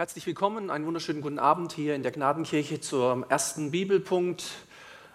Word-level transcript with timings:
Herzlich 0.00 0.26
willkommen, 0.26 0.70
einen 0.70 0.86
wunderschönen 0.86 1.20
guten 1.20 1.38
Abend 1.38 1.72
hier 1.72 1.94
in 1.94 2.02
der 2.02 2.10
Gnadenkirche 2.10 2.80
zum 2.80 3.22
ersten 3.28 3.70
Bibelpunkt, 3.70 4.44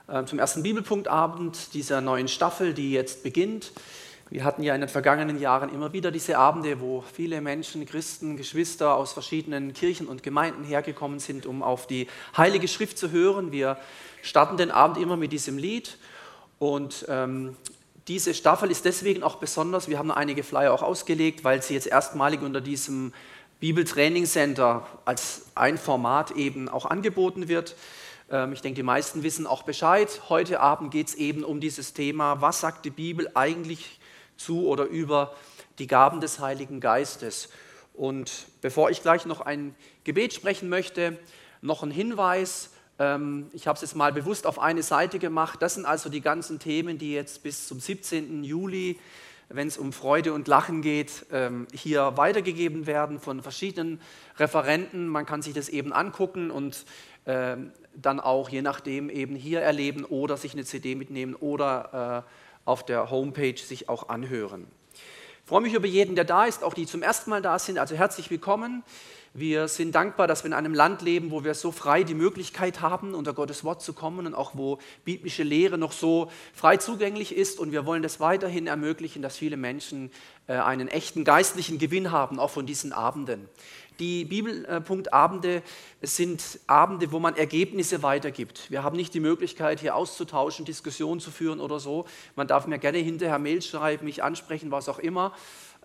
äh, 0.08 0.26
zum 0.26 0.38
ersten 0.38 0.62
Bibelpunktabend 0.62 1.74
dieser 1.74 2.02
neuen 2.02 2.28
Staffel, 2.28 2.76
die 2.76 2.92
jetzt 2.92 3.24
beginnt. 3.24 3.72
Wir 4.30 4.44
hatten 4.44 4.62
ja 4.62 4.76
in 4.76 4.82
den 4.82 4.88
vergangenen 4.88 5.40
Jahren 5.40 5.74
immer 5.74 5.92
wieder 5.92 6.12
diese 6.12 6.38
Abende, 6.38 6.82
wo 6.82 7.02
viele 7.02 7.42
Menschen, 7.42 7.84
Christen, 7.88 8.38
Geschwister 8.38 8.94
aus 8.94 9.14
verschiedenen 9.14 9.74
Kirchen 9.74 10.06
und 10.06 10.22
Gemeinden 10.22 10.64
hergekommen 10.64 11.18
sind, 11.18 11.48
um 11.48 11.64
auf 11.64 11.88
die 11.88 12.06
Heilige 12.38 12.68
Schrift 12.68 13.00
zu 13.00 13.10
hören. 13.10 13.52
Wir 13.52 13.80
starten 14.22 14.56
den 14.56 14.70
Abend 14.70 15.00
immer 15.00 15.18
mit 15.18 15.32
diesem 15.32 15.58
Lied 15.58 15.98
und 16.60 17.08
ähm, 17.10 17.58
diese 18.08 18.36
Staffel 18.36 18.70
ist 18.70 18.86
deswegen 18.86 19.24
auch 19.24 19.38
besonders. 19.38 19.90
Wir 19.90 19.98
haben 19.98 20.12
einige 20.12 20.44
Flyer 20.44 20.72
auch 20.72 20.84
ausgelegt, 20.84 21.44
weil 21.44 21.64
sie 21.64 21.74
jetzt 21.74 21.88
erstmalig 21.88 22.44
unter 22.44 22.62
diesem 22.62 23.14
Bibeltraining 23.66 24.28
Center 24.28 24.86
als 25.06 25.48
ein 25.56 25.80
Format 25.80 26.30
eben 26.30 26.70
auch 26.70 26.86
angeboten 26.86 27.48
wird. 27.48 27.76
Ähm, 28.30 28.54
ich 28.54 28.62
denke, 28.62 28.76
die 28.76 28.84
meisten 28.84 29.24
wissen 29.24 29.48
auch 29.48 29.64
Bescheid. 29.64 30.22
Heute 30.30 30.60
Abend 30.60 30.92
geht 30.92 31.08
es 31.08 31.16
eben 31.16 31.44
um 31.44 31.60
dieses 31.60 31.94
Thema, 31.94 32.42
was 32.42 32.60
sagt 32.60 32.86
die 32.86 32.92
Bibel 32.92 33.28
eigentlich 33.34 34.00
zu 34.38 34.68
oder 34.68 34.84
über 34.84 35.34
die 35.80 35.88
Gaben 35.88 36.22
des 36.22 36.40
Heiligen 36.40 36.80
Geistes. 36.80 37.50
Und 37.96 38.46
bevor 38.62 38.92
ich 38.92 39.02
gleich 39.02 39.26
noch 39.26 39.42
ein 39.42 39.74
Gebet 40.04 40.36
sprechen 40.36 40.70
möchte, 40.70 41.18
noch 41.64 41.82
ein 41.82 41.90
Hinweis. 41.90 42.70
Ähm, 43.00 43.50
ich 43.52 43.66
habe 43.66 43.78
es 43.78 43.82
jetzt 43.82 43.96
mal 43.96 44.14
bewusst 44.14 44.46
auf 44.46 44.60
eine 44.60 44.84
Seite 44.84 45.18
gemacht. 45.18 45.60
Das 45.64 45.74
sind 45.74 45.88
also 45.88 46.10
die 46.10 46.22
ganzen 46.22 46.60
Themen, 46.60 47.00
die 47.00 47.14
jetzt 47.14 47.42
bis 47.42 47.68
zum 47.68 47.80
17. 47.80 48.44
Juli 48.44 49.00
wenn 49.50 49.68
es 49.68 49.78
um 49.78 49.94
Freude 49.94 50.34
und 50.34 50.48
Lachen 50.48 50.82
geht, 50.82 51.26
ähm, 51.32 51.68
hier 51.74 52.18
weitergegeben 52.18 52.88
werden 52.88 53.20
von 53.20 53.42
verschiedenen 53.42 54.02
Referenten. 54.38 55.08
Man 55.08 55.26
kann 55.26 55.42
sich 55.42 55.54
das 55.54 55.70
eben 55.70 55.94
angucken 55.94 56.52
und 56.52 56.86
ähm, 57.26 57.72
dann 57.96 58.20
auch 58.20 58.50
je 58.50 58.62
nachdem 58.62 59.10
eben 59.10 59.36
hier 59.36 59.62
erleben 59.62 60.04
oder 60.06 60.38
sich 60.38 60.54
eine 60.54 60.66
CD 60.66 60.96
mitnehmen 60.96 61.36
oder 61.36 62.26
äh, 62.26 62.70
auf 62.70 62.86
der 62.86 63.10
Homepage 63.10 63.58
sich 63.58 63.90
auch 63.90 64.10
anhören. 64.10 64.68
Ich 64.94 65.50
freue 65.50 65.62
mich 65.62 65.74
über 65.74 65.88
jeden, 65.88 66.16
der 66.16 66.26
da 66.26 66.46
ist, 66.46 66.64
auch 66.64 66.74
die 66.74 66.88
zum 66.88 67.04
ersten 67.04 67.30
Mal 67.30 67.42
da 67.42 67.60
sind. 67.60 67.78
Also 67.78 67.96
herzlich 67.96 68.32
willkommen. 68.32 68.84
Wir 69.38 69.68
sind 69.68 69.94
dankbar, 69.96 70.28
dass 70.28 70.46
wir 70.46 70.48
in 70.48 70.54
einem 70.54 70.74
Land 70.74 71.02
leben, 71.02 71.30
wo 71.30 71.44
wir 71.44 71.56
so 71.56 71.74
frei 71.74 72.04
die 72.04 72.14
Möglichkeit 72.14 72.80
haben, 72.80 73.14
unter 73.14 73.34
Gottes 73.34 73.66
Wort 73.66 73.82
zu 73.82 73.92
kommen 73.92 74.28
und 74.28 74.34
auch 74.34 74.52
wo 74.54 74.80
biblische 75.04 75.44
Lehre 75.44 75.78
noch 75.78 75.92
so 75.92 76.32
frei 76.54 76.78
zugänglich 76.78 77.36
ist. 77.36 77.60
Und 77.60 77.74
wir 77.74 77.86
wollen 77.86 78.02
das 78.02 78.22
weiterhin 78.22 78.68
ermöglichen, 78.68 79.22
dass 79.22 79.36
viele 79.36 79.58
Menschen 79.58 80.10
äh, 80.48 80.54
einen 80.54 80.88
echten 80.88 81.26
geistlichen 81.26 81.80
Gewinn 81.80 82.14
haben, 82.14 82.40
auch 82.40 82.50
von 82.50 82.66
diesen 82.66 82.94
Abenden. 82.94 83.50
Die 84.00 84.24
Bibelpunktabende 84.24 85.62
sind 86.02 86.60
Abende, 86.68 87.12
wo 87.12 87.20
man 87.20 87.36
Ergebnisse 87.36 88.04
weitergibt. 88.04 88.72
Wir 88.72 88.84
haben 88.84 88.96
nicht 88.96 89.14
die 89.14 89.20
Möglichkeit, 89.20 89.82
hier 89.82 89.96
auszutauschen, 89.96 90.64
Diskussionen 90.64 91.20
zu 91.20 91.30
führen 91.30 91.60
oder 91.60 91.82
so. 91.82 92.06
Man 92.38 92.48
darf 92.48 92.68
mir 92.68 92.78
gerne 92.78 93.00
hinterher 93.00 93.40
Mails 93.40 93.68
schreiben, 93.68 94.06
mich 94.06 94.24
ansprechen, 94.24 94.72
was 94.72 94.88
auch 94.88 95.00
immer. 95.00 95.34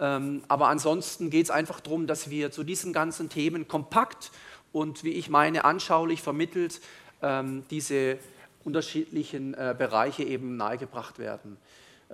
Ähm, 0.01 0.43
aber 0.49 0.69
ansonsten 0.69 1.29
geht 1.29 1.45
es 1.45 1.51
einfach 1.51 1.79
darum, 1.81 2.07
dass 2.07 2.31
wir 2.31 2.51
zu 2.51 2.65
diesen 2.65 2.93
ganzen 2.93 3.29
Themen 3.29 3.69
kompakt 3.69 4.31
und, 4.73 5.05
wie 5.05 5.13
ich 5.13 5.29
meine, 5.29 5.65
anschaulich 5.65 6.23
vermittelt 6.23 6.81
ähm, 7.23 7.65
diese 7.71 8.19
unterschiedlichen 8.65 9.55
äh, 9.55 9.75
Bereiche 9.77 10.23
eben 10.25 10.57
nahegebracht 10.57 11.19
werden. 11.19 11.59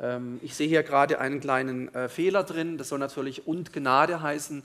Ähm, 0.01 0.41
ich 0.43 0.55
sehe 0.55 0.69
hier 0.69 0.83
gerade 0.83 1.21
einen 1.21 1.41
kleinen 1.41 1.95
äh, 1.95 2.09
Fehler 2.09 2.43
drin, 2.43 2.77
das 2.77 2.89
soll 2.89 2.99
natürlich 2.99 3.47
und 3.47 3.73
Gnade 3.73 4.21
heißen. 4.21 4.65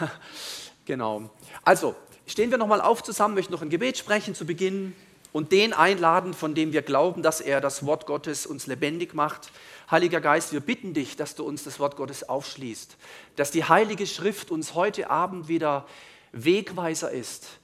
genau. 0.84 1.30
Also, 1.64 1.96
stehen 2.26 2.50
wir 2.50 2.58
nochmal 2.58 2.80
auf 2.80 3.02
zusammen, 3.02 3.34
möchten 3.34 3.52
noch 3.52 3.62
ein 3.62 3.70
Gebet 3.70 3.98
sprechen 3.98 4.34
zu 4.34 4.46
Beginn 4.46 4.94
und 5.32 5.52
den 5.52 5.72
einladen, 5.72 6.34
von 6.34 6.54
dem 6.54 6.72
wir 6.72 6.82
glauben, 6.82 7.22
dass 7.22 7.40
er 7.40 7.60
das 7.60 7.86
Wort 7.86 8.06
Gottes 8.06 8.46
uns 8.46 8.66
lebendig 8.66 9.14
macht. 9.14 9.52
Heiliger 9.90 10.20
Geist, 10.20 10.52
wir 10.52 10.60
bitten 10.60 10.94
dich, 10.94 11.16
dass 11.16 11.34
du 11.34 11.44
uns 11.44 11.64
das 11.64 11.78
Wort 11.78 11.96
Gottes 11.96 12.28
aufschließt, 12.28 12.96
dass 13.36 13.50
die 13.50 13.64
Heilige 13.64 14.06
Schrift 14.06 14.50
uns 14.50 14.74
heute 14.74 15.10
Abend 15.10 15.48
wieder 15.48 15.86
Wegweiser 16.32 17.10
ist, 17.10 17.60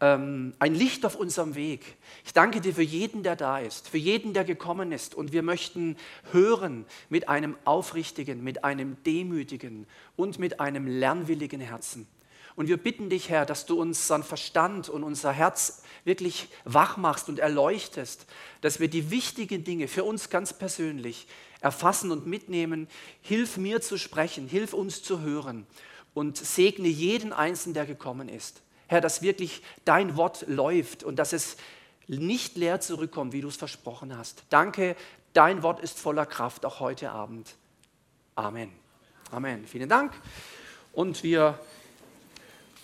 ähm, 0.00 0.54
ein 0.58 0.74
Licht 0.74 1.04
auf 1.04 1.16
unserem 1.16 1.54
Weg. 1.54 1.96
Ich 2.24 2.32
danke 2.32 2.60
dir 2.60 2.74
für 2.74 2.82
jeden, 2.82 3.22
der 3.22 3.36
da 3.36 3.58
ist, 3.58 3.88
für 3.88 3.98
jeden, 3.98 4.32
der 4.32 4.44
gekommen 4.44 4.92
ist. 4.92 5.14
Und 5.14 5.32
wir 5.32 5.42
möchten 5.42 5.96
hören 6.32 6.86
mit 7.08 7.28
einem 7.28 7.56
aufrichtigen, 7.64 8.42
mit 8.42 8.64
einem 8.64 8.96
demütigen 9.04 9.86
und 10.16 10.38
mit 10.38 10.60
einem 10.60 10.86
lernwilligen 10.86 11.60
Herzen. 11.60 12.06
Und 12.56 12.68
wir 12.68 12.76
bitten 12.76 13.10
dich, 13.10 13.28
Herr, 13.28 13.46
dass 13.46 13.66
du 13.66 13.80
unseren 13.80 14.22
Verstand 14.22 14.88
und 14.88 15.02
unser 15.04 15.32
Herz 15.32 15.82
wirklich 16.04 16.48
wach 16.64 16.96
machst 16.96 17.28
und 17.28 17.38
erleuchtest, 17.38 18.26
dass 18.60 18.80
wir 18.80 18.88
die 18.88 19.10
wichtigen 19.10 19.64
Dinge 19.64 19.88
für 19.88 20.04
uns 20.04 20.30
ganz 20.30 20.52
persönlich 20.52 21.26
erfassen 21.60 22.10
und 22.10 22.26
mitnehmen. 22.26 22.88
Hilf 23.22 23.56
mir 23.56 23.80
zu 23.80 23.98
sprechen, 23.98 24.48
hilf 24.48 24.72
uns 24.72 25.02
zu 25.02 25.20
hören 25.20 25.66
und 26.14 26.36
segne 26.36 26.88
jeden 26.88 27.32
Einzelnen, 27.32 27.74
der 27.74 27.86
gekommen 27.86 28.28
ist. 28.28 28.62
Herr, 28.88 29.00
dass 29.00 29.22
wirklich 29.22 29.62
dein 29.84 30.16
Wort 30.16 30.44
läuft 30.48 31.04
und 31.04 31.16
dass 31.16 31.32
es 31.32 31.56
nicht 32.08 32.56
leer 32.56 32.80
zurückkommt, 32.80 33.32
wie 33.32 33.40
du 33.40 33.48
es 33.48 33.56
versprochen 33.56 34.16
hast. 34.16 34.42
Danke, 34.50 34.96
dein 35.32 35.62
Wort 35.62 35.80
ist 35.80 36.00
voller 36.00 36.26
Kraft, 36.26 36.66
auch 36.66 36.80
heute 36.80 37.12
Abend. 37.12 37.54
Amen. 38.34 38.72
Amen. 39.30 39.64
Vielen 39.66 39.88
Dank. 39.88 40.12
Und 40.92 41.22
wir 41.22 41.60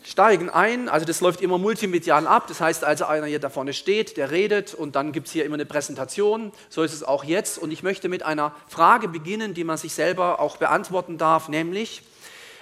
steigen 0.06 0.48
ein, 0.48 0.88
also 0.88 1.04
das 1.04 1.20
läuft 1.20 1.40
immer 1.40 1.58
multimedial 1.58 2.28
ab, 2.28 2.46
das 2.46 2.60
heißt 2.60 2.84
also 2.84 3.06
einer 3.06 3.26
hier 3.26 3.40
da 3.40 3.50
vorne 3.50 3.72
steht, 3.72 4.16
der 4.16 4.30
redet 4.30 4.72
und 4.72 4.94
dann 4.94 5.10
gibt 5.10 5.26
es 5.26 5.32
hier 5.32 5.44
immer 5.44 5.54
eine 5.54 5.66
Präsentation, 5.66 6.52
so 6.68 6.84
ist 6.84 6.92
es 6.92 7.02
auch 7.02 7.24
jetzt. 7.24 7.58
Und 7.58 7.72
ich 7.72 7.82
möchte 7.82 8.08
mit 8.08 8.22
einer 8.22 8.54
Frage 8.68 9.08
beginnen, 9.08 9.52
die 9.52 9.64
man 9.64 9.76
sich 9.76 9.94
selber 9.94 10.38
auch 10.38 10.58
beantworten 10.58 11.18
darf, 11.18 11.48
nämlich, 11.48 12.02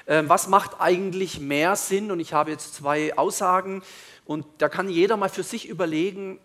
äh, 0.06 0.22
was 0.26 0.48
macht 0.48 0.80
eigentlich 0.80 1.38
mehr 1.38 1.76
Sinn? 1.76 2.10
Und 2.10 2.20
ich 2.20 2.32
habe 2.32 2.50
jetzt 2.50 2.74
zwei 2.74 3.16
Aussagen. 3.18 3.82
Und 4.24 4.46
da 4.58 4.70
kann 4.70 4.88
jeder 4.88 5.18
mal 5.18 5.28
für 5.28 5.42
sich 5.42 5.68
überlegen, 5.68 6.40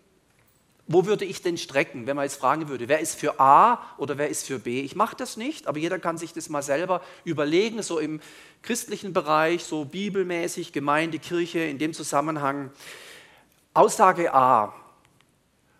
wo 0.92 1.06
würde 1.06 1.24
ich 1.24 1.44
denn 1.44 1.56
strecken, 1.60 2.08
wenn 2.08 2.16
man 2.16 2.26
jetzt 2.26 2.38
fragen 2.38 2.68
würde, 2.68 2.88
wer 2.88 3.00
ist 3.00 3.14
für 3.14 3.40
A 3.40 3.80
oder 4.00 4.18
wer 4.18 4.28
ist 4.28 4.48
für 4.48 4.58
B? 4.58 4.82
Ich 4.82 4.96
mache 4.96 5.16
das 5.16 5.38
nicht, 5.38 5.68
aber 5.68 5.78
jeder 5.78 6.00
kann 6.00 6.18
sich 6.18 6.34
das 6.34 6.50
mal 6.50 6.64
selber 6.64 7.04
überlegen, 7.24 7.84
so 7.84 8.00
im 8.00 8.20
christlichen 8.64 9.14
Bereich, 9.14 9.64
so 9.64 9.86
bibelmäßig, 9.86 10.74
Gemeinde, 10.74 11.20
Kirche, 11.20 11.60
in 11.60 11.78
dem 11.78 11.94
Zusammenhang. 11.94 12.72
Aussage 13.76 14.34
A. 14.34 14.74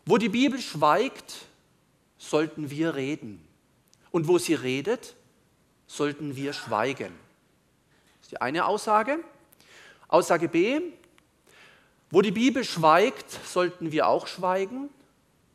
Wo 0.06 0.18
die 0.18 0.30
Bibel 0.30 0.62
schweigt, 0.62 1.34
sollten 2.20 2.70
wir 2.70 2.94
reden. 2.94 3.44
Und 4.12 4.28
wo 4.28 4.38
sie 4.38 4.54
redet, 4.54 5.16
sollten 5.88 6.36
wir 6.36 6.54
schweigen. 6.54 7.16
Das 8.20 8.28
ist 8.28 8.32
die 8.34 8.42
eine 8.42 8.68
Aussage. 8.68 9.18
Aussage 10.08 10.48
B. 10.50 10.82
Wo 12.12 12.22
die 12.22 12.32
Bibel 12.32 12.64
schweigt, 12.64 13.32
sollten 13.48 13.92
wir 13.92 14.08
auch 14.08 14.28
schweigen 14.28 14.92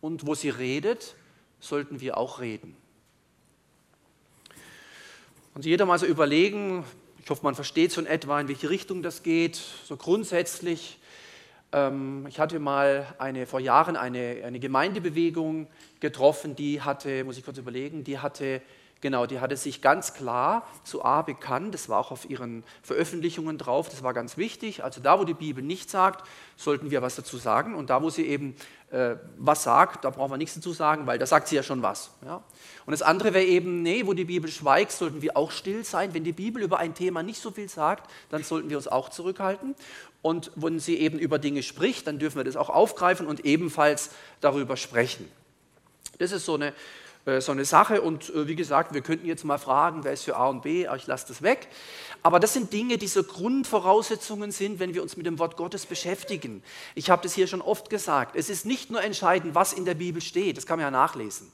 und 0.05 0.27
wo 0.27 0.35
sie 0.35 0.51
redet, 0.51 1.17
sollten 1.61 1.99
wir 1.99 2.19
auch 2.19 2.39
reden. 2.39 2.77
Und 5.55 5.65
jeder 5.65 5.87
mal 5.87 5.99
so 5.99 6.05
überlegen, 6.05 6.85
ich 7.23 7.31
hoffe, 7.31 7.43
man 7.43 7.55
versteht 7.55 7.91
so 7.91 8.03
in 8.03 8.07
etwa, 8.07 8.39
in 8.39 8.49
welche 8.49 8.69
Richtung 8.69 9.03
das 9.03 9.23
geht, 9.23 9.57
so 9.57 9.97
grundsätzlich. 9.97 10.99
Ähm, 11.73 12.27
ich 12.29 12.39
hatte 12.39 12.59
mal 12.59 13.15
eine, 13.17 13.47
vor 13.47 13.61
Jahren 13.61 13.97
eine, 13.97 14.43
eine 14.45 14.61
Gemeindebewegung 14.61 15.69
getroffen, 16.01 16.55
die 16.55 16.83
hatte, 16.83 17.25
muss 17.25 17.39
ich 17.39 17.45
kurz 17.45 17.57
überlegen, 17.57 18.05
die 18.05 18.19
hatte 18.19 18.61
Genau, 19.05 19.27
die 19.27 19.39
hatte 19.39 19.55
sich 19.59 19.83
ganz 19.83 20.15
klar 20.15 20.67
zu 20.83 21.05
A 21.05 21.21
bekannt, 21.21 21.75
das 21.75 21.91
war 21.91 21.99
auch 21.99 22.11
auf 22.11 22.31
ihren 22.31 22.65
Veröffentlichungen 22.83 23.59
drauf, 23.59 23.91
das 23.91 24.03
war 24.03 24.15
ganz 24.15 24.39
wichtig. 24.39 24.83
Also 24.83 25.03
da, 25.03 25.21
wo 25.21 25.25
die 25.25 25.35
Bibel 25.35 25.63
nichts 25.63 25.93
sagt, 25.93 26.27
sollten 26.57 26.91
wir 26.91 27.03
was 27.03 27.15
dazu 27.15 27.37
sagen. 27.37 27.75
Und 27.75 27.91
da, 27.91 28.03
wo 28.03 28.09
sie 28.09 28.27
eben 28.27 28.57
äh, 28.91 29.17
was 29.37 29.63
sagt, 29.63 30.07
da 30.07 30.09
brauchen 30.09 30.31
wir 30.31 30.39
nichts 30.39 30.55
dazu 30.55 30.73
sagen, 30.73 31.07
weil 31.07 31.19
da 31.19 31.27
sagt 31.27 31.49
sie 31.49 31.57
ja 31.57 31.63
schon 31.63 31.83
was. 31.83 32.13
Ja? 32.25 32.43
Und 32.87 32.93
das 32.93 33.03
andere 33.03 33.35
wäre 33.35 33.45
eben, 33.45 33.83
nee, 33.83 34.07
wo 34.07 34.15
die 34.15 34.25
Bibel 34.25 34.51
schweigt, 34.51 34.93
sollten 34.93 35.21
wir 35.21 35.37
auch 35.37 35.51
still 35.51 35.85
sein. 35.85 36.15
Wenn 36.15 36.25
die 36.25 36.33
Bibel 36.33 36.63
über 36.63 36.79
ein 36.79 36.95
Thema 36.95 37.23
nicht 37.23 37.43
so 37.43 37.51
viel 37.51 37.69
sagt, 37.69 38.11
dann 38.31 38.43
sollten 38.43 38.71
wir 38.71 38.79
uns 38.79 38.89
auch 38.89 39.11
zurückhalten. 39.11 39.75
Und 40.23 40.51
wenn 40.55 40.81
sie 40.81 40.97
eben 40.97 41.19
über 41.19 41.39
Dinge 41.39 41.63
spricht, 41.63 42.07
dann 42.07 42.19
dürfen 42.19 42.39
wir 42.39 42.45
das 42.45 42.57
auch 42.57 42.71
aufgreifen 42.71 43.27
und 43.27 43.45
ebenfalls 43.45 44.13
darüber 44.41 44.79
sprechen. 44.79 45.31
Das 46.19 46.33
ist 46.33 46.47
so 46.47 46.55
eine 46.55 46.73
so 47.27 47.53
eine 47.53 47.65
Sache. 47.65 48.03
Und 48.03 48.31
äh, 48.31 48.47
wie 48.47 48.55
gesagt, 48.55 48.95
wir 48.95 49.01
könnten 49.01 49.27
jetzt 49.27 49.45
mal 49.45 49.59
fragen, 49.59 50.05
wer 50.05 50.13
ist 50.13 50.25
für 50.25 50.37
A 50.37 50.49
und 50.49 50.63
B, 50.63 50.87
aber 50.87 50.97
ich 50.97 51.07
lasse 51.07 51.29
das 51.29 51.43
weg. 51.43 51.69
Aber 52.23 52.41
das 52.41 52.53
sind 52.53 52.73
Dinge, 52.73 52.99
die 52.99 53.07
so 53.07 53.23
Grundvoraussetzungen 53.23 54.51
sind, 54.51 54.79
wenn 54.79 54.95
wir 54.95 55.03
uns 55.03 55.17
mit 55.17 55.27
dem 55.27 55.39
Wort 55.39 55.57
Gottes 55.57 55.87
beschäftigen. 55.87 56.63
Ich 56.95 57.11
habe 57.11 57.23
das 57.23 57.35
hier 57.35 57.47
schon 57.47 57.63
oft 57.63 57.91
gesagt. 57.91 58.37
Es 58.37 58.49
ist 58.49 58.67
nicht 58.67 58.91
nur 58.91 59.03
entscheidend, 59.03 59.55
was 59.55 59.73
in 59.73 59.85
der 59.85 59.95
Bibel 59.95 60.23
steht, 60.23 60.57
das 60.57 60.67
kann 60.67 60.79
man 60.79 60.85
ja 60.87 60.91
nachlesen. 60.91 61.51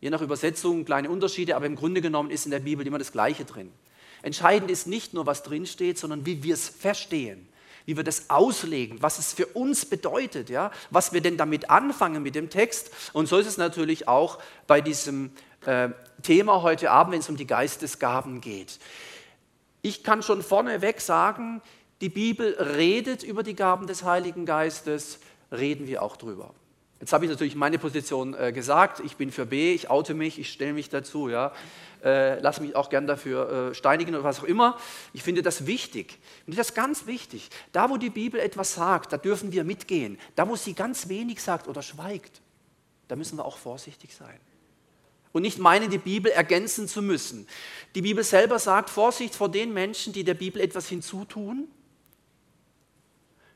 Je 0.00 0.10
nach 0.10 0.20
Übersetzung 0.20 0.84
kleine 0.84 1.10
Unterschiede, 1.10 1.56
aber 1.56 1.66
im 1.66 1.76
Grunde 1.76 2.00
genommen 2.00 2.30
ist 2.30 2.44
in 2.44 2.50
der 2.50 2.60
Bibel 2.60 2.86
immer 2.86 2.98
das 2.98 3.12
Gleiche 3.12 3.44
drin. 3.44 3.72
Entscheidend 4.22 4.70
ist 4.70 4.86
nicht 4.86 5.14
nur, 5.14 5.26
was 5.26 5.42
drin 5.42 5.66
steht, 5.66 5.98
sondern 5.98 6.26
wie 6.26 6.42
wir 6.42 6.54
es 6.54 6.68
verstehen, 6.68 7.48
wie 7.86 7.96
wir 7.96 8.04
das 8.04 8.28
auslegen, 8.28 9.00
was 9.00 9.18
es 9.18 9.32
für 9.32 9.46
uns 9.46 9.86
bedeutet, 9.86 10.50
ja, 10.50 10.70
was 10.90 11.12
wir 11.12 11.20
denn 11.20 11.36
damit 11.36 11.70
anfangen 11.70 12.22
mit 12.22 12.34
dem 12.34 12.50
Text. 12.50 12.90
Und 13.12 13.26
so 13.26 13.38
ist 13.38 13.46
es 13.46 13.56
natürlich 13.56 14.08
auch 14.08 14.38
bei 14.66 14.80
diesem 14.80 15.30
äh, 15.64 15.88
Thema 16.22 16.62
heute 16.62 16.90
Abend, 16.90 17.14
wenn 17.14 17.20
es 17.20 17.28
um 17.28 17.36
die 17.36 17.46
Geistesgaben 17.46 18.40
geht. 18.40 18.78
Ich 19.82 20.02
kann 20.02 20.22
schon 20.22 20.42
vorneweg 20.42 21.00
sagen, 21.00 21.62
die 22.00 22.08
Bibel 22.08 22.54
redet 22.54 23.22
über 23.22 23.42
die 23.42 23.54
Gaben 23.54 23.86
des 23.86 24.02
Heiligen 24.02 24.44
Geistes, 24.44 25.20
reden 25.50 25.86
wir 25.86 26.02
auch 26.02 26.16
drüber. 26.16 26.52
Jetzt 27.00 27.12
habe 27.12 27.26
ich 27.26 27.30
natürlich 27.30 27.54
meine 27.54 27.78
Position 27.78 28.34
äh, 28.34 28.52
gesagt. 28.52 29.00
Ich 29.00 29.16
bin 29.16 29.30
für 29.30 29.44
B, 29.44 29.74
ich 29.74 29.90
oute 29.90 30.14
mich, 30.14 30.38
ich 30.38 30.50
stelle 30.50 30.72
mich 30.72 30.88
dazu. 30.88 31.28
Ja. 31.28 31.52
Äh, 32.02 32.40
lasse 32.40 32.62
mich 32.62 32.74
auch 32.74 32.88
gern 32.88 33.06
dafür 33.06 33.70
äh, 33.70 33.74
steinigen 33.74 34.14
oder 34.14 34.24
was 34.24 34.40
auch 34.40 34.44
immer. 34.44 34.78
Ich 35.12 35.22
finde 35.22 35.42
das 35.42 35.66
wichtig. 35.66 36.18
Ich 36.38 36.44
finde 36.44 36.56
das 36.56 36.72
ganz 36.72 37.06
wichtig. 37.06 37.50
Da, 37.72 37.90
wo 37.90 37.98
die 37.98 38.10
Bibel 38.10 38.40
etwas 38.40 38.74
sagt, 38.74 39.12
da 39.12 39.18
dürfen 39.18 39.52
wir 39.52 39.64
mitgehen. 39.64 40.18
Da, 40.36 40.48
wo 40.48 40.56
sie 40.56 40.72
ganz 40.72 41.08
wenig 41.08 41.42
sagt 41.42 41.68
oder 41.68 41.82
schweigt, 41.82 42.40
da 43.08 43.16
müssen 43.16 43.36
wir 43.36 43.44
auch 43.44 43.58
vorsichtig 43.58 44.14
sein. 44.14 44.38
Und 45.32 45.42
nicht 45.42 45.58
meinen, 45.58 45.90
die 45.90 45.98
Bibel 45.98 46.32
ergänzen 46.32 46.88
zu 46.88 47.02
müssen. 47.02 47.46
Die 47.94 48.00
Bibel 48.00 48.24
selber 48.24 48.58
sagt, 48.58 48.88
Vorsicht 48.88 49.34
vor 49.34 49.50
den 49.50 49.74
Menschen, 49.74 50.14
die 50.14 50.24
der 50.24 50.32
Bibel 50.32 50.62
etwas 50.62 50.88
hinzutun 50.88 51.68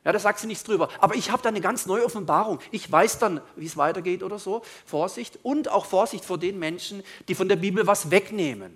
ja, 0.03 0.11
da 0.11 0.19
sagt 0.19 0.39
sie 0.39 0.47
nichts 0.47 0.63
drüber. 0.63 0.89
Aber 0.99 1.15
ich 1.15 1.31
habe 1.31 1.43
da 1.43 1.49
eine 1.49 1.61
ganz 1.61 1.85
neue 1.85 2.03
Offenbarung. 2.03 2.59
Ich 2.71 2.91
weiß 2.91 3.19
dann, 3.19 3.39
wie 3.55 3.67
es 3.67 3.77
weitergeht 3.77 4.23
oder 4.23 4.39
so. 4.39 4.63
Vorsicht. 4.85 5.39
Und 5.43 5.69
auch 5.69 5.85
Vorsicht 5.85 6.25
vor 6.25 6.39
den 6.39 6.57
Menschen, 6.57 7.03
die 7.27 7.35
von 7.35 7.47
der 7.47 7.55
Bibel 7.55 7.85
was 7.85 8.09
wegnehmen. 8.09 8.75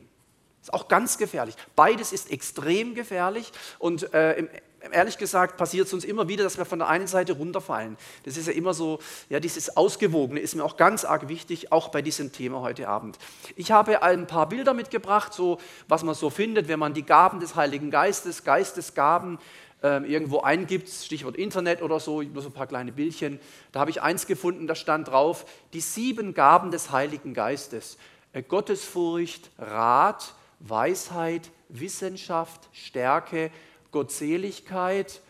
Ist 0.62 0.74
auch 0.74 0.88
ganz 0.88 1.18
gefährlich. 1.18 1.56
Beides 1.76 2.12
ist 2.12 2.32
extrem 2.32 2.94
gefährlich. 2.94 3.52
Und 3.80 4.14
äh, 4.14 4.48
ehrlich 4.92 5.18
gesagt 5.18 5.58
passiert 5.58 5.88
es 5.88 5.94
uns 5.94 6.04
immer 6.04 6.28
wieder, 6.28 6.44
dass 6.44 6.58
wir 6.58 6.66
von 6.66 6.80
der 6.80 6.88
einen 6.88 7.08
Seite 7.08 7.34
runterfallen. 7.34 7.98
Das 8.24 8.38
ist 8.38 8.48
ja 8.48 8.54
immer 8.54 8.74
so, 8.74 9.00
ja, 9.30 9.40
dieses 9.40 9.78
Ausgewogene 9.78 10.40
ist 10.40 10.56
mir 10.56 10.64
auch 10.64 10.78
ganz 10.78 11.06
arg 11.06 11.28
wichtig, 11.28 11.72
auch 11.72 11.90
bei 11.90 12.02
diesem 12.02 12.32
Thema 12.32 12.62
heute 12.62 12.88
Abend. 12.88 13.18
Ich 13.56 13.72
habe 13.72 14.02
ein 14.02 14.28
paar 14.28 14.50
Bilder 14.50 14.74
mitgebracht, 14.74 15.34
so 15.34 15.60
was 15.88 16.04
man 16.04 16.16
so 16.16 16.30
findet, 16.30 16.68
wenn 16.68 16.80
man 16.80 16.94
die 16.94 17.06
Gaben 17.06 17.40
des 17.40 17.56
Heiligen 17.56 17.92
Geistes, 17.92 18.44
Geistesgaben, 18.44 19.40
irgendwo 19.86 20.42
eingibt, 20.42 20.90
Stichwort 20.90 21.36
Internet 21.36 21.82
oder 21.82 22.00
so, 22.00 22.22
nur 22.22 22.42
so 22.42 22.50
ein 22.50 22.54
paar 22.54 22.68
kleine 22.68 22.92
Bildchen. 22.92 23.40
Da 23.72 23.82
habe 23.82 23.92
ich 23.92 24.02
eins 24.02 24.26
gefunden, 24.28 24.68
da 24.68 24.76
stand 24.76 25.10
drauf, 25.10 25.46
die 25.74 25.82
sieben 25.82 26.34
Gaben 26.34 26.72
des 26.72 26.92
Heiligen 26.92 27.34
Geistes. 27.34 27.98
Äh, 28.34 28.44
Gottesfurcht, 28.44 29.52
Rat, 29.58 30.34
Weisheit, 30.60 31.52
Wissenschaft, 31.70 32.70
Stärke, 32.72 33.52
Gottseligkeit, 33.92 35.22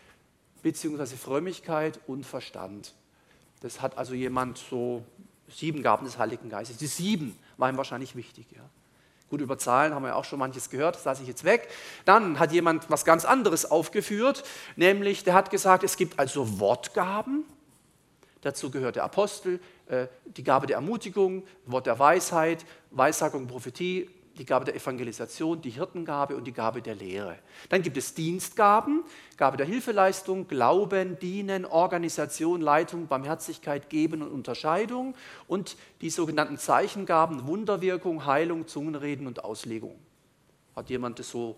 beziehungsweise 0.62 1.16
Frömmigkeit 1.16 2.00
und 2.06 2.24
Verstand. 2.24 2.94
Das 3.60 3.80
hat 3.80 3.96
also 3.98 4.14
jemand 4.14 4.58
so 4.58 5.04
sieben 5.48 5.82
Gaben 5.82 6.04
des 6.04 6.18
Heiligen 6.18 6.48
Geistes. 6.48 6.76
Die 6.76 6.86
sieben 6.86 7.38
waren 7.56 7.76
wahrscheinlich 7.76 8.16
wichtig. 8.16 8.46
Ja. 8.54 8.68
Gut, 9.28 9.40
über 9.40 9.58
Zahlen 9.58 9.92
haben 9.92 10.04
wir 10.04 10.14
auch 10.14 10.24
schon 10.24 10.38
manches 10.38 10.70
gehört, 10.70 10.94
das 10.94 11.04
lasse 11.04 11.22
ich 11.22 11.28
jetzt 11.28 11.42
weg. 11.42 11.68
Dann 12.04 12.38
hat 12.38 12.52
jemand 12.52 12.88
was 12.90 13.04
ganz 13.04 13.24
anderes 13.24 13.68
aufgeführt, 13.68 14.44
nämlich 14.76 15.24
der 15.24 15.34
hat 15.34 15.50
gesagt, 15.50 15.82
es 15.82 15.96
gibt 15.96 16.18
also 16.18 16.60
Wortgaben. 16.60 17.44
Dazu 18.42 18.70
gehört 18.70 18.94
der 18.94 19.02
Apostel, 19.02 19.58
äh, 19.88 20.06
die 20.26 20.44
Gabe 20.44 20.68
der 20.68 20.76
Ermutigung, 20.76 21.42
Wort 21.64 21.86
der 21.86 21.98
Weisheit, 21.98 22.64
Weissagung, 22.92 23.48
Prophetie, 23.48 24.08
die 24.38 24.44
Gabe 24.44 24.64
der 24.64 24.74
Evangelisation, 24.74 25.60
die 25.60 25.70
Hirtengabe 25.70 26.36
und 26.36 26.44
die 26.44 26.52
Gabe 26.52 26.82
der 26.82 26.94
Lehre. 26.94 27.38
Dann 27.68 27.82
gibt 27.82 27.96
es 27.96 28.14
Dienstgaben, 28.14 29.04
Gabe 29.36 29.56
der 29.56 29.66
Hilfeleistung, 29.66 30.46
Glauben, 30.48 31.18
Dienen, 31.18 31.64
Organisation, 31.64 32.60
Leitung, 32.60 33.06
Barmherzigkeit, 33.06 33.88
Geben 33.88 34.22
und 34.22 34.30
Unterscheidung 34.30 35.14
und 35.48 35.76
die 36.00 36.10
sogenannten 36.10 36.58
Zeichengaben, 36.58 37.46
Wunderwirkung, 37.46 38.26
Heilung, 38.26 38.66
Zungenreden 38.66 39.26
und 39.26 39.44
Auslegung. 39.44 39.98
Hat 40.74 40.90
jemand 40.90 41.18
das 41.18 41.30
so 41.30 41.56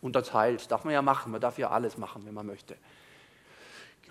unterteilt? 0.00 0.70
Darf 0.70 0.84
man 0.84 0.92
ja 0.92 1.02
machen, 1.02 1.32
man 1.32 1.40
darf 1.40 1.58
ja 1.58 1.70
alles 1.70 1.96
machen, 1.96 2.26
wenn 2.26 2.34
man 2.34 2.46
möchte 2.46 2.76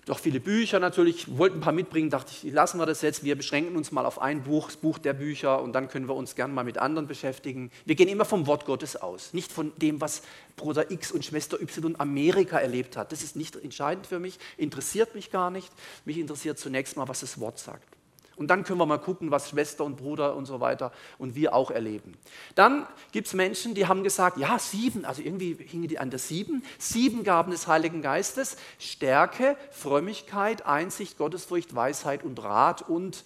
gibt 0.00 0.10
auch 0.10 0.18
viele 0.18 0.40
Bücher 0.40 0.80
natürlich. 0.80 1.28
Ich 1.28 1.38
wollte 1.38 1.58
ein 1.58 1.60
paar 1.60 1.74
mitbringen, 1.74 2.08
dachte 2.08 2.32
ich, 2.32 2.50
lassen 2.52 2.78
wir 2.78 2.86
das 2.86 3.02
jetzt. 3.02 3.22
Wir 3.22 3.36
beschränken 3.36 3.76
uns 3.76 3.92
mal 3.92 4.06
auf 4.06 4.18
ein 4.18 4.42
Buch, 4.42 4.68
das 4.68 4.76
Buch 4.76 4.98
der 4.98 5.12
Bücher, 5.12 5.60
und 5.60 5.74
dann 5.74 5.88
können 5.88 6.08
wir 6.08 6.14
uns 6.14 6.34
gern 6.34 6.54
mal 6.54 6.64
mit 6.64 6.78
anderen 6.78 7.06
beschäftigen. 7.06 7.70
Wir 7.84 7.96
gehen 7.96 8.08
immer 8.08 8.24
vom 8.24 8.46
Wort 8.46 8.64
Gottes 8.64 8.96
aus, 8.96 9.34
nicht 9.34 9.52
von 9.52 9.72
dem, 9.76 10.00
was 10.00 10.22
Bruder 10.56 10.90
X 10.90 11.12
und 11.12 11.24
Schwester 11.24 11.60
Y 11.60 11.96
Amerika 12.00 12.58
erlebt 12.58 12.96
hat. 12.96 13.12
Das 13.12 13.22
ist 13.22 13.36
nicht 13.36 13.56
entscheidend 13.56 14.06
für 14.06 14.18
mich, 14.18 14.38
interessiert 14.56 15.14
mich 15.14 15.30
gar 15.30 15.50
nicht. 15.50 15.70
Mich 16.06 16.16
interessiert 16.16 16.58
zunächst 16.58 16.96
mal, 16.96 17.06
was 17.06 17.20
das 17.20 17.38
Wort 17.38 17.58
sagt. 17.58 17.99
Und 18.40 18.46
dann 18.46 18.64
können 18.64 18.80
wir 18.80 18.86
mal 18.86 18.96
gucken, 18.96 19.30
was 19.30 19.50
Schwester 19.50 19.84
und 19.84 19.96
Bruder 19.96 20.34
und 20.34 20.46
so 20.46 20.60
weiter 20.60 20.92
und 21.18 21.34
wir 21.34 21.54
auch 21.54 21.70
erleben. 21.70 22.14
Dann 22.54 22.86
gibt 23.12 23.26
es 23.26 23.34
Menschen, 23.34 23.74
die 23.74 23.86
haben 23.86 24.02
gesagt, 24.02 24.38
ja, 24.38 24.58
sieben, 24.58 25.04
also 25.04 25.20
irgendwie 25.20 25.58
hingen 25.62 25.88
die 25.88 25.98
an 25.98 26.08
der 26.08 26.18
sieben, 26.18 26.62
sieben 26.78 27.22
Gaben 27.22 27.50
des 27.50 27.66
Heiligen 27.66 28.00
Geistes, 28.00 28.56
Stärke, 28.78 29.58
Frömmigkeit, 29.70 30.64
Einsicht, 30.64 31.18
Gottesfurcht, 31.18 31.74
Weisheit 31.74 32.24
und 32.24 32.42
Rat 32.42 32.80
und 32.88 33.24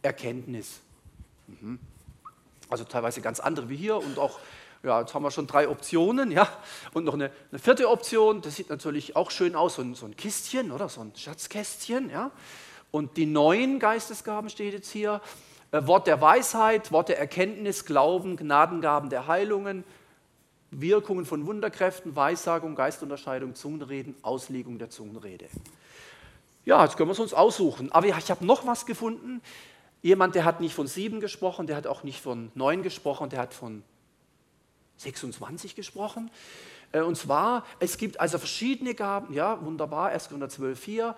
Erkenntnis. 0.00 0.80
Mhm. 1.48 1.78
Also 2.70 2.84
teilweise 2.84 3.20
ganz 3.20 3.40
andere 3.40 3.68
wie 3.68 3.76
hier 3.76 3.98
und 3.98 4.18
auch 4.18 4.40
ja, 4.82 5.00
jetzt 5.00 5.12
haben 5.12 5.22
wir 5.22 5.30
schon 5.30 5.46
drei 5.46 5.68
Optionen, 5.68 6.30
ja, 6.30 6.48
und 6.94 7.04
noch 7.04 7.14
eine, 7.14 7.30
eine, 7.50 7.58
vierte 7.58 7.90
Option, 7.90 8.40
das 8.40 8.56
sieht 8.56 8.70
natürlich 8.70 9.16
auch 9.16 9.30
schön 9.30 9.54
aus, 9.54 9.74
so 9.74 9.82
ein, 9.82 9.94
so 9.94 10.06
ein 10.06 10.16
Kistchen, 10.16 10.70
oder, 10.70 10.88
so 10.88 11.02
ein 11.02 11.12
Schatzkästchen, 11.14 12.08
ja, 12.08 12.30
und 12.90 13.16
die 13.16 13.26
neuen 13.26 13.78
Geistesgaben 13.78 14.50
steht 14.50 14.72
jetzt 14.72 14.90
hier, 14.90 15.20
äh, 15.72 15.86
Wort 15.86 16.06
der 16.06 16.20
Weisheit, 16.20 16.92
Wort 16.92 17.08
der 17.08 17.18
Erkenntnis, 17.18 17.84
Glauben, 17.84 18.36
Gnadengaben 18.36 19.10
der 19.10 19.26
Heilungen, 19.26 19.84
Wirkungen 20.70 21.24
von 21.24 21.46
Wunderkräften, 21.46 22.16
Weissagung, 22.16 22.74
Geistunterscheidung, 22.74 23.54
Zungenreden, 23.54 24.14
Auslegung 24.22 24.78
der 24.78 24.90
Zungenrede. 24.90 25.46
Ja, 26.64 26.84
jetzt 26.84 26.96
können 26.96 27.08
wir 27.08 27.12
es 27.12 27.20
uns 27.20 27.32
aussuchen. 27.32 27.92
Aber 27.92 28.06
ich 28.06 28.30
habe 28.30 28.44
noch 28.44 28.66
was 28.66 28.86
gefunden. 28.86 29.40
Jemand, 30.02 30.34
der 30.34 30.44
hat 30.44 30.60
nicht 30.60 30.74
von 30.74 30.86
sieben 30.86 31.20
gesprochen, 31.20 31.66
der 31.66 31.76
hat 31.76 31.86
auch 31.86 32.02
nicht 32.02 32.20
von 32.20 32.50
neun 32.54 32.82
gesprochen, 32.82 33.30
der 33.30 33.40
hat 33.40 33.54
von 33.54 33.82
26 34.98 35.76
gesprochen. 35.76 36.30
Äh, 36.92 37.00
und 37.00 37.16
zwar, 37.16 37.64
es 37.78 37.98
gibt 37.98 38.20
also 38.20 38.38
verschiedene 38.38 38.94
Gaben, 38.94 39.32
ja, 39.32 39.64
wunderbar, 39.64 40.08
1. 40.08 40.28
Korinther 40.28 40.48
12, 40.48 40.78
4, 40.78 41.16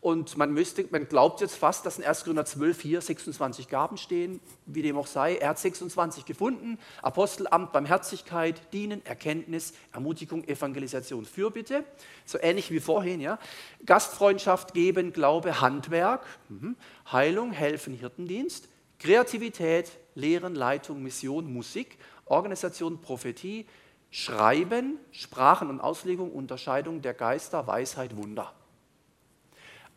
und 0.00 0.36
man, 0.36 0.52
müsste, 0.52 0.86
man 0.90 1.08
glaubt 1.08 1.40
jetzt 1.40 1.56
fast, 1.56 1.84
dass 1.84 1.98
in 1.98 2.04
1. 2.04 2.22
Korinther 2.22 2.44
12 2.44 2.80
hier 2.80 3.00
26 3.00 3.68
Gaben 3.68 3.96
stehen, 3.96 4.40
wie 4.64 4.82
dem 4.82 4.96
auch 4.96 5.08
sei. 5.08 5.36
Er 5.36 5.50
hat 5.50 5.58
26 5.58 6.24
gefunden. 6.24 6.78
Apostelamt, 7.02 7.72
Barmherzigkeit, 7.72 8.72
Dienen, 8.72 9.04
Erkenntnis, 9.04 9.72
Ermutigung, 9.92 10.44
Evangelisation, 10.44 11.24
Fürbitte. 11.24 11.84
So 12.24 12.38
ähnlich 12.40 12.70
wie 12.70 12.78
vorhin. 12.78 13.20
Ja. 13.20 13.40
Gastfreundschaft, 13.86 14.72
Geben, 14.72 15.12
Glaube, 15.12 15.60
Handwerk, 15.60 16.24
mhm. 16.48 16.76
Heilung, 17.10 17.50
Helfen, 17.50 17.92
Hirtendienst, 17.92 18.68
Kreativität, 19.00 19.90
Lehren, 20.14 20.54
Leitung, 20.54 21.02
Mission, 21.02 21.52
Musik, 21.52 21.98
Organisation, 22.24 23.00
Prophetie, 23.00 23.66
Schreiben, 24.10 24.98
Sprachen 25.10 25.70
und 25.70 25.80
Auslegung, 25.80 26.30
Unterscheidung 26.30 27.02
der 27.02 27.14
Geister, 27.14 27.66
Weisheit, 27.66 28.16
Wunder. 28.16 28.54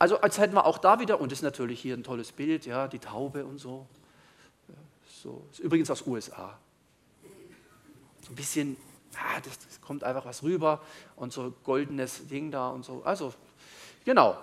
Also 0.02 0.20
als 0.20 0.40
hätten 0.40 0.56
wir 0.56 0.66
auch 0.66 0.80
da 0.80 1.00
wieder, 1.00 1.22
und 1.22 1.32
das 1.32 1.38
ist 1.38 1.44
natürlich 1.44 1.80
hier 1.80 1.96
ein 1.96 2.04
tolles 2.04 2.32
Bild, 2.32 2.66
ja, 2.66 2.88
die 2.88 2.98
Taube 2.98 3.46
und 3.46 3.60
so. 3.60 3.86
so. 5.06 5.46
ist 5.52 5.60
übrigens 5.60 5.92
aus 5.92 6.08
USA. 6.08 6.58
So 8.22 8.32
ein 8.32 8.36
bisschen, 8.36 8.78
ja, 9.14 9.40
das, 9.46 9.60
das 9.60 9.80
kommt 9.80 10.04
einfach 10.04 10.26
was 10.26 10.42
rüber 10.42 10.82
und 11.16 11.32
so 11.32 11.54
goldenes 11.64 12.28
Ding 12.28 12.50
da 12.50 12.70
und 12.70 12.84
so. 12.84 13.04
Also 13.06 13.32
Genau. 14.04 14.36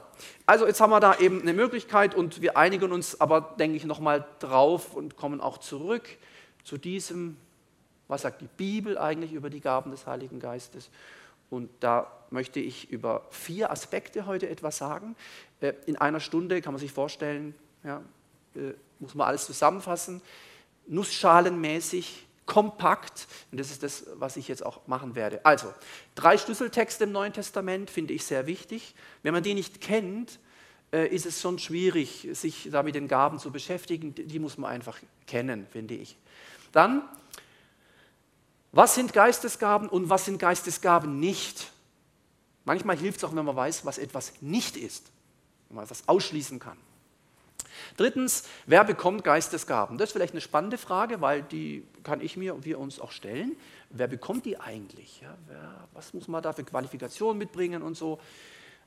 Also 0.46 0.68
jetzt 0.68 0.80
haben 0.80 0.90
wir 0.90 1.00
da 1.00 1.16
eben 1.16 1.42
eine 1.42 1.52
Möglichkeit 1.52 2.14
und 2.14 2.40
wir 2.40 2.56
einigen 2.56 2.92
uns 2.92 3.20
aber, 3.20 3.56
denke 3.58 3.76
ich, 3.76 3.84
nochmal 3.84 4.24
drauf 4.38 4.94
und 4.94 5.16
kommen 5.16 5.40
auch 5.40 5.58
zurück 5.58 6.08
zu 6.62 6.78
diesem, 6.78 7.36
was 8.06 8.22
sagt 8.22 8.40
die 8.42 8.48
Bibel 8.56 8.96
eigentlich 8.96 9.32
über 9.32 9.50
die 9.50 9.60
Gaben 9.60 9.90
des 9.90 10.06
Heiligen 10.06 10.38
Geistes. 10.38 10.90
Und 11.50 11.68
da 11.80 12.06
möchte 12.30 12.60
ich 12.60 12.90
über 12.90 13.26
vier 13.30 13.70
Aspekte 13.70 14.26
heute 14.26 14.48
etwas 14.48 14.78
sagen. 14.78 15.16
Äh, 15.60 15.74
in 15.86 15.96
einer 15.96 16.20
Stunde 16.20 16.60
kann 16.62 16.72
man 16.72 16.80
sich 16.80 16.92
vorstellen, 16.92 17.54
ja, 17.84 18.02
äh, 18.54 18.72
muss 18.98 19.14
man 19.14 19.28
alles 19.28 19.46
zusammenfassen, 19.46 20.20
nussschalenmäßig, 20.86 22.26
kompakt. 22.46 23.28
Und 23.52 23.60
das 23.60 23.70
ist 23.70 23.82
das, 23.82 24.06
was 24.14 24.36
ich 24.36 24.48
jetzt 24.48 24.64
auch 24.64 24.86
machen 24.88 25.14
werde. 25.14 25.44
Also, 25.44 25.72
drei 26.14 26.38
Schlüsseltexte 26.38 27.04
im 27.04 27.12
Neuen 27.12 27.32
Testament 27.32 27.90
finde 27.90 28.14
ich 28.14 28.24
sehr 28.24 28.46
wichtig. 28.46 28.94
Wenn 29.22 29.34
man 29.34 29.42
die 29.42 29.54
nicht 29.54 29.80
kennt, 29.80 30.40
äh, 30.92 31.06
ist 31.06 31.26
es 31.26 31.40
schon 31.40 31.58
schwierig, 31.58 32.26
sich 32.32 32.70
da 32.72 32.82
mit 32.82 32.94
den 32.94 33.06
Gaben 33.06 33.38
zu 33.38 33.52
beschäftigen. 33.52 34.14
Die 34.14 34.38
muss 34.38 34.56
man 34.56 34.70
einfach 34.70 34.98
kennen, 35.26 35.66
finde 35.70 35.94
ich. 35.94 36.16
Dann, 36.72 37.02
was 38.72 38.94
sind 38.94 39.12
Geistesgaben 39.12 39.88
und 39.88 40.08
was 40.08 40.24
sind 40.24 40.38
Geistesgaben 40.38 41.20
nicht? 41.20 41.70
Manchmal 42.68 42.98
hilft 42.98 43.16
es 43.16 43.24
auch, 43.24 43.34
wenn 43.34 43.46
man 43.46 43.56
weiß, 43.56 43.86
was 43.86 43.96
etwas 43.96 44.34
nicht 44.42 44.76
ist, 44.76 45.10
wenn 45.68 45.76
man 45.76 45.84
etwas 45.86 46.06
ausschließen 46.06 46.58
kann. 46.58 46.76
Drittens, 47.96 48.44
wer 48.66 48.84
bekommt 48.84 49.24
Geistesgaben? 49.24 49.96
Das 49.96 50.10
ist 50.10 50.12
vielleicht 50.12 50.34
eine 50.34 50.42
spannende 50.42 50.76
Frage, 50.76 51.22
weil 51.22 51.42
die 51.42 51.82
kann 52.02 52.20
ich 52.20 52.36
mir 52.36 52.54
und 52.54 52.66
wir 52.66 52.78
uns 52.78 53.00
auch 53.00 53.10
stellen. 53.10 53.56
Wer 53.88 54.06
bekommt 54.06 54.44
die 54.44 54.60
eigentlich? 54.60 55.22
Ja, 55.22 55.34
wer, 55.46 55.88
was 55.94 56.12
muss 56.12 56.28
man 56.28 56.42
da 56.42 56.52
für 56.52 56.62
Qualifikationen 56.62 57.38
mitbringen 57.38 57.80
und 57.80 57.96
so? 57.96 58.20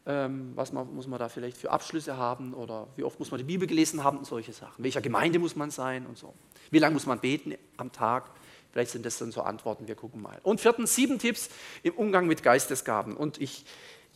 Ähm, 0.05 0.51
was 0.53 0.71
man, 0.71 0.93
muss 0.93 1.07
man 1.07 1.17
da 1.17 1.27
vielleicht 1.27 1.57
für 1.57 1.71
Abschlüsse 1.71 2.17
haben 2.17 2.53
oder 2.53 2.87
wie 2.97 3.03
oft 3.03 3.17
muss 3.17 3.31
man 3.31 3.39
die 3.39 3.45
Bibel 3.45 3.67
gelesen 3.67 4.03
haben 4.03 4.19
und 4.19 4.25
solche 4.27 4.53
Sachen. 4.53 4.83
Welcher 4.83 5.01
Gemeinde 5.01 5.39
muss 5.39 5.55
man 5.55 5.71
sein 5.71 6.05
und 6.05 6.19
so. 6.19 6.35
Wie 6.69 6.77
lange 6.77 6.93
muss 6.93 7.07
man 7.07 7.19
beten 7.19 7.55
am 7.77 7.91
Tag? 7.91 8.29
Vielleicht 8.71 8.91
sind 8.91 9.05
das 9.05 9.17
dann 9.17 9.31
so 9.31 9.41
Antworten, 9.41 9.87
wir 9.87 9.95
gucken 9.95 10.21
mal. 10.21 10.39
Und 10.43 10.61
viertens, 10.61 10.95
sieben 10.95 11.19
Tipps 11.19 11.49
im 11.83 11.93
Umgang 11.93 12.27
mit 12.27 12.43
Geistesgaben. 12.43 13.17
Und 13.17 13.41
ich 13.41 13.65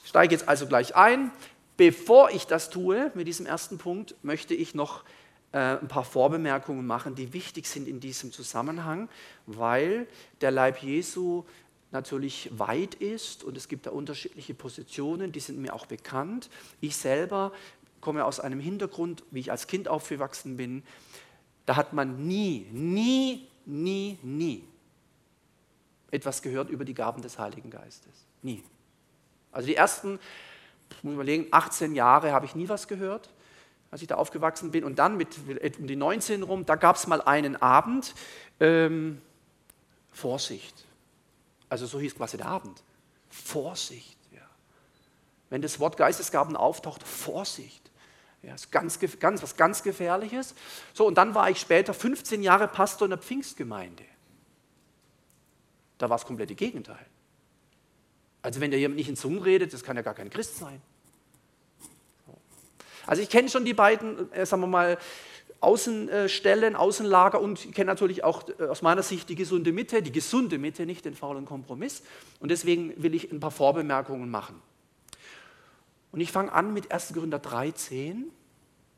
steige 0.05 0.33
jetzt 0.33 0.47
also 0.47 0.67
gleich 0.67 0.95
ein. 0.95 1.31
Bevor 1.77 2.29
ich 2.31 2.47
das 2.47 2.69
tue, 2.69 3.11
mit 3.15 3.27
diesem 3.27 3.45
ersten 3.45 3.77
Punkt, 3.77 4.15
möchte 4.23 4.53
ich 4.53 4.75
noch 4.75 5.03
äh, 5.51 5.57
ein 5.57 5.89
paar 5.89 6.05
Vorbemerkungen 6.05 6.87
machen, 6.87 7.15
die 7.15 7.33
wichtig 7.33 7.67
sind 7.67 7.87
in 7.87 7.99
diesem 7.99 8.31
Zusammenhang, 8.31 9.09
weil 9.45 10.07
der 10.39 10.51
Leib 10.51 10.81
Jesu 10.81 11.43
natürlich 11.91 12.49
weit 12.57 12.95
ist 12.95 13.43
und 13.43 13.57
es 13.57 13.67
gibt 13.67 13.85
da 13.85 13.91
unterschiedliche 13.91 14.53
Positionen, 14.53 15.31
die 15.31 15.39
sind 15.39 15.59
mir 15.59 15.73
auch 15.73 15.85
bekannt. 15.85 16.49
Ich 16.79 16.95
selber 16.95 17.51
komme 18.01 18.25
aus 18.25 18.39
einem 18.39 18.59
Hintergrund, 18.59 19.23
wie 19.31 19.39
ich 19.39 19.51
als 19.51 19.67
Kind 19.67 19.87
aufgewachsen 19.87 20.57
bin, 20.57 20.83
da 21.65 21.75
hat 21.75 21.93
man 21.93 22.27
nie, 22.27 22.67
nie, 22.71 23.47
nie, 23.65 24.17
nie 24.21 24.67
etwas 26.11 26.41
gehört 26.41 26.69
über 26.69 26.85
die 26.85 26.93
Gaben 26.93 27.21
des 27.21 27.39
Heiligen 27.39 27.69
Geistes. 27.69 28.25
Nie. 28.41 28.63
Also 29.51 29.67
die 29.67 29.75
ersten 29.75 30.19
ich 30.89 31.03
muss 31.03 31.13
überlegen, 31.13 31.47
18 31.51 31.95
Jahre 31.95 32.31
habe 32.31 32.45
ich 32.45 32.55
nie 32.55 32.69
was 32.69 32.87
gehört, 32.87 33.29
als 33.91 34.01
ich 34.01 34.07
da 34.07 34.15
aufgewachsen 34.15 34.71
bin. 34.71 34.83
Und 34.83 34.99
dann 34.99 35.17
mit 35.17 35.37
um 35.79 35.87
die 35.87 35.95
19 35.95 36.43
rum, 36.43 36.65
da 36.65 36.75
gab 36.75 36.95
es 36.95 37.07
mal 37.07 37.21
einen 37.21 37.55
Abend, 37.55 38.13
ähm, 38.59 39.21
Vorsicht. 40.11 40.85
Also 41.69 41.85
so 41.85 41.99
hieß 41.99 42.15
quasi 42.15 42.37
der 42.37 42.47
Abend. 42.47 42.83
Vorsicht. 43.29 44.17
Ja. 44.31 44.47
Wenn 45.49 45.61
das 45.61 45.79
Wort 45.79 45.97
Geistesgaben 45.97 46.55
auftaucht, 46.55 47.03
Vorsicht. 47.03 47.84
Ja, 48.45 48.53
ist 48.53 48.71
ganz, 48.71 48.99
ganz, 49.19 49.41
was 49.41 49.57
ganz 49.57 49.81
Gefährliches. 49.81 50.53
So, 50.93 51.07
und 51.07 51.17
dann 51.17 51.33
war 51.33 51.49
ich 51.49 51.59
später 51.59 51.93
15 51.93 52.43
Jahre 52.43 52.67
Pastor 52.67 53.07
in 53.07 53.09
der 53.09 53.17
Pfingstgemeinde. 53.17 54.03
Da 55.97 56.09
war 56.09 56.19
das 56.19 56.27
Gegenteil. 56.55 57.05
Also 58.43 58.61
wenn 58.61 58.69
der 58.69 58.79
jemand 58.79 58.97
nicht 58.97 59.09
in 59.09 59.15
Zungen 59.15 59.41
redet, 59.41 59.73
das 59.73 59.83
kann 59.83 59.95
ja 59.95 60.03
gar 60.03 60.13
kein 60.13 60.29
Christ 60.29 60.57
sein. 60.57 60.79
Also 63.07 63.23
ich 63.23 63.29
kenne 63.29 63.49
schon 63.49 63.65
die 63.65 63.73
beiden, 63.73 64.31
äh, 64.31 64.45
sagen 64.45 64.61
wir 64.61 64.67
mal, 64.67 64.97
Außenstellen, 65.61 66.75
Außenlager 66.75 67.41
und 67.41 67.73
kenne 67.73 67.87
natürlich 67.87 68.23
auch 68.23 68.47
äh, 68.59 68.65
aus 68.65 68.83
meiner 68.83 69.01
Sicht 69.01 69.29
die 69.29 69.35
gesunde 69.35 69.71
Mitte, 69.71 70.03
die 70.03 70.11
gesunde 70.11 70.59
Mitte, 70.59 70.85
nicht 70.85 71.05
den 71.05 71.15
faulen 71.15 71.45
Kompromiss. 71.45 72.03
Und 72.39 72.49
deswegen 72.49 73.01
will 73.01 73.15
ich 73.15 73.31
ein 73.31 73.39
paar 73.39 73.51
Vorbemerkungen 73.51 74.29
machen. 74.29 74.61
Und 76.15 76.21
ich 76.21 76.31
fange 76.31 76.53
an 76.53 76.73
mit 76.73 76.93
1. 76.93 77.11
Korinther 77.13 77.39
13. 77.39 78.31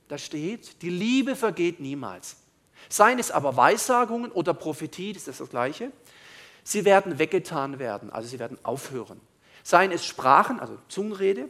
Da 0.08 0.20
steht, 0.20 0.84
die 0.84 0.92
Liebe 0.92 1.36
vergeht 1.36 1.80
niemals. 1.80 2.36
Seien 2.90 3.18
es 3.18 3.32
aber 3.32 3.58
Weissagungen 3.58 4.32
oder 4.32 4.54
Prophetie, 4.54 5.14
das 5.14 5.28
ist 5.28 5.42
das 5.42 5.50
Gleiche, 5.50 5.92
sie 6.64 6.86
werden 6.86 7.18
weggetan 7.18 7.80
werden, 7.80 8.12
also 8.12 8.30
sie 8.30 8.38
werden 8.38 8.60
aufhören. 8.62 9.20
Seien 9.64 9.92
es 9.92 10.06
Sprachen, 10.06 10.60
also 10.60 10.78
Zungenrede, 10.90 11.50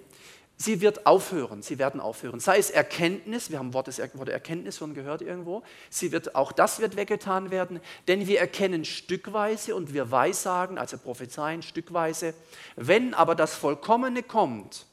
sie 0.56 0.80
wird 0.80 1.06
aufhören, 1.06 1.62
sie 1.62 1.78
werden 1.78 2.00
aufhören. 2.00 2.40
Sei 2.40 2.58
es 2.58 2.70
Erkenntnis, 2.70 3.52
wir 3.52 3.60
haben 3.60 3.74
Wort, 3.74 3.88
des, 3.88 4.00
Erkenntnis 4.00 4.78
schon 4.78 4.94
gehört 4.94 5.22
irgendwo, 5.22 5.64
sie 5.90 6.14
wird, 6.14 6.34
auch 6.34 6.54
das 6.54 6.80
wird 6.80 6.96
weggetan 6.96 7.52
werden, 7.52 7.82
denn 8.08 8.26
wir 8.26 8.40
erkennen 8.40 8.86
stückweise 8.86 9.76
und 9.76 9.94
wir 9.94 10.12
weissagen, 10.12 10.78
also 10.78 10.98
prophezeien 10.98 11.62
stückweise. 11.62 12.34
Wenn 12.78 13.14
aber 13.14 13.36
das 13.36 13.54
Vollkommene 13.54 14.24
kommt, 14.24 14.88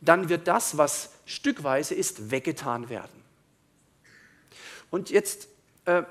dann 0.00 0.28
wird 0.28 0.46
das, 0.48 0.76
was 0.76 1.10
stückweise 1.26 1.94
ist, 1.94 2.30
weggetan 2.30 2.88
werden. 2.88 3.22
Und 4.90 5.10
jetzt 5.10 5.48
äh, 5.84 6.04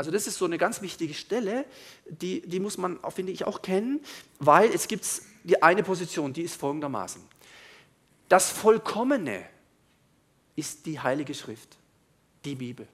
also 0.00 0.10
das 0.10 0.26
ist 0.26 0.38
so 0.38 0.46
eine 0.46 0.56
ganz 0.56 0.80
wichtige 0.80 1.12
Stelle, 1.12 1.66
die, 2.08 2.40
die 2.40 2.58
muss 2.58 2.78
man, 2.78 2.98
finde 3.10 3.32
ich, 3.32 3.44
auch 3.44 3.60
kennen, 3.60 4.00
weil 4.38 4.70
es 4.72 4.88
gibt 4.88 5.06
die 5.44 5.62
eine 5.62 5.82
Position, 5.82 6.32
die 6.32 6.40
ist 6.40 6.54
folgendermaßen. 6.58 7.20
Das 8.26 8.48
Vollkommene 8.48 9.44
ist 10.56 10.86
die 10.86 11.00
Heilige 11.00 11.34
Schrift, 11.34 11.76
die 12.46 12.54
Bibel. 12.54 12.88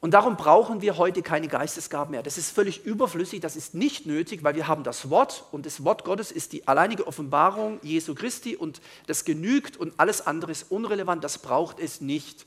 Und 0.00 0.14
darum 0.14 0.36
brauchen 0.36 0.80
wir 0.80 0.96
heute 0.96 1.22
keine 1.22 1.48
Geistesgaben 1.48 2.12
mehr. 2.12 2.22
Das 2.22 2.38
ist 2.38 2.52
völlig 2.52 2.84
überflüssig, 2.84 3.40
das 3.40 3.56
ist 3.56 3.74
nicht 3.74 4.06
nötig, 4.06 4.44
weil 4.44 4.54
wir 4.54 4.68
haben 4.68 4.84
das 4.84 5.10
Wort 5.10 5.44
und 5.50 5.66
das 5.66 5.82
Wort 5.82 6.04
Gottes 6.04 6.30
ist 6.30 6.52
die 6.52 6.68
alleinige 6.68 7.06
Offenbarung 7.06 7.80
Jesu 7.82 8.14
Christi 8.14 8.54
und 8.54 8.80
das 9.08 9.24
genügt 9.24 9.76
und 9.76 9.94
alles 9.96 10.24
andere 10.24 10.52
ist 10.52 10.70
unrelevant, 10.70 11.24
das 11.24 11.38
braucht 11.38 11.80
es 11.80 12.00
nicht. 12.00 12.46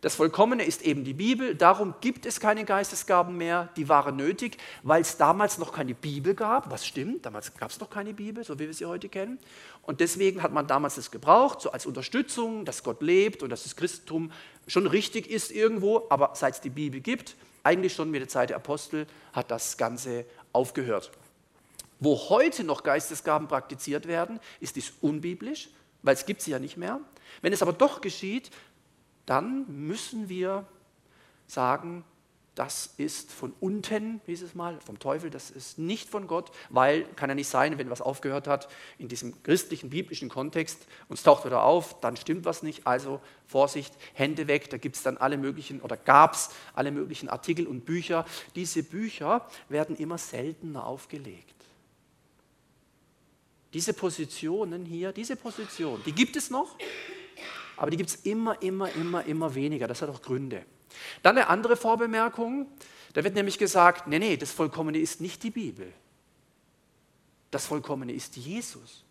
Das 0.00 0.14
Vollkommene 0.14 0.62
ist 0.62 0.82
eben 0.82 1.02
die 1.02 1.12
Bibel, 1.12 1.56
darum 1.56 1.94
gibt 2.00 2.24
es 2.24 2.38
keine 2.38 2.64
Geistesgaben 2.64 3.36
mehr, 3.36 3.68
die 3.76 3.88
waren 3.88 4.14
nötig, 4.14 4.56
weil 4.84 5.00
es 5.00 5.16
damals 5.16 5.58
noch 5.58 5.72
keine 5.72 5.92
Bibel 5.92 6.34
gab, 6.34 6.70
was 6.70 6.86
stimmt, 6.86 7.26
damals 7.26 7.52
gab 7.56 7.70
es 7.70 7.80
noch 7.80 7.90
keine 7.90 8.14
Bibel, 8.14 8.44
so 8.44 8.60
wie 8.60 8.66
wir 8.66 8.74
sie 8.74 8.86
heute 8.86 9.08
kennen. 9.08 9.40
Und 9.82 9.98
deswegen 9.98 10.44
hat 10.44 10.52
man 10.52 10.68
damals 10.68 10.94
das 10.94 11.10
gebraucht, 11.10 11.60
so 11.60 11.72
als 11.72 11.84
Unterstützung, 11.84 12.64
dass 12.64 12.84
Gott 12.84 13.02
lebt 13.02 13.42
und 13.42 13.50
dass 13.50 13.64
das 13.64 13.74
Christentum 13.74 14.30
schon 14.68 14.86
richtig 14.86 15.28
ist 15.28 15.50
irgendwo, 15.50 16.06
aber 16.10 16.30
seit 16.34 16.54
es 16.54 16.60
die 16.60 16.70
Bibel 16.70 17.00
gibt, 17.00 17.34
eigentlich 17.64 17.94
schon 17.94 18.12
mit 18.12 18.20
der 18.20 18.28
Zeit 18.28 18.50
der 18.50 18.56
Apostel, 18.56 19.08
hat 19.32 19.50
das 19.50 19.76
Ganze 19.76 20.26
aufgehört. 20.52 21.10
Wo 21.98 22.16
heute 22.28 22.62
noch 22.62 22.84
Geistesgaben 22.84 23.48
praktiziert 23.48 24.06
werden, 24.06 24.38
ist 24.60 24.76
dies 24.76 24.92
unbiblisch, 25.00 25.70
weil 26.02 26.14
es 26.14 26.24
gibt 26.24 26.42
sie 26.42 26.52
ja 26.52 26.60
nicht 26.60 26.76
mehr. 26.76 27.00
Wenn 27.42 27.52
es 27.52 27.62
aber 27.62 27.72
doch 27.72 28.00
geschieht, 28.00 28.50
dann 29.28 29.66
müssen 29.86 30.28
wir 30.28 30.66
sagen, 31.46 32.04
das 32.58 32.92
ist 32.96 33.30
von 33.30 33.52
unten, 33.60 34.20
hieß 34.26 34.42
es 34.42 34.56
mal, 34.56 34.80
vom 34.80 34.98
Teufel, 34.98 35.30
das 35.30 35.48
ist 35.48 35.78
nicht 35.78 36.08
von 36.08 36.26
Gott, 36.26 36.50
weil 36.70 37.04
kann 37.14 37.28
ja 37.28 37.36
nicht 37.36 37.46
sein, 37.46 37.78
wenn 37.78 37.88
was 37.88 38.00
aufgehört 38.00 38.48
hat 38.48 38.68
in 38.98 39.06
diesem 39.06 39.40
christlichen, 39.44 39.90
biblischen 39.90 40.28
Kontext 40.28 40.86
und 41.08 41.18
es 41.18 41.22
taucht 41.22 41.44
wieder 41.44 41.62
auf, 41.62 42.00
dann 42.00 42.16
stimmt 42.16 42.44
was 42.46 42.64
nicht. 42.64 42.84
Also 42.84 43.20
Vorsicht, 43.46 43.94
Hände 44.12 44.48
weg, 44.48 44.70
da 44.70 44.76
gibt 44.76 44.96
es 44.96 45.04
dann 45.04 45.18
alle 45.18 45.38
möglichen 45.38 45.80
oder 45.80 45.96
gab 45.96 46.34
es 46.34 46.50
alle 46.74 46.90
möglichen 46.90 47.28
Artikel 47.28 47.68
und 47.68 47.84
Bücher. 47.84 48.24
Diese 48.56 48.82
Bücher 48.82 49.46
werden 49.68 49.94
immer 49.94 50.18
seltener 50.18 50.84
aufgelegt. 50.84 51.54
Diese 53.72 53.92
Positionen 53.92 54.84
hier, 54.84 55.12
diese 55.12 55.36
Position, 55.36 56.02
die 56.04 56.12
gibt 56.12 56.34
es 56.34 56.50
noch, 56.50 56.74
aber 57.78 57.90
die 57.90 57.96
gibt 57.96 58.10
es 58.10 58.16
immer, 58.16 58.60
immer, 58.62 58.92
immer, 58.92 59.24
immer 59.24 59.54
weniger. 59.54 59.86
Das 59.86 60.02
hat 60.02 60.10
auch 60.10 60.20
Gründe. 60.20 60.64
Dann 61.22 61.36
eine 61.36 61.48
andere 61.48 61.76
Vorbemerkung. 61.76 62.66
Da 63.14 63.24
wird 63.24 63.34
nämlich 63.34 63.58
gesagt, 63.58 64.06
nee, 64.06 64.18
nee, 64.18 64.36
das 64.36 64.50
Vollkommene 64.50 64.98
ist 64.98 65.20
nicht 65.20 65.42
die 65.42 65.50
Bibel. 65.50 65.92
Das 67.50 67.66
Vollkommene 67.66 68.12
ist 68.12 68.36
Jesus. 68.36 69.04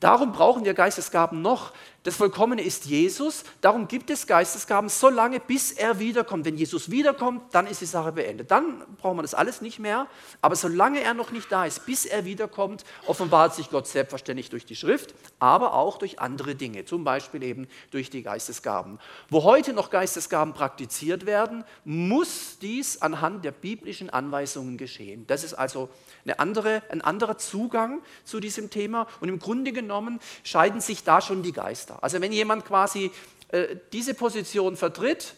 Darum 0.00 0.32
brauchen 0.32 0.64
wir 0.64 0.74
Geistesgaben 0.74 1.42
noch. 1.42 1.72
Das 2.08 2.16
Vollkommene 2.16 2.62
ist 2.62 2.86
Jesus. 2.86 3.44
Darum 3.60 3.86
gibt 3.86 4.08
es 4.08 4.26
Geistesgaben 4.26 4.88
so 4.88 5.10
lange, 5.10 5.40
bis 5.40 5.72
er 5.72 5.98
wiederkommt. 5.98 6.46
Wenn 6.46 6.56
Jesus 6.56 6.90
wiederkommt, 6.90 7.42
dann 7.52 7.66
ist 7.66 7.82
die 7.82 7.86
Sache 7.86 8.12
beendet. 8.12 8.50
Dann 8.50 8.82
brauchen 8.96 9.18
wir 9.18 9.22
das 9.22 9.34
alles 9.34 9.60
nicht 9.60 9.78
mehr. 9.78 10.06
Aber 10.40 10.56
solange 10.56 11.02
er 11.02 11.12
noch 11.12 11.32
nicht 11.32 11.52
da 11.52 11.66
ist, 11.66 11.84
bis 11.84 12.06
er 12.06 12.24
wiederkommt, 12.24 12.84
offenbart 13.06 13.54
sich 13.54 13.68
Gott 13.68 13.86
selbstverständlich 13.86 14.48
durch 14.48 14.64
die 14.64 14.74
Schrift, 14.74 15.14
aber 15.38 15.74
auch 15.74 15.98
durch 15.98 16.18
andere 16.18 16.54
Dinge. 16.54 16.86
Zum 16.86 17.04
Beispiel 17.04 17.42
eben 17.42 17.68
durch 17.90 18.08
die 18.08 18.22
Geistesgaben. 18.22 18.98
Wo 19.28 19.44
heute 19.44 19.74
noch 19.74 19.90
Geistesgaben 19.90 20.54
praktiziert 20.54 21.26
werden, 21.26 21.62
muss 21.84 22.56
dies 22.58 23.02
anhand 23.02 23.44
der 23.44 23.52
biblischen 23.52 24.08
Anweisungen 24.08 24.78
geschehen. 24.78 25.26
Das 25.26 25.44
ist 25.44 25.52
also 25.52 25.90
eine 26.24 26.38
andere, 26.38 26.82
ein 26.88 27.02
anderer 27.02 27.36
Zugang 27.36 28.00
zu 28.24 28.40
diesem 28.40 28.70
Thema. 28.70 29.06
Und 29.20 29.28
im 29.28 29.38
Grunde 29.38 29.72
genommen 29.72 30.20
scheiden 30.42 30.80
sich 30.80 31.04
da 31.04 31.20
schon 31.20 31.42
die 31.42 31.52
Geister. 31.52 31.97
Also 32.00 32.20
wenn 32.20 32.32
jemand 32.32 32.64
quasi 32.64 33.10
äh, 33.48 33.76
diese 33.92 34.14
Position 34.14 34.76
vertritt, 34.76 35.34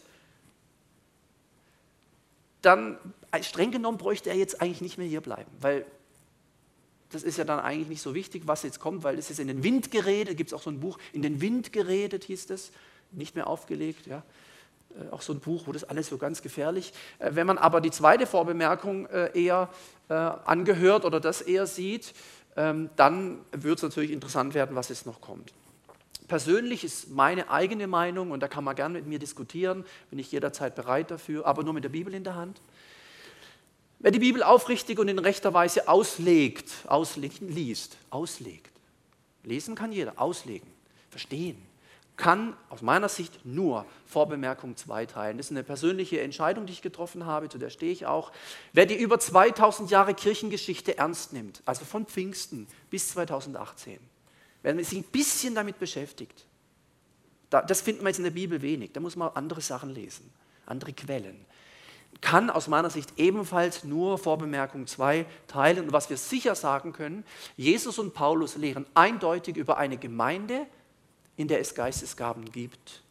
dann 2.61 2.97
äh, 3.31 3.43
streng 3.43 3.71
genommen 3.71 3.97
bräuchte 3.97 4.29
er 4.29 4.35
jetzt 4.35 4.61
eigentlich 4.61 4.81
nicht 4.81 4.97
mehr 4.97 5.07
hier 5.07 5.21
bleiben, 5.21 5.51
weil 5.59 5.85
das 7.11 7.23
ist 7.23 7.37
ja 7.37 7.43
dann 7.43 7.59
eigentlich 7.59 7.89
nicht 7.89 8.01
so 8.01 8.15
wichtig, 8.15 8.43
was 8.45 8.63
jetzt 8.63 8.79
kommt, 8.79 9.03
weil 9.03 9.17
es 9.19 9.29
ist 9.29 9.39
in 9.39 9.47
den 9.47 9.63
Wind 9.63 9.91
geredet, 9.91 10.37
gibt 10.37 10.51
es 10.51 10.53
auch 10.53 10.61
so 10.61 10.69
ein 10.69 10.79
Buch, 10.79 10.97
in 11.11 11.21
den 11.21 11.41
Wind 11.41 11.73
geredet 11.73 12.23
hieß 12.23 12.47
das, 12.47 12.71
nicht 13.11 13.35
mehr 13.35 13.47
aufgelegt. 13.47 14.07
Ja. 14.07 14.23
Äh, 14.99 15.11
auch 15.11 15.21
so 15.21 15.33
ein 15.33 15.39
Buch, 15.39 15.63
wo 15.65 15.71
das 15.71 15.83
alles 15.83 16.07
so 16.07 16.17
ganz 16.17 16.41
gefährlich. 16.41 16.93
Äh, 17.19 17.31
wenn 17.33 17.47
man 17.47 17.57
aber 17.57 17.81
die 17.81 17.91
zweite 17.91 18.25
Vorbemerkung 18.25 19.07
äh, 19.07 19.31
eher 19.39 19.69
angehört 20.09 21.05
oder 21.05 21.21
das 21.21 21.39
eher 21.39 21.65
sieht, 21.65 22.13
ähm, 22.57 22.89
dann 22.97 23.39
wird 23.53 23.77
es 23.77 23.83
natürlich 23.83 24.11
interessant 24.11 24.53
werden, 24.53 24.75
was 24.75 24.89
jetzt 24.89 25.05
noch 25.05 25.21
kommt. 25.21 25.53
Persönlich 26.31 26.85
ist 26.85 27.09
meine 27.09 27.49
eigene 27.49 27.87
Meinung, 27.87 28.31
und 28.31 28.39
da 28.39 28.47
kann 28.47 28.63
man 28.63 28.73
gerne 28.73 28.93
mit 28.93 29.05
mir 29.05 29.19
diskutieren, 29.19 29.83
bin 30.09 30.17
ich 30.17 30.31
jederzeit 30.31 30.75
bereit 30.75 31.11
dafür, 31.11 31.45
aber 31.45 31.61
nur 31.61 31.73
mit 31.73 31.83
der 31.83 31.89
Bibel 31.89 32.13
in 32.13 32.23
der 32.23 32.35
Hand. 32.35 32.61
Wer 33.99 34.11
die 34.11 34.19
Bibel 34.19 34.41
aufrichtig 34.41 34.97
und 34.97 35.09
in 35.09 35.19
rechter 35.19 35.53
Weise 35.53 35.89
auslegt, 35.89 36.71
auslegt, 36.87 37.41
liest, 37.41 37.97
auslegt. 38.11 38.71
Lesen 39.43 39.75
kann 39.75 39.91
jeder, 39.91 40.21
auslegen, 40.21 40.69
verstehen 41.09 41.61
kann 42.15 42.55
aus 42.69 42.83
meiner 42.83 43.09
Sicht 43.09 43.45
nur 43.45 43.85
Vorbemerkung 44.05 44.77
2 44.77 45.07
teilen. 45.07 45.37
Das 45.37 45.47
ist 45.47 45.51
eine 45.51 45.63
persönliche 45.63 46.21
Entscheidung, 46.21 46.67
die 46.67 46.73
ich 46.73 46.83
getroffen 46.83 47.25
habe, 47.25 47.49
zu 47.49 47.57
der 47.57 47.71
stehe 47.71 47.91
ich 47.91 48.05
auch. 48.05 48.31
Wer 48.73 48.85
die 48.85 48.95
über 48.95 49.19
2000 49.19 49.89
Jahre 49.89 50.13
Kirchengeschichte 50.13 50.97
ernst 50.99 51.33
nimmt, 51.33 51.63
also 51.65 51.83
von 51.83 52.05
Pfingsten 52.05 52.67
bis 52.91 53.09
2018, 53.09 53.99
wenn 54.63 54.75
man 54.75 54.85
sich 54.85 54.99
ein 54.99 55.03
bisschen 55.03 55.55
damit 55.55 55.79
beschäftigt, 55.79 56.45
das 57.49 57.81
findet 57.81 58.03
man 58.03 58.11
jetzt 58.11 58.19
in 58.19 58.23
der 58.23 58.31
Bibel 58.31 58.61
wenig, 58.61 58.91
da 58.93 58.99
muss 58.99 59.15
man 59.15 59.29
andere 59.33 59.61
Sachen 59.61 59.89
lesen, 59.89 60.31
andere 60.65 60.93
Quellen, 60.93 61.45
kann 62.19 62.49
aus 62.49 62.67
meiner 62.67 62.89
Sicht 62.89 63.13
ebenfalls 63.17 63.83
nur 63.83 64.17
Vorbemerkung 64.17 64.85
2 64.85 65.25
teilen. 65.47 65.85
Und 65.85 65.93
was 65.93 66.09
wir 66.09 66.17
sicher 66.17 66.55
sagen 66.55 66.93
können, 66.93 67.23
Jesus 67.57 67.97
und 67.99 68.13
Paulus 68.13 68.57
lehren 68.57 68.85
eindeutig 68.93 69.57
über 69.57 69.77
eine 69.77 69.97
Gemeinde, 69.97 70.67
in 71.37 71.47
der 71.47 71.59
es 71.59 71.73
Geistesgaben 71.73 72.51
gibt. 72.51 73.01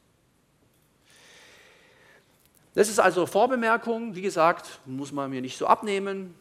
Das 2.75 2.89
ist 2.89 3.01
also 3.01 3.27
Vorbemerkung, 3.27 4.15
wie 4.15 4.23
gesagt, 4.23 4.81
muss 4.85 5.11
man 5.11 5.31
mir 5.31 5.41
nicht 5.41 5.59
so 5.59 5.67
abnehmen, 5.67 6.35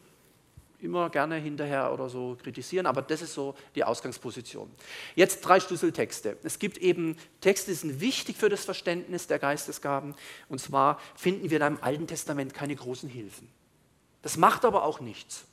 immer 0.82 1.10
gerne 1.10 1.36
hinterher 1.36 1.92
oder 1.92 2.08
so 2.08 2.36
kritisieren, 2.42 2.86
aber 2.86 3.02
das 3.02 3.22
ist 3.22 3.34
so 3.34 3.54
die 3.74 3.84
Ausgangsposition. 3.84 4.70
Jetzt 5.14 5.40
drei 5.42 5.60
Schlüsseltexte. 5.60 6.36
Es 6.42 6.58
gibt 6.58 6.78
eben 6.78 7.16
Texte, 7.40 7.70
die 7.70 7.76
sind 7.76 8.00
wichtig 8.00 8.36
für 8.36 8.48
das 8.48 8.64
Verständnis 8.64 9.26
der 9.26 9.38
Geistesgaben 9.38 10.14
und 10.48 10.60
zwar 10.60 11.00
finden 11.14 11.50
wir 11.50 11.58
da 11.58 11.66
im 11.66 11.82
Alten 11.82 12.06
Testament 12.06 12.54
keine 12.54 12.74
großen 12.76 13.08
Hilfen. 13.08 13.48
Das 14.22 14.36
macht 14.36 14.64
aber 14.64 14.84
auch 14.84 15.00
nichts. 15.00 15.44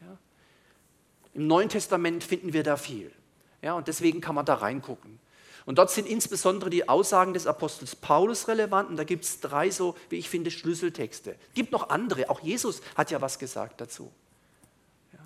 Ja? 0.00 0.18
Im 1.34 1.46
Neuen 1.46 1.68
Testament 1.68 2.24
finden 2.24 2.52
wir 2.52 2.62
da 2.62 2.76
viel. 2.76 3.10
Ja, 3.62 3.74
und 3.74 3.88
deswegen 3.88 4.20
kann 4.20 4.34
man 4.34 4.44
da 4.44 4.54
reingucken. 4.54 5.18
Und 5.66 5.78
dort 5.78 5.90
sind 5.90 6.06
insbesondere 6.06 6.68
die 6.68 6.88
Aussagen 6.88 7.32
des 7.32 7.46
Apostels 7.46 7.96
Paulus 7.96 8.48
relevant. 8.48 8.90
Und 8.90 8.96
da 8.96 9.04
gibt 9.04 9.24
es 9.24 9.40
drei 9.40 9.70
so, 9.70 9.96
wie 10.10 10.16
ich 10.16 10.28
finde, 10.28 10.50
Schlüsseltexte. 10.50 11.36
Gibt 11.54 11.72
noch 11.72 11.88
andere. 11.88 12.28
Auch 12.28 12.40
Jesus 12.40 12.82
hat 12.96 13.10
ja 13.10 13.20
was 13.20 13.38
gesagt 13.38 13.80
dazu. 13.80 14.12
Ja. 15.14 15.20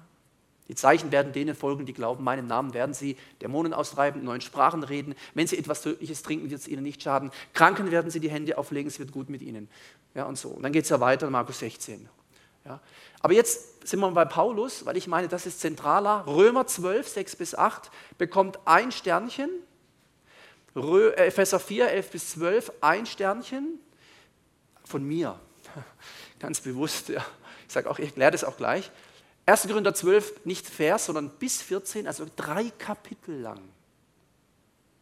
Die 0.69 0.77
Zeichen 0.77 1.11
werden 1.11 1.33
denen 1.33 1.57
folgen, 1.57 1.87
die 1.87 1.93
glauben, 1.93 2.23
meinen 2.23 2.47
Namen 2.47 2.73
werden 2.73 2.95
sie 2.95 3.17
Dämonen 3.43 3.75
austreiben, 3.75 4.23
neuen 4.23 4.41
Sprachen 4.41 4.85
reden. 4.85 5.17
Wenn 5.35 5.49
sie 5.49 5.59
etwas 5.59 5.83
Tödliches 5.83 6.23
trinken, 6.23 6.51
wird 6.51 6.61
es 6.61 6.69
ihnen 6.69 6.85
nicht 6.85 7.03
schaden. 7.03 7.33
Kranken 7.53 7.91
werden 7.91 8.13
sie 8.13 8.21
die 8.21 8.31
Hände 8.31 8.59
auflegen, 8.59 8.89
es 8.89 9.01
wird 9.01 9.11
gut 9.11 9.29
mit 9.31 9.43
ihnen. 9.43 9.69
Ja, 10.15 10.27
und 10.27 10.39
so. 10.39 10.51
Und 10.51 10.63
dann 10.63 10.73
geht 10.73 10.85
es 10.85 10.91
ja 10.91 11.01
weiter 11.01 11.29
Markus 11.31 11.59
16. 11.59 12.09
Ja. 12.65 12.81
Aber 13.21 13.33
jetzt 13.33 13.89
sind 13.89 13.99
wir 13.99 14.11
bei 14.13 14.25
Paulus, 14.25 14.87
weil 14.87 14.97
ich 14.97 15.09
meine, 15.09 15.27
das 15.27 15.47
ist 15.47 15.59
zentraler. 15.61 16.25
Römer 16.29 16.67
12, 16.67 17.09
6 17.09 17.37
bis 17.37 17.55
8 17.57 17.91
bekommt 18.19 18.61
ein 18.67 18.93
Sternchen. 18.93 19.51
Äh, 20.79 21.27
Epheser 21.27 21.61
4, 21.61 21.91
11 21.91 22.11
bis 22.11 22.31
12 22.31 22.73
ein 22.81 23.07
Sternchen 23.07 23.81
von 24.85 25.05
mir. 25.05 25.39
Ganz 26.39 26.61
bewusst. 26.61 27.09
Ja. 27.09 27.25
Ich 27.67 27.73
sage 27.73 27.91
auch, 27.91 27.99
ich 27.99 28.07
erkläre 28.07 28.31
das 28.31 28.45
auch 28.45 28.57
gleich. 28.57 28.91
1. 29.47 29.63
Korinther 29.63 29.95
12, 29.95 30.45
nicht 30.45 30.67
Vers, 30.67 31.07
sondern 31.07 31.31
bis 31.31 31.63
14, 31.63 32.07
also 32.07 32.27
drei 32.37 32.71
Kapitel 32.79 33.41
lang. 33.41 33.61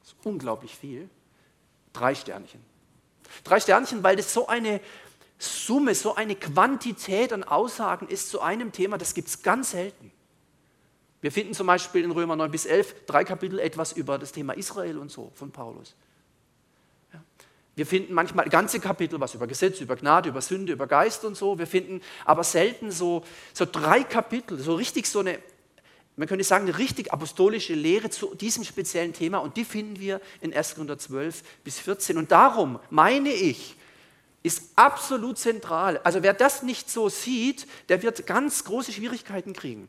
Das 0.00 0.12
ist 0.12 0.16
unglaublich 0.24 0.76
viel. 0.76 1.10
Drei 1.92 2.14
Sternchen. 2.14 2.64
Drei 3.42 3.58
Sternchen, 3.58 4.02
weil 4.02 4.16
das 4.16 4.32
so 4.32 4.46
eine 4.46 4.80
Summe, 5.38 5.94
so 5.94 6.14
eine 6.14 6.36
Quantität 6.36 7.32
an 7.32 7.44
Aussagen 7.44 8.08
ist 8.08 8.30
zu 8.30 8.40
einem 8.40 8.72
Thema, 8.72 8.98
das 8.98 9.14
gibt 9.14 9.28
es 9.28 9.42
ganz 9.42 9.72
selten. 9.72 10.12
Wir 11.26 11.32
finden 11.32 11.54
zum 11.54 11.66
Beispiel 11.66 12.04
in 12.04 12.12
Römer 12.12 12.36
9 12.36 12.52
bis 12.52 12.66
11 12.66 13.04
drei 13.04 13.24
Kapitel 13.24 13.58
etwas 13.58 13.90
über 13.90 14.16
das 14.16 14.30
Thema 14.30 14.52
Israel 14.52 14.96
und 14.96 15.10
so 15.10 15.32
von 15.34 15.50
Paulus. 15.50 15.96
Wir 17.74 17.84
finden 17.84 18.14
manchmal 18.14 18.48
ganze 18.48 18.78
Kapitel 18.78 19.18
was 19.18 19.34
über 19.34 19.48
Gesetz, 19.48 19.80
über 19.80 19.96
Gnade, 19.96 20.28
über 20.28 20.40
Sünde, 20.40 20.72
über 20.72 20.86
Geist 20.86 21.24
und 21.24 21.36
so. 21.36 21.58
Wir 21.58 21.66
finden 21.66 22.00
aber 22.24 22.44
selten 22.44 22.92
so, 22.92 23.24
so 23.52 23.66
drei 23.66 24.04
Kapitel, 24.04 24.56
so 24.60 24.76
richtig 24.76 25.08
so 25.08 25.18
eine, 25.18 25.40
man 26.14 26.28
könnte 26.28 26.44
sagen, 26.44 26.68
eine 26.68 26.78
richtig 26.78 27.12
apostolische 27.12 27.74
Lehre 27.74 28.08
zu 28.08 28.32
diesem 28.36 28.62
speziellen 28.62 29.12
Thema 29.12 29.38
und 29.38 29.56
die 29.56 29.64
finden 29.64 29.98
wir 29.98 30.20
in 30.40 30.54
1. 30.54 30.74
Korinther 30.76 30.96
12 30.96 31.42
bis 31.64 31.80
14. 31.80 32.18
Und 32.18 32.30
darum 32.30 32.78
meine 32.88 33.32
ich, 33.32 33.74
ist 34.44 34.62
absolut 34.76 35.38
zentral. 35.38 35.98
Also 36.04 36.22
wer 36.22 36.34
das 36.34 36.62
nicht 36.62 36.88
so 36.88 37.08
sieht, 37.08 37.66
der 37.88 38.04
wird 38.04 38.28
ganz 38.28 38.62
große 38.62 38.92
Schwierigkeiten 38.92 39.54
kriegen. 39.54 39.88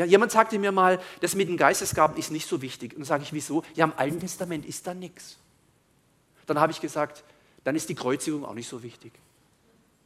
Ja, 0.00 0.06
jemand 0.06 0.32
sagte 0.32 0.58
mir 0.58 0.72
mal, 0.72 0.98
das 1.20 1.34
mit 1.34 1.50
den 1.50 1.58
Geistesgaben 1.58 2.16
ist 2.16 2.30
nicht 2.30 2.48
so 2.48 2.62
wichtig. 2.62 2.94
Und 2.94 3.00
dann 3.00 3.04
sage 3.04 3.22
ich, 3.22 3.34
wieso? 3.34 3.62
Ja, 3.74 3.84
im 3.84 3.92
Alten 3.94 4.18
Testament 4.18 4.64
ist 4.64 4.86
da 4.86 4.94
nichts. 4.94 5.36
Dann 6.46 6.58
habe 6.58 6.72
ich 6.72 6.80
gesagt, 6.80 7.22
dann 7.64 7.76
ist 7.76 7.86
die 7.86 7.94
Kreuzigung 7.94 8.46
auch 8.46 8.54
nicht 8.54 8.66
so 8.66 8.82
wichtig. 8.82 9.12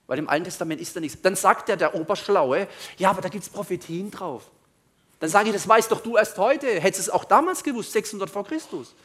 Weil 0.08 0.18
im 0.18 0.28
Alten 0.28 0.46
Testament 0.46 0.80
ist 0.80 0.96
da 0.96 0.98
nichts. 0.98 1.22
Dann 1.22 1.36
sagt 1.36 1.68
der, 1.68 1.76
der 1.76 1.94
Oberschlaue, 1.94 2.66
ja, 2.98 3.10
aber 3.10 3.20
da 3.20 3.28
gibt 3.28 3.44
es 3.44 3.48
Prophetien 3.48 4.10
drauf. 4.10 4.50
Dann 5.20 5.30
sage 5.30 5.50
ich, 5.50 5.54
das 5.54 5.68
weißt 5.68 5.92
doch 5.92 6.00
du 6.00 6.16
erst 6.16 6.38
heute. 6.38 6.66
Hättest 6.80 7.02
es 7.02 7.10
auch 7.10 7.24
damals 7.24 7.62
gewusst, 7.62 7.92
600 7.92 8.28
vor 8.28 8.44
Christus. 8.44 8.96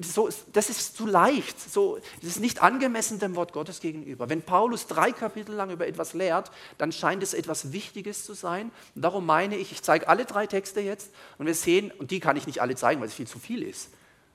So, 0.00 0.28
das 0.52 0.70
ist 0.70 0.96
zu 0.96 1.06
leicht, 1.06 1.58
so, 1.60 1.98
das 2.20 2.30
ist 2.30 2.40
nicht 2.40 2.62
angemessen 2.62 3.18
dem 3.18 3.36
Wort 3.36 3.52
Gottes 3.52 3.80
gegenüber. 3.80 4.28
Wenn 4.28 4.42
Paulus 4.42 4.86
drei 4.86 5.12
Kapitel 5.12 5.54
lang 5.54 5.70
über 5.70 5.86
etwas 5.86 6.14
lehrt, 6.14 6.50
dann 6.78 6.92
scheint 6.92 7.22
es 7.22 7.34
etwas 7.34 7.72
Wichtiges 7.72 8.24
zu 8.24 8.34
sein. 8.34 8.70
Und 8.94 9.02
darum 9.02 9.26
meine 9.26 9.56
ich, 9.56 9.72
ich 9.72 9.82
zeige 9.82 10.08
alle 10.08 10.24
drei 10.24 10.46
Texte 10.46 10.80
jetzt 10.80 11.10
und 11.38 11.46
wir 11.46 11.54
sehen, 11.54 11.90
und 11.90 12.10
die 12.10 12.20
kann 12.20 12.36
ich 12.36 12.46
nicht 12.46 12.60
alle 12.60 12.76
zeigen, 12.76 13.00
weil 13.00 13.08
es 13.08 13.14
viel 13.14 13.26
zu 13.26 13.38
viel 13.38 13.62
ist. 13.62 13.90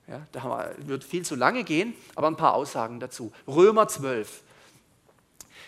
Ja, 0.08 0.26
da 0.32 0.74
wird 0.80 1.04
viel 1.04 1.26
zu 1.26 1.36
lange 1.36 1.64
gehen, 1.64 1.94
aber 2.16 2.28
ein 2.28 2.38
paar 2.38 2.54
Aussagen 2.54 3.00
dazu. 3.00 3.34
Römer 3.48 3.88
12. 3.88 4.42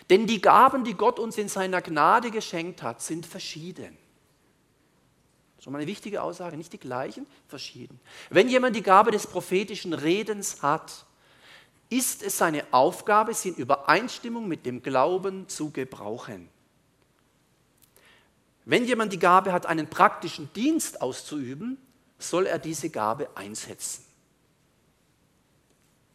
Denn 0.08 0.26
die 0.26 0.40
Gaben, 0.40 0.84
die 0.84 0.94
Gott 0.94 1.18
uns 1.18 1.36
in 1.38 1.48
seiner 1.48 1.82
Gnade 1.82 2.30
geschenkt 2.30 2.82
hat, 2.82 3.02
sind 3.02 3.26
verschieden. 3.26 3.96
Schon 5.62 5.74
mal 5.74 5.80
eine 5.80 5.86
wichtige 5.86 6.22
Aussage, 6.22 6.56
nicht 6.56 6.72
die 6.72 6.78
gleichen, 6.78 7.26
verschieden. 7.46 8.00
Wenn 8.30 8.48
jemand 8.48 8.76
die 8.76 8.82
Gabe 8.82 9.10
des 9.10 9.26
prophetischen 9.26 9.92
Redens 9.92 10.62
hat, 10.62 11.04
ist 11.90 12.22
es 12.22 12.38
seine 12.38 12.64
Aufgabe, 12.70 13.34
sie 13.34 13.50
in 13.50 13.56
Übereinstimmung 13.56 14.48
mit 14.48 14.64
dem 14.64 14.82
Glauben 14.82 15.48
zu 15.48 15.70
gebrauchen. 15.70 16.48
Wenn 18.64 18.84
jemand 18.84 19.12
die 19.12 19.18
Gabe 19.18 19.52
hat, 19.52 19.66
einen 19.66 19.88
praktischen 19.88 20.50
Dienst 20.54 21.02
auszuüben, 21.02 21.76
soll 22.18 22.46
er 22.46 22.58
diese 22.58 22.88
Gabe 22.88 23.28
einsetzen. 23.34 24.04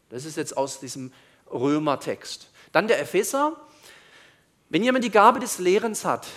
Das 0.10 0.26
ist 0.26 0.38
jetzt 0.38 0.56
aus 0.56 0.80
diesem 0.80 1.12
Römertext. 1.52 2.50
Dann 2.72 2.88
der 2.88 3.00
Epheser. 3.00 3.60
Wenn 4.70 4.84
jemand 4.84 5.04
die 5.04 5.12
Gabe 5.12 5.40
des 5.40 5.60
Lehrens 5.60 6.06
hat, 6.06 6.28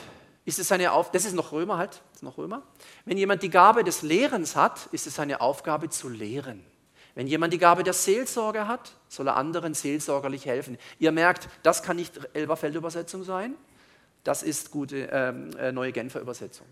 ist 0.44 0.58
es 0.58 0.68
seine 0.68 0.92
Aufgabe, 0.92 1.18
das 1.18 1.26
ist 1.26 1.34
noch 1.34 1.52
Römer 1.52 1.76
halt, 1.76 2.02
noch 2.22 2.38
Römer. 2.38 2.62
Wenn 3.04 3.18
jemand 3.18 3.42
die 3.42 3.50
Gabe 3.50 3.84
des 3.84 4.02
Lehrens 4.02 4.56
hat, 4.56 4.86
ist 4.92 5.06
es 5.06 5.14
seine 5.14 5.40
Aufgabe 5.40 5.88
zu 5.88 6.08
lehren. 6.08 6.64
Wenn 7.14 7.26
jemand 7.26 7.52
die 7.52 7.58
Gabe 7.58 7.82
der 7.82 7.94
Seelsorge 7.94 8.68
hat, 8.68 8.92
soll 9.08 9.28
er 9.28 9.36
anderen 9.36 9.74
seelsorgerlich 9.74 10.46
helfen. 10.46 10.78
Ihr 10.98 11.10
merkt, 11.12 11.48
das 11.62 11.82
kann 11.82 11.96
nicht 11.96 12.20
Elberfeld-Übersetzung 12.32 13.24
sein, 13.24 13.54
das 14.24 14.42
ist 14.42 14.70
gute 14.70 15.08
ähm, 15.10 15.50
äh, 15.56 15.72
neue 15.72 15.92
Genfer 15.92 16.20
Übersetzung. 16.20 16.66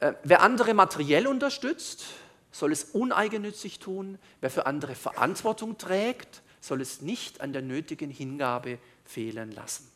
Äh, 0.00 0.14
wer 0.24 0.42
andere 0.42 0.74
materiell 0.74 1.26
unterstützt, 1.26 2.06
soll 2.50 2.72
es 2.72 2.84
uneigennützig 2.84 3.78
tun. 3.78 4.18
Wer 4.40 4.50
für 4.50 4.66
andere 4.66 4.94
Verantwortung 4.94 5.78
trägt, 5.78 6.42
soll 6.60 6.80
es 6.80 7.00
nicht 7.00 7.40
an 7.40 7.52
der 7.52 7.62
nötigen 7.62 8.10
Hingabe 8.10 8.78
fehlen 9.04 9.52
lassen. 9.52 9.90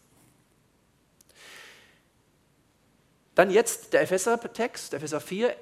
Dann 3.34 3.50
jetzt 3.50 3.92
der 3.92 4.02
Epheser-Text, 4.02 4.94
Epheser 4.94 5.20
4. 5.20 5.56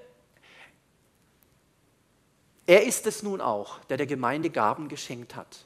Er 2.66 2.85
ist 2.85 3.06
es 3.06 3.22
nun 3.22 3.40
auch, 3.40 3.78
der 3.85 3.96
der 3.96 4.06
Gemeinde 4.06 4.50
Gaben 4.50 4.88
geschenkt 4.88 5.37
hat. 5.37 5.64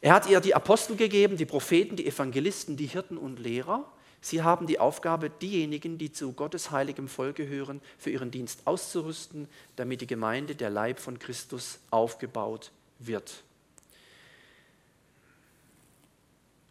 Er 0.00 0.12
hat 0.12 0.28
ihr 0.28 0.40
die 0.40 0.54
Apostel 0.54 0.96
gegeben, 0.96 1.36
die 1.36 1.46
Propheten, 1.46 1.96
die 1.96 2.06
Evangelisten, 2.06 2.76
die 2.76 2.86
Hirten 2.86 3.16
und 3.16 3.38
Lehrer. 3.38 3.90
Sie 4.20 4.42
haben 4.42 4.66
die 4.66 4.78
Aufgabe, 4.78 5.30
diejenigen, 5.30 5.98
die 5.98 6.12
zu 6.12 6.32
Gottes 6.32 6.70
heiligem 6.70 7.08
Volk 7.08 7.36
gehören, 7.36 7.80
für 7.98 8.10
ihren 8.10 8.30
Dienst 8.30 8.66
auszurüsten, 8.66 9.48
damit 9.76 10.00
die 10.00 10.06
Gemeinde, 10.06 10.54
der 10.54 10.70
Leib 10.70 10.98
von 10.98 11.18
Christus, 11.18 11.78
aufgebaut 11.90 12.70
wird. 12.98 13.42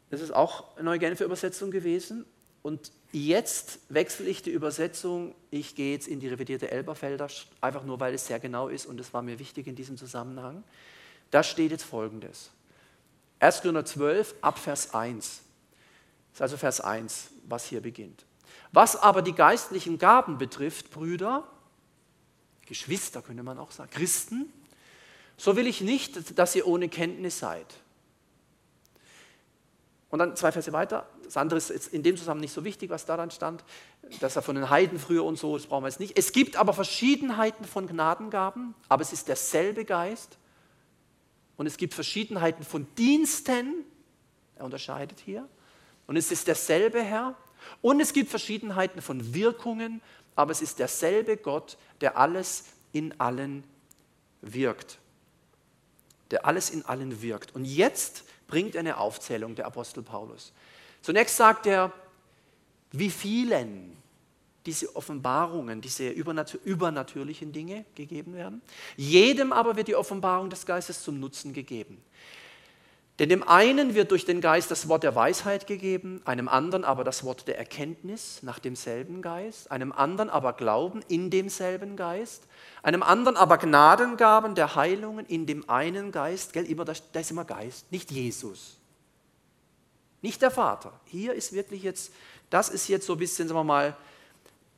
Das 0.09 0.21
ist 0.21 0.31
auch 0.31 0.75
eine 0.75 0.85
neue 0.85 0.99
Genfer 0.99 1.25
Übersetzung 1.25 1.71
gewesen. 1.71 2.25
Und 2.61 2.91
jetzt 3.13 3.79
wechsle 3.89 4.25
ich 4.25 4.41
die 4.41 4.49
Übersetzung. 4.49 5.35
Ich 5.51 5.75
gehe 5.75 5.93
jetzt 5.93 6.07
in 6.07 6.19
die 6.19 6.27
revidierte 6.27 6.71
Elberfelder, 6.71 7.27
einfach 7.61 7.83
nur, 7.83 7.99
weil 7.99 8.13
es 8.13 8.27
sehr 8.27 8.39
genau 8.39 8.67
ist 8.67 8.85
und 8.85 8.99
es 8.99 9.13
war 9.13 9.21
mir 9.21 9.39
wichtig 9.39 9.67
in 9.67 9.75
diesem 9.75 9.97
Zusammenhang. 9.97 10.63
Da 11.31 11.43
steht 11.43 11.71
jetzt 11.71 11.83
folgendes: 11.83 12.49
1. 13.39 13.61
Korinther 13.61 13.85
12, 13.85 14.35
ab 14.41 14.57
Vers 14.57 14.93
1. 14.93 15.27
Das 15.27 16.35
ist 16.35 16.41
also 16.41 16.57
Vers 16.57 16.81
1, 16.81 17.29
was 17.47 17.65
hier 17.65 17.81
beginnt. 17.81 18.25
Was 18.71 18.95
aber 18.95 19.21
die 19.21 19.33
geistlichen 19.33 19.99
Gaben 19.99 20.39
betrifft, 20.39 20.89
Brüder, 20.89 21.47
Geschwister 22.65 23.21
könnte 23.21 23.43
man 23.43 23.59
auch 23.59 23.71
sagen, 23.71 23.91
Christen, 23.91 24.51
so 25.37 25.55
will 25.55 25.67
ich 25.67 25.81
nicht, 25.81 26.39
dass 26.39 26.55
ihr 26.55 26.67
ohne 26.67 26.89
Kenntnis 26.89 27.37
seid. 27.37 27.67
Und 30.09 30.19
dann 30.19 30.35
zwei 30.35 30.51
Verse 30.51 30.71
weiter. 30.73 31.07
Das 31.23 31.37
andere 31.37 31.57
ist 31.57 31.69
in 31.87 32.03
dem 32.03 32.17
Zusammenhang 32.17 32.41
nicht 32.41 32.53
so 32.53 32.63
wichtig, 32.63 32.89
was 32.89 33.05
da 33.05 33.17
dann 33.17 33.31
stand, 33.31 33.63
dass 34.19 34.35
er 34.35 34.41
von 34.41 34.55
den 34.55 34.69
Heiden 34.69 34.99
früher 34.99 35.23
und 35.23 35.37
so, 35.37 35.57
das 35.57 35.67
brauchen 35.67 35.83
wir 35.83 35.89
jetzt 35.89 35.99
nicht. 35.99 36.17
Es 36.17 36.31
gibt 36.31 36.55
aber 36.57 36.73
Verschiedenheiten 36.73 37.65
von 37.65 37.87
Gnadengaben, 37.87 38.75
aber 38.89 39.01
es 39.01 39.13
ist 39.13 39.27
derselbe 39.27 39.85
Geist. 39.85 40.37
Und 41.55 41.67
es 41.67 41.77
gibt 41.77 41.93
Verschiedenheiten 41.93 42.63
von 42.63 42.87
Diensten, 42.97 43.85
er 44.55 44.65
unterscheidet 44.65 45.19
hier. 45.19 45.47
Und 46.07 46.17
es 46.17 46.31
ist 46.31 46.47
derselbe 46.47 47.01
Herr. 47.01 47.35
Und 47.81 47.99
es 47.99 48.13
gibt 48.13 48.29
Verschiedenheiten 48.29 49.01
von 49.01 49.33
Wirkungen, 49.33 50.01
aber 50.35 50.51
es 50.51 50.61
ist 50.61 50.79
derselbe 50.79 51.37
Gott, 51.37 51.77
der 52.01 52.17
alles 52.17 52.65
in 52.91 53.19
allen 53.19 53.63
wirkt. 54.41 54.99
Der 56.31 56.45
alles 56.45 56.69
in 56.69 56.83
allen 56.85 57.21
wirkt. 57.21 57.55
Und 57.55 57.65
jetzt 57.65 58.23
bringt 58.47 58.75
er 58.75 58.79
eine 58.79 58.97
Aufzählung, 58.97 59.55
der 59.55 59.65
Apostel 59.65 60.03
Paulus. 60.03 60.51
Zunächst 61.03 61.37
sagt 61.37 61.67
er, 61.67 61.91
wie 62.91 63.11
vielen 63.11 63.95
diese 64.65 64.95
Offenbarungen, 64.95 65.81
diese 65.81 66.09
übernatürlichen 66.09 67.51
Dinge 67.51 67.85
gegeben 67.95 68.33
werden. 68.33 68.61
Jedem 68.95 69.51
aber 69.51 69.75
wird 69.75 69.89
die 69.89 69.95
Offenbarung 69.95 70.49
des 70.49 70.65
Geistes 70.65 71.03
zum 71.03 71.19
Nutzen 71.19 71.53
gegeben. 71.53 72.01
Denn 73.19 73.29
dem 73.29 73.47
einen 73.47 73.93
wird 73.93 74.09
durch 74.09 74.25
den 74.25 74.41
Geist 74.41 74.71
das 74.71 74.87
Wort 74.87 75.03
der 75.03 75.13
Weisheit 75.13 75.67
gegeben, 75.67 76.21
einem 76.25 76.47
anderen 76.47 76.83
aber 76.83 77.03
das 77.03 77.23
Wort 77.23 77.47
der 77.47 77.59
Erkenntnis 77.59 78.41
nach 78.41 78.57
demselben 78.57 79.21
Geist, 79.21 79.69
einem 79.69 79.91
anderen 79.91 80.31
aber 80.31 80.53
Glauben 80.53 81.03
in 81.09 81.29
demselben 81.29 81.95
Geist, 81.95 82.47
einem 82.81 83.03
anderen 83.03 83.37
aber 83.37 83.59
Gnadengaben 83.59 84.55
der 84.55 84.75
Heilungen 84.75 85.27
in 85.27 85.45
dem 85.45 85.69
einen 85.69 86.11
Geist, 86.11 86.53
gell, 86.53 86.65
immer, 86.65 86.85
da 86.85 86.93
ist 86.93 87.31
immer 87.31 87.45
Geist, 87.45 87.91
nicht 87.91 88.09
Jesus, 88.09 88.79
nicht 90.23 90.41
der 90.41 90.51
Vater. 90.51 90.93
Hier 91.05 91.33
ist 91.33 91.53
wirklich 91.53 91.83
jetzt, 91.83 92.11
das 92.49 92.69
ist 92.69 92.87
jetzt 92.87 93.05
so 93.05 93.13
ein 93.13 93.19
bisschen, 93.19 93.47
sagen 93.47 93.59
wir 93.59 93.63
mal, 93.63 93.95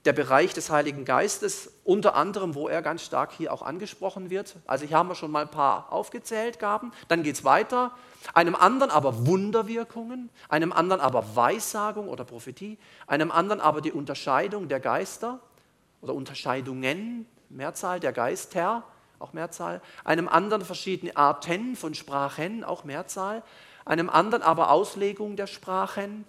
der 0.06 0.14
Bereich 0.14 0.54
des 0.54 0.70
Heiligen 0.70 1.04
Geistes, 1.04 1.72
unter 1.84 2.16
anderem, 2.16 2.54
wo 2.54 2.68
er 2.68 2.82
ganz 2.82 3.02
stark 3.02 3.32
hier 3.32 3.52
auch 3.52 3.64
angesprochen 3.64 4.30
wird. 4.30 4.56
Also 4.68 4.86
hier 4.86 4.98
haben 4.98 5.10
wir 5.10 5.16
schon 5.16 5.32
mal 5.32 5.44
ein 5.44 5.52
paar 5.52 5.92
aufgezählt, 5.92 6.60
Gaben. 6.60 6.92
Dann 7.08 7.24
geht 7.24 7.36
es 7.36 7.44
weiter. 7.44 7.92
Einem 8.34 8.56
anderen 8.56 8.92
aber 8.92 9.26
Wunderwirkungen, 9.26 10.30
einem 10.48 10.72
anderen 10.72 11.02
aber 11.02 11.36
Weissagung 11.36 12.08
oder 12.08 12.24
Prophetie, 12.24 12.78
einem 13.08 13.32
anderen 13.32 13.62
aber 13.62 13.82
die 13.82 13.92
Unterscheidung 13.92 14.68
der 14.68 14.80
Geister 14.80 15.40
oder 16.02 16.14
Unterscheidungen, 16.14 17.28
Mehrzahl 17.50 18.00
der 18.00 18.14
Geister, 18.14 18.84
auch 19.18 19.34
Mehrzahl, 19.34 19.82
einem 20.04 20.28
anderen 20.28 20.64
verschiedene 20.64 21.16
Arten 21.16 21.76
von 21.76 21.96
Sprachen, 21.96 22.64
auch 22.64 22.84
Mehrzahl, 22.84 23.42
einem 23.86 24.10
anderen 24.10 24.44
aber 24.44 24.72
Auslegung 24.72 25.36
der 25.36 25.48
Sprachen. 25.48 26.26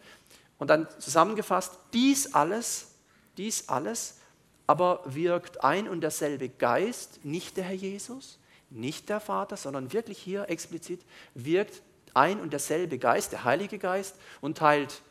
Und 0.59 0.69
dann 0.69 0.87
zusammengefasst, 0.99 1.79
dies 1.93 2.35
alles 2.35 2.97
dies 3.37 3.69
alles 3.69 4.19
aber 4.67 5.03
wirkt 5.05 5.63
ein 5.63 5.89
und 5.89 6.01
derselbe 6.01 6.49
Geist, 6.49 7.25
nicht 7.25 7.57
der 7.57 7.65
Herr 7.65 7.75
Jesus, 7.75 8.39
nicht 8.69 9.09
der 9.09 9.21
Vater, 9.21 9.57
sondern 9.57 9.93
wirklich 9.93 10.19
hier 10.19 10.49
explizit 10.49 11.01
wirkt 11.35 11.83
ein 12.15 12.41
und 12.41 12.53
derselbe 12.53 12.99
Geist, 12.99 13.33
der 13.33 13.45
Heilige 13.45 13.79
Geist, 13.79 14.17
und 14.41 14.59
teilt 14.59 15.03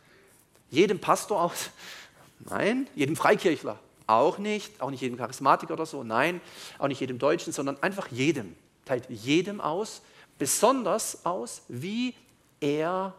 jedem 0.69 0.99
Pastor 0.99 1.41
aus, 1.41 1.69
nein, 2.39 2.87
jedem 2.95 3.15
Freikirchler 3.15 3.79
auch 4.07 4.37
nicht, 4.37 4.81
auch 4.81 4.91
nicht 4.91 5.01
jedem 5.01 5.17
Charismatiker 5.17 5.73
oder 5.73 5.85
so, 5.85 6.03
nein, 6.03 6.41
auch 6.77 6.87
nicht 6.87 6.99
jedem 6.99 7.17
Deutschen, 7.17 7.53
sondern 7.53 7.81
einfach 7.81 8.09
jedem, 8.09 8.55
teilt 8.83 9.09
jedem 9.09 9.61
aus, 9.61 10.01
besonders 10.37 11.25
aus, 11.25 11.61
wie 11.69 12.13
er 12.59 13.13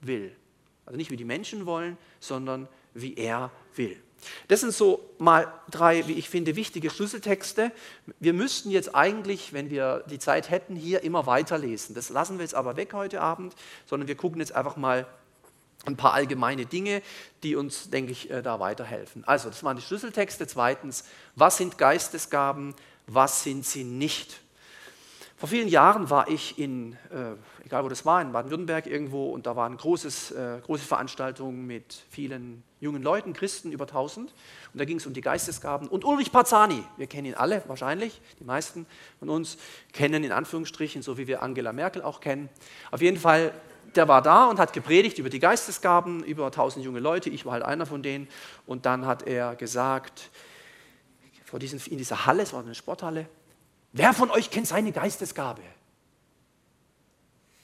will. 0.00 0.34
Also 0.86 0.96
nicht 0.96 1.10
wie 1.10 1.16
die 1.16 1.24
Menschen 1.24 1.66
wollen, 1.66 1.98
sondern 2.20 2.68
wie 2.94 3.14
er 3.16 3.50
will. 3.74 4.00
Das 4.48 4.60
sind 4.60 4.72
so 4.72 5.00
mal 5.18 5.52
drei, 5.70 6.08
wie 6.08 6.14
ich 6.14 6.28
finde, 6.28 6.56
wichtige 6.56 6.90
Schlüsseltexte. 6.90 7.70
Wir 8.18 8.32
müssten 8.32 8.70
jetzt 8.70 8.94
eigentlich, 8.94 9.52
wenn 9.52 9.70
wir 9.70 10.04
die 10.10 10.18
Zeit 10.18 10.50
hätten, 10.50 10.74
hier 10.74 11.02
immer 11.04 11.26
weiterlesen. 11.26 11.94
Das 11.94 12.10
lassen 12.10 12.38
wir 12.38 12.42
jetzt 12.42 12.54
aber 12.54 12.76
weg 12.76 12.94
heute 12.94 13.20
Abend, 13.20 13.54
sondern 13.86 14.08
wir 14.08 14.16
gucken 14.16 14.40
jetzt 14.40 14.54
einfach 14.54 14.76
mal 14.76 15.06
ein 15.86 15.96
paar 15.96 16.12
allgemeine 16.12 16.66
Dinge, 16.66 17.02
die 17.42 17.54
uns, 17.54 17.90
denke 17.90 18.12
ich, 18.12 18.30
äh, 18.30 18.42
da 18.42 18.58
weiterhelfen. 18.58 19.24
Also, 19.24 19.48
das 19.48 19.62
waren 19.62 19.76
die 19.76 19.82
Schlüsseltexte. 19.82 20.46
Zweitens, 20.46 21.04
was 21.36 21.56
sind 21.56 21.78
Geistesgaben, 21.78 22.74
was 23.06 23.44
sind 23.44 23.64
sie 23.64 23.84
nicht? 23.84 24.40
Vor 25.38 25.48
vielen 25.48 25.68
Jahren 25.68 26.10
war 26.10 26.28
ich 26.28 26.58
in, 26.58 26.94
äh, 27.12 27.36
egal 27.64 27.84
wo 27.84 27.88
das 27.88 28.04
war, 28.04 28.20
in 28.20 28.32
Baden-Württemberg 28.32 28.88
irgendwo 28.88 29.30
und 29.30 29.46
da 29.46 29.54
waren 29.54 29.76
großes, 29.76 30.32
äh, 30.32 30.58
große 30.64 30.84
Veranstaltungen 30.84 31.64
mit 31.64 32.02
vielen 32.10 32.64
jungen 32.80 33.04
Leuten, 33.04 33.34
Christen, 33.34 33.70
über 33.70 33.86
1000. 33.86 34.34
Und 34.72 34.80
da 34.80 34.84
ging 34.84 34.96
es 34.96 35.06
um 35.06 35.12
die 35.12 35.20
Geistesgaben. 35.20 35.86
Und 35.86 36.04
Ulrich 36.04 36.32
Parzani, 36.32 36.82
wir 36.96 37.06
kennen 37.06 37.26
ihn 37.26 37.34
alle 37.34 37.62
wahrscheinlich, 37.68 38.20
die 38.40 38.44
meisten 38.44 38.84
von 39.20 39.28
uns 39.28 39.58
kennen 39.92 40.24
in 40.24 40.32
Anführungsstrichen, 40.32 41.02
so 41.02 41.18
wie 41.18 41.28
wir 41.28 41.40
Angela 41.40 41.72
Merkel 41.72 42.02
auch 42.02 42.18
kennen. 42.18 42.48
Auf 42.90 43.00
jeden 43.00 43.16
Fall, 43.16 43.52
der 43.94 44.08
war 44.08 44.22
da 44.22 44.46
und 44.46 44.58
hat 44.58 44.72
gepredigt 44.72 45.20
über 45.20 45.30
die 45.30 45.38
Geistesgaben, 45.38 46.24
über 46.24 46.46
1000 46.46 46.84
junge 46.84 46.98
Leute, 46.98 47.30
ich 47.30 47.46
war 47.46 47.52
halt 47.52 47.62
einer 47.62 47.86
von 47.86 48.02
denen. 48.02 48.26
Und 48.66 48.86
dann 48.86 49.06
hat 49.06 49.22
er 49.22 49.54
gesagt, 49.54 50.30
vor 51.44 51.60
diesen, 51.60 51.80
in 51.92 51.96
dieser 51.96 52.26
Halle, 52.26 52.42
es 52.42 52.52
war 52.52 52.64
eine 52.64 52.74
Sporthalle, 52.74 53.28
Wer 53.92 54.12
von 54.12 54.30
euch 54.30 54.50
kennt 54.50 54.66
seine 54.66 54.92
Geistesgabe? 54.92 55.62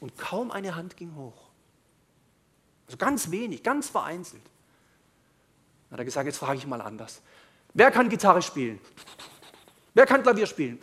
Und 0.00 0.16
kaum 0.18 0.50
eine 0.50 0.74
Hand 0.74 0.96
ging 0.96 1.14
hoch. 1.14 1.48
Also 2.86 2.96
ganz 2.98 3.30
wenig, 3.30 3.62
ganz 3.62 3.88
vereinzelt. 3.88 4.42
Dann 5.88 5.92
hat 5.92 6.00
er 6.00 6.04
gesagt, 6.04 6.26
jetzt 6.26 6.38
frage 6.38 6.58
ich 6.58 6.66
mal 6.66 6.80
anders. 6.80 7.22
Wer 7.72 7.90
kann 7.90 8.08
Gitarre 8.08 8.42
spielen? 8.42 8.78
Wer 9.94 10.06
kann 10.06 10.22
Klavier 10.22 10.46
spielen? 10.46 10.78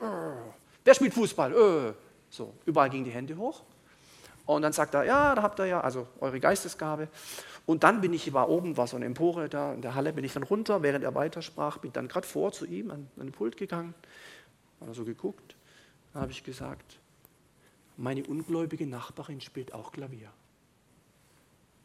Wer 0.84 0.93
spielt 0.93 1.13
Fußball? 1.13 1.54
Äh. 1.54 1.93
So, 2.30 2.54
überall 2.65 2.89
gingen 2.89 3.04
die 3.04 3.12
Hände 3.12 3.36
hoch. 3.36 3.62
Und 4.45 4.62
dann 4.62 4.73
sagt 4.73 4.93
er, 4.93 5.04
ja, 5.04 5.36
da 5.36 5.41
habt 5.41 5.60
ihr 5.60 5.65
ja, 5.65 5.82
also 5.82 6.08
eure 6.19 6.39
Geistesgabe. 6.39 7.10
Und 7.65 7.84
dann 7.84 8.01
bin 8.01 8.13
ich, 8.13 8.34
war 8.34 8.49
oben, 8.49 8.77
war 8.77 8.88
so 8.88 8.95
eine 8.95 9.06
Empore 9.06 9.49
da 9.49 9.73
in 9.73 9.82
der 9.82 9.95
Halle, 9.95 10.13
bin 10.13 10.23
ich 10.23 10.34
dann 10.34 10.43
runter, 10.43 10.82
während 10.82 11.04
er 11.04 11.13
weitersprach, 11.13 11.77
bin 11.77 11.93
dann 11.93 12.08
gerade 12.08 12.25
vor 12.25 12.51
zu 12.51 12.65
ihm 12.65 12.89
an, 12.89 13.08
an 13.17 13.27
den 13.27 13.32
Pult 13.32 13.58
gegangen 13.58 13.93
hat 14.82 14.88
er 14.88 14.94
so 14.94 15.06
geguckt, 15.06 15.56
dann 16.13 16.24
habe 16.24 16.32
ich 16.32 16.44
gesagt, 16.44 17.00
meine 17.98 18.24
ungläubige 18.26 18.88
Nachbarin 18.88 19.41
spielt 19.41 19.74
auch 19.74 19.91
Klavier. 19.91 20.32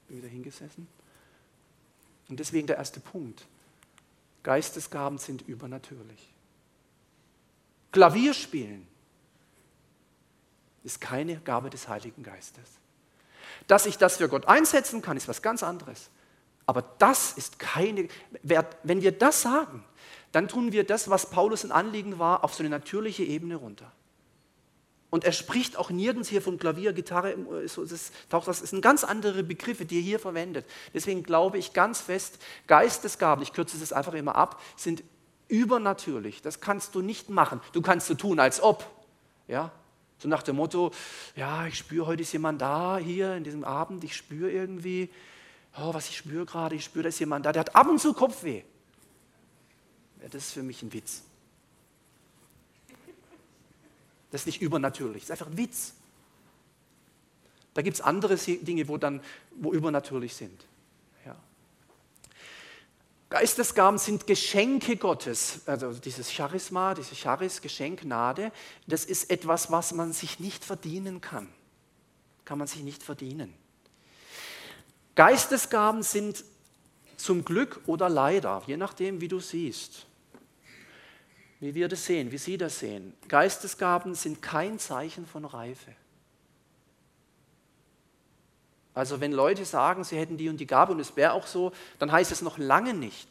Bin 0.09 0.19
wieder 0.19 0.29
hingesessen. 0.29 0.89
Und 2.29 2.41
deswegen 2.41 2.67
der 2.67 2.77
erste 2.77 3.01
Punkt. 3.01 3.47
Geistesgaben 4.43 5.19
sind 5.19 5.43
übernatürlich. 5.43 6.33
Klavier 7.93 8.35
spielen 8.35 8.87
ist 10.85 11.01
keine 11.01 11.37
Gabe 11.41 11.69
des 11.71 11.89
Heiligen 11.89 12.23
Geistes. 12.23 12.79
Dass 13.67 13.87
ich 13.87 13.99
das 13.99 14.19
für 14.19 14.29
Gott 14.29 14.47
einsetzen 14.47 15.03
kann, 15.03 15.17
ist 15.17 15.29
was 15.29 15.43
ganz 15.43 15.63
anderes. 15.63 16.11
Aber 16.67 16.83
das 16.99 17.33
ist 17.33 17.59
keine, 17.59 18.09
wenn 18.43 19.03
wir 19.03 19.13
das 19.13 19.43
sagen, 19.43 19.85
dann 20.33 20.49
tun 20.49 20.73
wir 20.73 20.85
das, 20.85 21.09
was 21.11 21.31
Paulus 21.31 21.65
ein 21.65 21.73
Anliegen 21.73 22.19
war, 22.19 22.45
auf 22.45 22.55
so 22.55 22.63
eine 22.63 22.71
natürliche 22.71 23.25
Ebene 23.25 23.57
runter. 23.57 23.91
Und 25.09 25.25
er 25.25 25.33
spricht 25.33 25.77
auch 25.77 25.91
nirgends 25.91 26.29
hier 26.29 26.43
von 26.43 26.59
Klavier, 26.59 26.93
Gitarre, 26.93 27.37
das, 27.63 28.13
taucht, 28.29 28.49
das 28.49 28.59
sind 28.59 28.83
ganz 28.83 29.05
andere 29.05 29.43
Begriffe, 29.43 29.87
die 29.87 29.97
er 29.97 30.03
hier 30.03 30.19
verwendet. 30.19 30.67
Deswegen 30.93 31.23
glaube 31.23 31.59
ich 31.59 31.73
ganz 31.73 32.01
fest, 32.01 32.39
Geistesgaben, 32.67 33.43
ich 33.43 33.53
kürze 33.53 33.79
das 33.79 33.93
einfach 33.93 34.15
immer 34.15 34.35
ab, 34.35 34.61
sind 34.77 35.05
übernatürlich. 35.49 36.43
Das 36.43 36.61
kannst 36.61 36.95
du 36.95 37.03
nicht 37.03 37.31
machen. 37.31 37.61
Du 37.73 37.83
kannst 37.83 38.09
so 38.09 38.15
tun, 38.15 38.41
als 38.41 38.61
ob. 38.61 38.85
Ja? 39.47 39.71
So 40.19 40.29
nach 40.29 40.43
dem 40.43 40.57
Motto, 40.57 40.91
ja, 41.37 41.67
ich 41.67 41.79
spüre, 41.79 42.07
heute 42.07 42.23
ist 42.23 42.33
jemand 42.33 42.61
da, 42.61 42.99
hier 42.99 43.37
in 43.37 43.45
diesem 43.45 43.65
Abend, 43.65 44.03
ich 44.03 44.17
spüre 44.17 44.51
irgendwie, 44.51 45.11
oh, 45.79 45.95
was 45.95 46.09
ich 46.09 46.17
spüre 46.17 46.47
gerade, 46.47 46.75
ich 46.75 46.85
spüre, 46.85 47.05
da 47.05 47.09
ist 47.11 47.21
jemand 47.21 47.47
da, 47.47 47.53
der 47.53 47.61
hat 47.61 47.77
ab 47.77 47.89
und 47.89 48.01
zu 48.01 48.13
Kopfweh. 48.13 48.65
Ja, 50.23 50.29
das 50.29 50.47
ist 50.47 50.53
für 50.53 50.63
mich 50.63 50.83
ein 50.83 50.93
Witz. 50.93 51.23
Das 54.31 54.43
ist 54.43 54.47
nicht 54.47 54.61
übernatürlich, 54.61 55.23
das 55.23 55.31
ist 55.31 55.31
einfach 55.31 55.53
ein 55.53 55.57
Witz. 55.57 55.95
Da 57.75 57.83
gibt 57.83 57.97
es 57.97 58.01
andere 58.01 58.37
Dinge, 58.37 58.89
wo 58.89 58.97
dann 58.97 59.21
wo 59.55 59.71
übernatürlich 59.73 60.35
sind. 60.35 60.65
Ja. 61.27 61.37
Geistesgaben 63.29 63.99
sind 63.99 64.27
Geschenke 64.27 64.97
Gottes. 64.97 65.61
Also 65.67 65.93
dieses 65.93 66.33
Charisma, 66.33 66.95
dieses 66.95 67.19
Charis, 67.19 67.61
Geschenk, 67.61 68.01
Gnade, 68.01 68.51
das 68.87 69.05
ist 69.05 69.31
etwas, 69.31 69.71
was 69.71 69.93
man 69.93 70.15
sich 70.15 70.41
nicht 70.41 70.65
verdienen 70.65 71.21
kann. 71.21 71.49
Kann 72.47 72.57
man 72.57 72.67
sich 72.67 72.83
nicht 72.83 73.03
verdienen. 73.03 73.53
Geistesgaben 75.17 76.03
sind 76.03 76.45
zum 77.19 77.45
Glück 77.45 77.81
oder 77.87 78.09
leider, 78.09 78.63
je 78.67 78.77
nachdem, 78.77 79.21
wie 79.21 79.29
du 79.29 79.41
siehst. 79.41 80.06
Wie 81.67 81.75
wir 81.75 81.89
das 81.89 82.07
sehen, 82.07 82.31
wie 82.31 82.39
Sie 82.39 82.57
das 82.57 82.79
sehen. 82.79 83.13
Geistesgaben 83.27 84.15
sind 84.15 84.41
kein 84.41 84.79
Zeichen 84.79 85.27
von 85.27 85.45
Reife. 85.45 85.91
Also 88.95 89.21
wenn 89.21 89.33
Leute 89.33 89.65
sagen, 89.65 90.05
sie 90.05 90.17
hätten 90.17 90.37
die 90.37 90.49
und 90.49 90.59
die 90.59 90.69
Gabe 90.69 90.93
und 90.93 91.01
es 91.01 91.17
wäre 91.17 91.33
auch 91.33 91.49
so, 91.49 91.73
dann 91.99 92.13
heißt 92.13 92.31
es 92.31 92.41
noch 92.41 92.57
lange 92.57 92.95
nicht, 92.95 93.27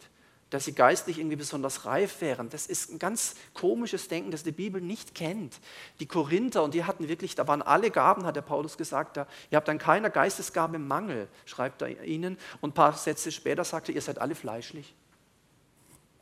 dass 0.50 0.66
sie 0.66 0.74
geistlich 0.74 1.18
irgendwie 1.18 1.38
besonders 1.38 1.86
reif 1.86 2.20
wären. 2.20 2.50
Das 2.50 2.68
ist 2.68 2.92
ein 2.92 3.00
ganz 3.00 3.36
komisches 3.54 4.10
Denken, 4.10 4.32
das 4.32 4.44
die 4.44 4.52
Bibel 4.52 4.82
nicht 4.82 5.16
kennt. 5.16 5.58
Die 6.02 6.06
Korinther, 6.06 6.62
und 6.62 6.74
die 6.74 6.84
hatten 6.84 7.08
wirklich, 7.08 7.36
da 7.36 7.48
waren 7.48 7.62
alle 7.62 7.90
Gaben, 7.90 8.26
hat 8.26 8.36
der 8.36 8.42
Paulus 8.42 8.76
gesagt, 8.76 9.16
da, 9.16 9.28
ihr 9.50 9.56
habt 9.56 9.70
dann 9.70 9.78
keiner 9.78 10.10
Geistesgabe 10.10 10.78
Mangel, 10.78 11.30
schreibt 11.46 11.84
er 11.84 12.04
ihnen. 12.04 12.38
Und 12.60 12.72
ein 12.72 12.74
paar 12.74 12.98
Sätze 12.98 13.32
später 13.32 13.64
sagte, 13.64 13.94
ihr 13.94 14.02
seid 14.02 14.20
alle 14.20 14.36
fleischlich. 14.36 14.94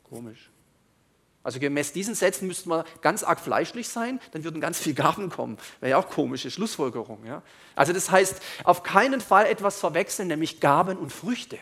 Komisch. 0.04 0.48
Also 1.44 1.60
gemäß 1.60 1.92
diesen 1.92 2.14
Sätzen 2.14 2.48
müsste 2.48 2.70
man 2.70 2.84
ganz 3.02 3.22
arg 3.22 3.38
fleischlich 3.38 3.88
sein, 3.88 4.18
dann 4.32 4.44
würden 4.44 4.62
ganz 4.62 4.78
viele 4.78 4.94
Gaben 4.94 5.28
kommen. 5.28 5.58
Wäre 5.80 5.90
ja 5.90 5.98
auch 5.98 6.08
komische 6.08 6.50
Schlussfolgerung. 6.50 7.24
Ja? 7.26 7.42
Also 7.76 7.92
das 7.92 8.10
heißt, 8.10 8.40
auf 8.64 8.82
keinen 8.82 9.20
Fall 9.20 9.44
etwas 9.44 9.78
verwechseln, 9.78 10.28
nämlich 10.28 10.60
Gaben 10.60 10.96
und 10.96 11.12
Früchte. 11.12 11.58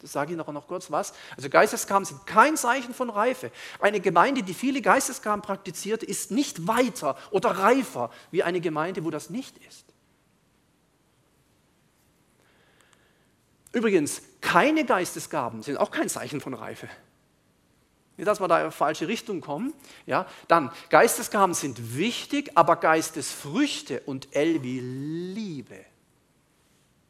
Das 0.00 0.12
sage 0.12 0.32
ich 0.32 0.36
noch, 0.36 0.50
noch 0.52 0.66
kurz 0.66 0.90
was. 0.90 1.14
Also 1.36 1.48
Geistesgaben 1.48 2.04
sind 2.04 2.26
kein 2.26 2.56
Zeichen 2.56 2.94
von 2.94 3.10
Reife. 3.10 3.52
Eine 3.80 4.00
Gemeinde, 4.00 4.42
die 4.42 4.54
viele 4.54 4.82
Geistesgaben 4.82 5.40
praktiziert, 5.40 6.02
ist 6.02 6.32
nicht 6.32 6.66
weiter 6.66 7.16
oder 7.30 7.50
reifer 7.50 8.10
wie 8.32 8.42
eine 8.42 8.60
Gemeinde, 8.60 9.04
wo 9.04 9.10
das 9.10 9.30
nicht 9.30 9.56
ist. 9.68 9.84
Übrigens, 13.72 14.20
keine 14.40 14.84
Geistesgaben 14.84 15.62
sind 15.62 15.76
auch 15.76 15.92
kein 15.92 16.08
Zeichen 16.08 16.40
von 16.40 16.54
Reife. 16.54 16.88
Nicht, 18.16 18.26
dass 18.26 18.40
wir 18.40 18.48
da 18.48 18.60
in 18.60 18.70
die 18.70 18.74
falsche 18.74 19.08
Richtung 19.08 19.40
kommen. 19.40 19.74
Ja, 20.06 20.26
dann, 20.48 20.70
Geistesgaben 20.88 21.54
sind 21.54 21.96
wichtig, 21.96 22.52
aber 22.54 22.76
Geistesfrüchte 22.76 24.00
und 24.06 24.34
L 24.34 24.62
wie 24.62 24.80
Liebe 24.80 25.84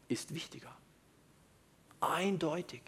ist 0.09 0.35
wichtiger. 0.35 0.75
Eindeutig. 2.01 2.83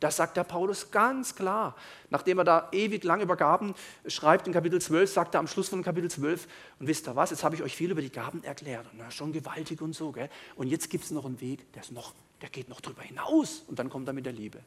Das 0.00 0.16
sagt 0.16 0.36
der 0.36 0.44
Paulus 0.44 0.90
ganz 0.90 1.34
klar. 1.34 1.74
Nachdem 2.10 2.38
er 2.38 2.44
da 2.44 2.68
ewig 2.72 3.02
lang 3.02 3.20
über 3.20 3.36
Gaben 3.36 3.74
schreibt, 4.06 4.46
in 4.46 4.52
Kapitel 4.52 4.80
12, 4.80 5.10
sagt 5.10 5.34
er 5.34 5.40
am 5.40 5.46
Schluss 5.46 5.68
von 5.68 5.82
Kapitel 5.82 6.10
12, 6.10 6.46
und 6.78 6.86
wisst 6.86 7.08
ihr 7.08 7.16
was, 7.16 7.30
jetzt 7.30 7.42
habe 7.42 7.54
ich 7.54 7.62
euch 7.62 7.74
viel 7.74 7.90
über 7.90 8.02
die 8.02 8.12
Gaben 8.12 8.44
erklärt. 8.44 8.86
Na, 8.92 9.10
schon 9.10 9.32
gewaltig 9.32 9.80
und 9.80 9.94
so. 9.94 10.12
Gell? 10.12 10.28
Und 10.54 10.68
jetzt 10.68 10.90
gibt 10.90 11.04
es 11.04 11.10
noch 11.10 11.24
einen 11.24 11.40
Weg, 11.40 11.72
der, 11.72 11.82
ist 11.82 11.92
noch, 11.92 12.12
der 12.42 12.50
geht 12.50 12.68
noch 12.68 12.80
drüber 12.80 13.02
hinaus. 13.02 13.64
Und 13.66 13.78
dann 13.78 13.88
kommt 13.88 14.06
er 14.06 14.12
mit 14.12 14.26
der 14.26 14.34
Liebe. 14.34 14.60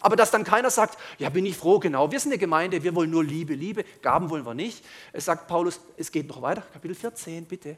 Aber 0.00 0.16
dass 0.16 0.30
dann 0.30 0.44
keiner 0.44 0.70
sagt, 0.70 0.98
ja, 1.18 1.28
bin 1.28 1.46
ich 1.46 1.56
froh, 1.56 1.78
genau, 1.78 2.10
wir 2.10 2.20
sind 2.20 2.32
eine 2.32 2.38
Gemeinde, 2.38 2.82
wir 2.82 2.94
wollen 2.94 3.10
nur 3.10 3.24
Liebe, 3.24 3.54
Liebe, 3.54 3.84
Gaben 4.02 4.30
wollen 4.30 4.46
wir 4.46 4.54
nicht. 4.54 4.84
Es 5.12 5.24
sagt 5.24 5.48
Paulus, 5.48 5.80
es 5.96 6.12
geht 6.12 6.28
noch 6.28 6.42
weiter, 6.42 6.62
Kapitel 6.72 6.94
14, 6.94 7.44
bitte. 7.46 7.76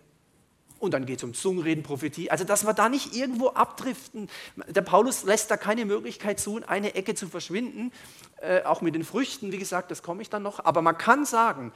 Und 0.81 0.95
dann 0.95 1.05
geht 1.05 1.19
es 1.19 1.25
um 1.25 1.35
Zungenreden, 1.35 1.83
Prophetie. 1.83 2.31
Also, 2.31 2.45
dass 2.45 2.65
wir 2.65 2.73
da 2.73 2.89
nicht 2.89 3.15
irgendwo 3.15 3.49
abdriften. 3.49 4.31
Der 4.67 4.81
Paulus 4.81 5.25
lässt 5.25 5.51
da 5.51 5.59
keine 5.59 5.85
Möglichkeit 5.85 6.41
zu, 6.41 6.57
in 6.57 6.65
eine 6.65 6.95
Ecke 6.95 7.15
zu 7.15 7.29
verschwinden. 7.29 7.93
Äh, 8.41 8.63
auch 8.63 8.81
mit 8.81 8.95
den 8.95 9.05
Früchten, 9.05 9.53
wie 9.53 9.59
gesagt, 9.59 9.91
das 9.91 10.03
komme 10.03 10.23
ich 10.23 10.31
dann 10.31 10.43
noch. 10.43 10.65
Aber 10.65 10.81
man 10.81 10.97
kann 10.97 11.27
sagen, 11.27 11.73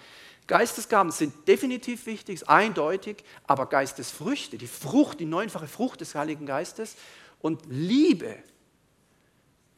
Geistesgaben 0.46 1.12
sind 1.12 1.46
definitiv 1.46 2.07
wichtig, 2.07 2.48
eindeutig, 2.48 3.24
aber 3.46 3.66
Geistesfrüchte, 3.66 4.57
die 4.57 4.66
Frucht, 4.66 5.20
die 5.20 5.26
neunfache 5.26 5.66
Frucht 5.66 6.00
des 6.00 6.14
Heiligen 6.14 6.46
Geistes 6.46 6.96
und 7.40 7.61
Liebe, 7.68 8.37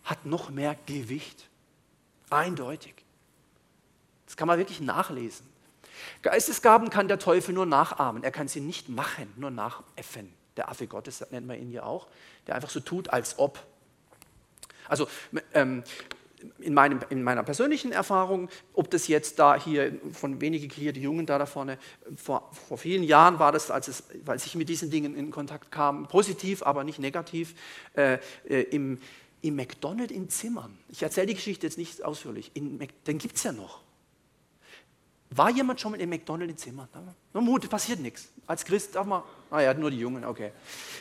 hat 0.06 0.24
noch 0.24 0.48
mehr 0.48 0.76
Gewicht. 0.86 1.48
Eindeutig. 2.30 2.94
Das 4.24 4.36
kann 4.36 4.48
man 4.48 4.58
wirklich 4.58 4.80
nachlesen. 4.80 5.46
Geistesgaben 6.22 6.90
kann 6.90 7.08
der 7.08 7.18
Teufel 7.18 7.54
nur 7.54 7.66
nachahmen. 7.66 8.22
Er 8.22 8.30
kann 8.30 8.48
sie 8.48 8.60
nicht 8.60 8.88
machen, 8.88 9.32
nur 9.36 9.50
nachäffen. 9.50 10.32
Der 10.56 10.68
Affe 10.70 10.86
Gottes 10.86 11.24
nennt 11.30 11.46
man 11.46 11.60
ihn 11.60 11.70
ja 11.70 11.82
auch, 11.82 12.06
der 12.46 12.54
einfach 12.54 12.70
so 12.70 12.80
tut, 12.80 13.10
als 13.10 13.38
ob. 13.38 13.62
Also 14.88 15.08
ähm, 15.52 15.82
in, 16.58 16.74
meinem, 16.74 17.00
in, 17.10 17.22
meiner 17.22 17.42
persönlichen 17.42 17.92
Erfahrung, 17.92 18.48
ob 18.74 18.90
das 18.90 19.08
jetzt 19.08 19.38
da 19.38 19.56
hier 19.56 19.98
von 20.12 20.40
wenigen 20.40 20.70
hier, 20.70 20.92
die 20.92 21.02
Jungen 21.02 21.26
da, 21.26 21.38
da 21.38 21.46
vorne, 21.46 21.78
vor, 22.16 22.50
vor 22.68 22.78
vielen 22.78 23.02
Jahren 23.02 23.38
war 23.38 23.52
das, 23.52 23.70
als, 23.70 23.88
es, 23.88 24.04
als 24.26 24.46
ich 24.46 24.54
mit 24.54 24.68
diesen 24.68 24.90
Dingen 24.90 25.16
in 25.16 25.30
Kontakt 25.30 25.70
kam, 25.72 26.06
positiv, 26.08 26.62
aber 26.62 26.84
nicht 26.84 26.98
negativ, 26.98 27.54
äh, 27.94 28.18
äh, 28.48 28.62
im, 28.62 28.98
im 29.42 29.56
McDonald's 29.56 30.12
in 30.12 30.28
Zimmern. 30.28 30.76
Ich 30.88 31.02
erzähle 31.02 31.26
die 31.26 31.34
Geschichte 31.34 31.66
jetzt 31.66 31.78
nicht 31.78 32.02
ausführlich. 32.02 32.50
In, 32.54 32.78
den 33.06 33.18
gibt 33.18 33.36
es 33.36 33.42
ja 33.42 33.52
noch. 33.52 33.80
War 35.30 35.50
jemand 35.50 35.80
schon 35.80 35.92
mal 35.92 36.00
im 36.00 36.08
McDonald's 36.08 36.52
in 36.52 36.58
Zimmern? 36.58 36.88
Na, 37.32 37.40
Mut, 37.40 37.68
passiert 37.68 38.00
nichts. 38.00 38.28
Als 38.46 38.64
Christ 38.64 38.94
darf 38.94 39.06
man, 39.06 39.22
ah 39.50 39.60
ja, 39.60 39.74
nur 39.74 39.90
die 39.90 39.98
Jungen, 39.98 40.24
okay. 40.24 40.52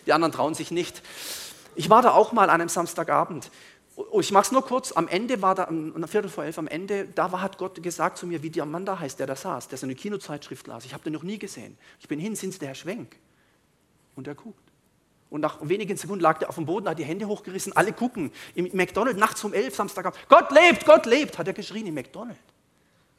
Die 0.05 0.13
anderen 0.13 0.31
trauen 0.31 0.53
sich 0.53 0.71
nicht. 0.71 1.01
Ich 1.75 1.89
war 1.89 2.01
da 2.01 2.11
auch 2.11 2.31
mal 2.31 2.49
an 2.49 2.61
einem 2.61 2.69
Samstagabend. 2.69 3.51
Oh, 3.95 4.19
ich 4.19 4.31
mache 4.31 4.45
es 4.45 4.51
nur 4.51 4.63
kurz. 4.63 4.91
Am 4.91 5.07
Ende 5.07 5.41
war 5.41 5.55
da, 5.55 5.65
um 5.65 6.07
Viertel 6.07 6.29
vor 6.29 6.43
elf, 6.43 6.57
am 6.57 6.67
Ende, 6.67 7.07
da 7.07 7.31
war, 7.31 7.41
hat 7.41 7.57
Gott 7.57 7.81
gesagt 7.81 8.17
zu 8.17 8.27
mir, 8.27 8.43
wie 8.43 8.49
der 8.49 8.65
Mann 8.65 8.85
da 8.85 8.99
heißt, 8.99 9.19
der 9.19 9.27
da 9.27 9.35
saß, 9.35 9.69
der 9.69 9.77
so 9.77 9.85
eine 9.85 9.95
Kinozeitschrift 9.95 10.67
las. 10.67 10.85
Ich 10.85 10.93
habe 10.93 11.03
den 11.03 11.13
noch 11.13 11.23
nie 11.23 11.37
gesehen. 11.37 11.77
Ich 11.99 12.07
bin 12.07 12.19
hin, 12.19 12.35
sind 12.35 12.59
der 12.61 12.69
Herr 12.69 12.75
Schwenk? 12.75 13.15
Und 14.15 14.27
er 14.27 14.35
guckt. 14.35 14.64
Und 15.35 15.41
nach 15.41 15.57
wenigen 15.61 15.97
Sekunden 15.97 16.21
lag 16.21 16.39
der 16.39 16.47
auf 16.47 16.55
dem 16.55 16.65
Boden, 16.65 16.87
hat 16.87 16.97
die 16.97 17.03
Hände 17.03 17.27
hochgerissen, 17.27 17.75
alle 17.75 17.91
gucken. 17.91 18.31
Im 18.53 18.69
McDonald's 18.71 19.19
nachts 19.19 19.43
um 19.43 19.53
elf, 19.53 19.75
Samstagabend. 19.75 20.17
Gott 20.29 20.49
lebt, 20.49 20.85
Gott 20.85 21.05
lebt, 21.05 21.37
hat 21.37 21.45
er 21.45 21.51
geschrien 21.51 21.85
im 21.87 21.93
McDonald's. 21.93 22.39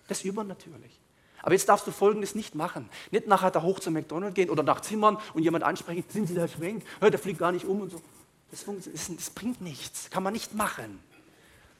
Das 0.09 0.20
ist 0.20 0.24
übernatürlich. 0.24 0.98
Aber 1.42 1.52
jetzt 1.52 1.68
darfst 1.68 1.87
du 1.87 1.90
Folgendes 1.90 2.35
nicht 2.35 2.55
machen. 2.55 2.88
Nicht 3.11 3.26
nachher 3.26 3.50
da 3.50 3.61
hoch 3.61 3.81
zum 3.81 3.92
McDonald's 3.92 4.35
gehen 4.35 4.48
oder 4.48 4.62
nach 4.62 4.81
Zimmern 4.81 5.18
und 5.35 5.42
jemand 5.42 5.62
ansprechen, 5.62 6.05
sind 6.09 6.26
Sie 6.26 6.33
der 6.33 6.48
Schwenk? 6.48 6.85
Der 7.02 7.18
fliegt 7.18 7.38
gar 7.38 7.52
nicht 7.52 7.66
um 7.66 7.83
und 7.83 7.92
so. 7.92 8.00
Das, 8.50 8.64
das 8.64 9.29
bringt 9.29 9.61
nichts, 9.61 10.09
kann 10.09 10.22
man 10.22 10.33
nicht 10.33 10.55
machen. 10.55 10.98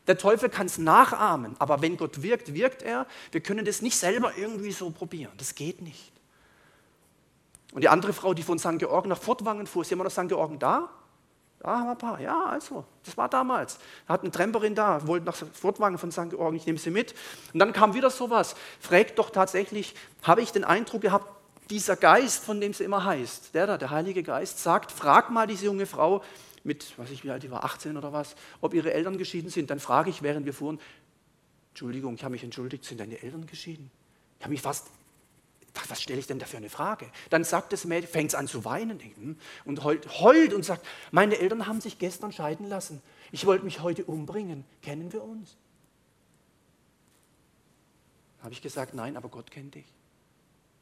Der 0.07 0.19
Teufel 0.19 0.51
kann 0.51 0.67
es 0.67 0.77
nachahmen, 0.77 1.57
aber 1.59 1.81
wenn 1.81 1.97
Gott 1.97 2.21
wirkt, 2.21 2.53
wirkt 2.53 2.83
er. 2.83 3.07
Wir 3.33 3.41
können 3.41 3.65
das 3.65 3.81
nicht 3.81 3.97
selber 3.97 4.37
irgendwie 4.37 4.73
so 4.73 4.91
probieren. 4.91 5.33
Das 5.39 5.55
geht 5.55 5.81
nicht. 5.81 6.13
Und 7.73 7.83
die 7.83 7.89
andere 7.89 8.13
Frau, 8.13 8.35
die 8.35 8.43
von 8.43 8.59
St. 8.59 8.79
Georgen 8.79 9.09
nach 9.09 9.19
Fortwangen 9.21 9.67
fuhr, 9.67 9.83
ist 9.83 9.91
jemand 9.91 10.07
aus 10.07 10.15
St. 10.15 10.29
Georgen 10.29 10.59
da? 10.59 10.89
Da 11.61 11.79
haben 11.79 11.87
wir 11.87 11.91
ein 11.93 11.99
paar. 11.99 12.21
Ja, 12.21 12.45
also, 12.45 12.85
das 13.05 13.17
war 13.17 13.29
damals. 13.29 13.79
Da 14.07 14.15
hat 14.15 14.23
eine 14.23 14.31
Tramperin 14.31 14.75
da, 14.75 15.07
wollte 15.07 15.27
nach 15.27 15.35
Fortwangen 15.35 15.99
von 15.99 16.13
St. 16.13 16.31
Georgen, 16.31 16.57
ich 16.57 16.67
nehme 16.67 16.79
sie 16.79 16.91
mit. 16.91 17.15
Und 17.53 17.59
dann 17.59 17.73
kam 17.73 17.95
wieder 17.95 18.11
sowas. 18.11 18.55
Fragt 18.81 19.19
doch 19.19 19.31
tatsächlich, 19.31 19.95
habe 20.23 20.43
ich 20.43 20.53
den 20.53 20.65
Eindruck 20.65 21.03
gehabt, 21.03 21.33
dieser 21.71 21.97
Geist, 21.97 22.45
von 22.45 22.61
dem 22.61 22.73
sie 22.73 22.85
immer 22.85 23.05
heißt, 23.05 23.55
der 23.55 23.67
da, 23.67 23.79
der 23.79 23.91
Heilige 23.91 24.23
Geist, 24.23 24.63
sagt, 24.63 24.93
frag 24.93 25.31
mal 25.31 25.47
diese 25.47 25.65
junge 25.65 25.87
Frau 25.87 26.23
mit, 26.63 26.97
weiß 26.99 27.11
ich 27.11 27.25
wie 27.25 27.31
alt 27.31 27.43
die 27.43 27.51
war, 27.51 27.65
18 27.65 27.97
oder 27.97 28.13
was, 28.13 28.37
ob 28.61 28.75
ihre 28.75 28.93
Eltern 28.93 29.19
geschieden 29.19 29.51
sind. 29.51 29.71
Dann 29.71 29.81
frage 29.81 30.11
ich, 30.11 30.23
während 30.23 30.47
wir 30.47 30.55
fuhren, 30.55 30.79
Entschuldigung, 31.71 32.15
ich 32.15 32.25
habe 32.25 32.33
mich 32.33 32.45
entschuldigt, 32.45 32.85
sind 32.85 33.01
deine 33.01 33.21
Eltern 33.21 33.47
geschieden? 33.47 33.91
Ich 34.39 34.45
habe 34.45 34.53
mich 34.53 34.63
fast 34.63 34.89
was 35.89 36.03
stelle 36.03 36.19
ich 36.19 36.27
denn 36.27 36.39
da 36.39 36.47
für 36.47 36.57
eine 36.57 36.71
Frage? 36.71 37.11
Dann 37.31 37.45
sagt 37.45 37.73
das 37.73 37.85
Mädchen, 37.85 38.11
fängt 38.11 38.31
es 38.31 38.35
an 38.35 38.49
zu 38.49 38.65
weinen 38.65 39.39
und 39.65 39.85
heult, 39.85 40.21
heult 40.21 40.53
und 40.53 40.65
sagt, 40.65 40.87
meine 41.11 41.39
Eltern 41.39 41.67
haben 41.67 41.81
sich 41.81 41.99
gestern 41.99 42.33
scheiden 42.33 42.69
lassen. 42.69 43.03
Ich 43.33 43.47
wollte 43.47 43.65
mich 43.65 43.81
heute 43.81 44.05
umbringen. 44.05 44.65
Kennen 44.83 45.13
wir 45.13 45.23
uns? 45.23 45.57
Habe 48.43 48.53
ich 48.53 48.63
gesagt, 48.63 48.95
nein, 48.95 49.17
aber 49.17 49.29
Gott 49.29 49.51
kennt 49.51 49.75
dich. 49.75 49.87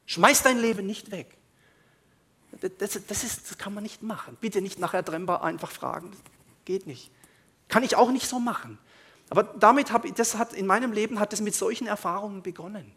Schmeiß 0.05 0.43
dein 0.43 0.59
Leben 0.59 0.85
nicht 0.85 1.11
weg. 1.11 1.35
Das, 2.61 2.99
das, 3.07 3.23
ist, 3.23 3.49
das 3.49 3.57
kann 3.57 3.73
man 3.73 3.83
nicht 3.83 4.03
machen. 4.03 4.37
Bitte 4.39 4.61
nicht 4.61 4.79
nachher 4.79 5.03
Tremper 5.03 5.43
einfach 5.43 5.71
fragen. 5.71 6.11
Das 6.11 6.19
geht 6.63 6.87
nicht. 6.87 7.11
Kann 7.67 7.83
ich 7.83 7.95
auch 7.95 8.11
nicht 8.11 8.27
so 8.27 8.39
machen. 8.39 8.77
Aber 9.29 9.43
damit 9.43 9.91
habe 9.91 10.11
das 10.11 10.37
hat 10.37 10.53
in 10.53 10.67
meinem 10.67 10.91
Leben 10.91 11.19
hat 11.19 11.33
es 11.33 11.41
mit 11.41 11.55
solchen 11.55 11.87
Erfahrungen 11.87 12.43
begonnen. 12.43 12.91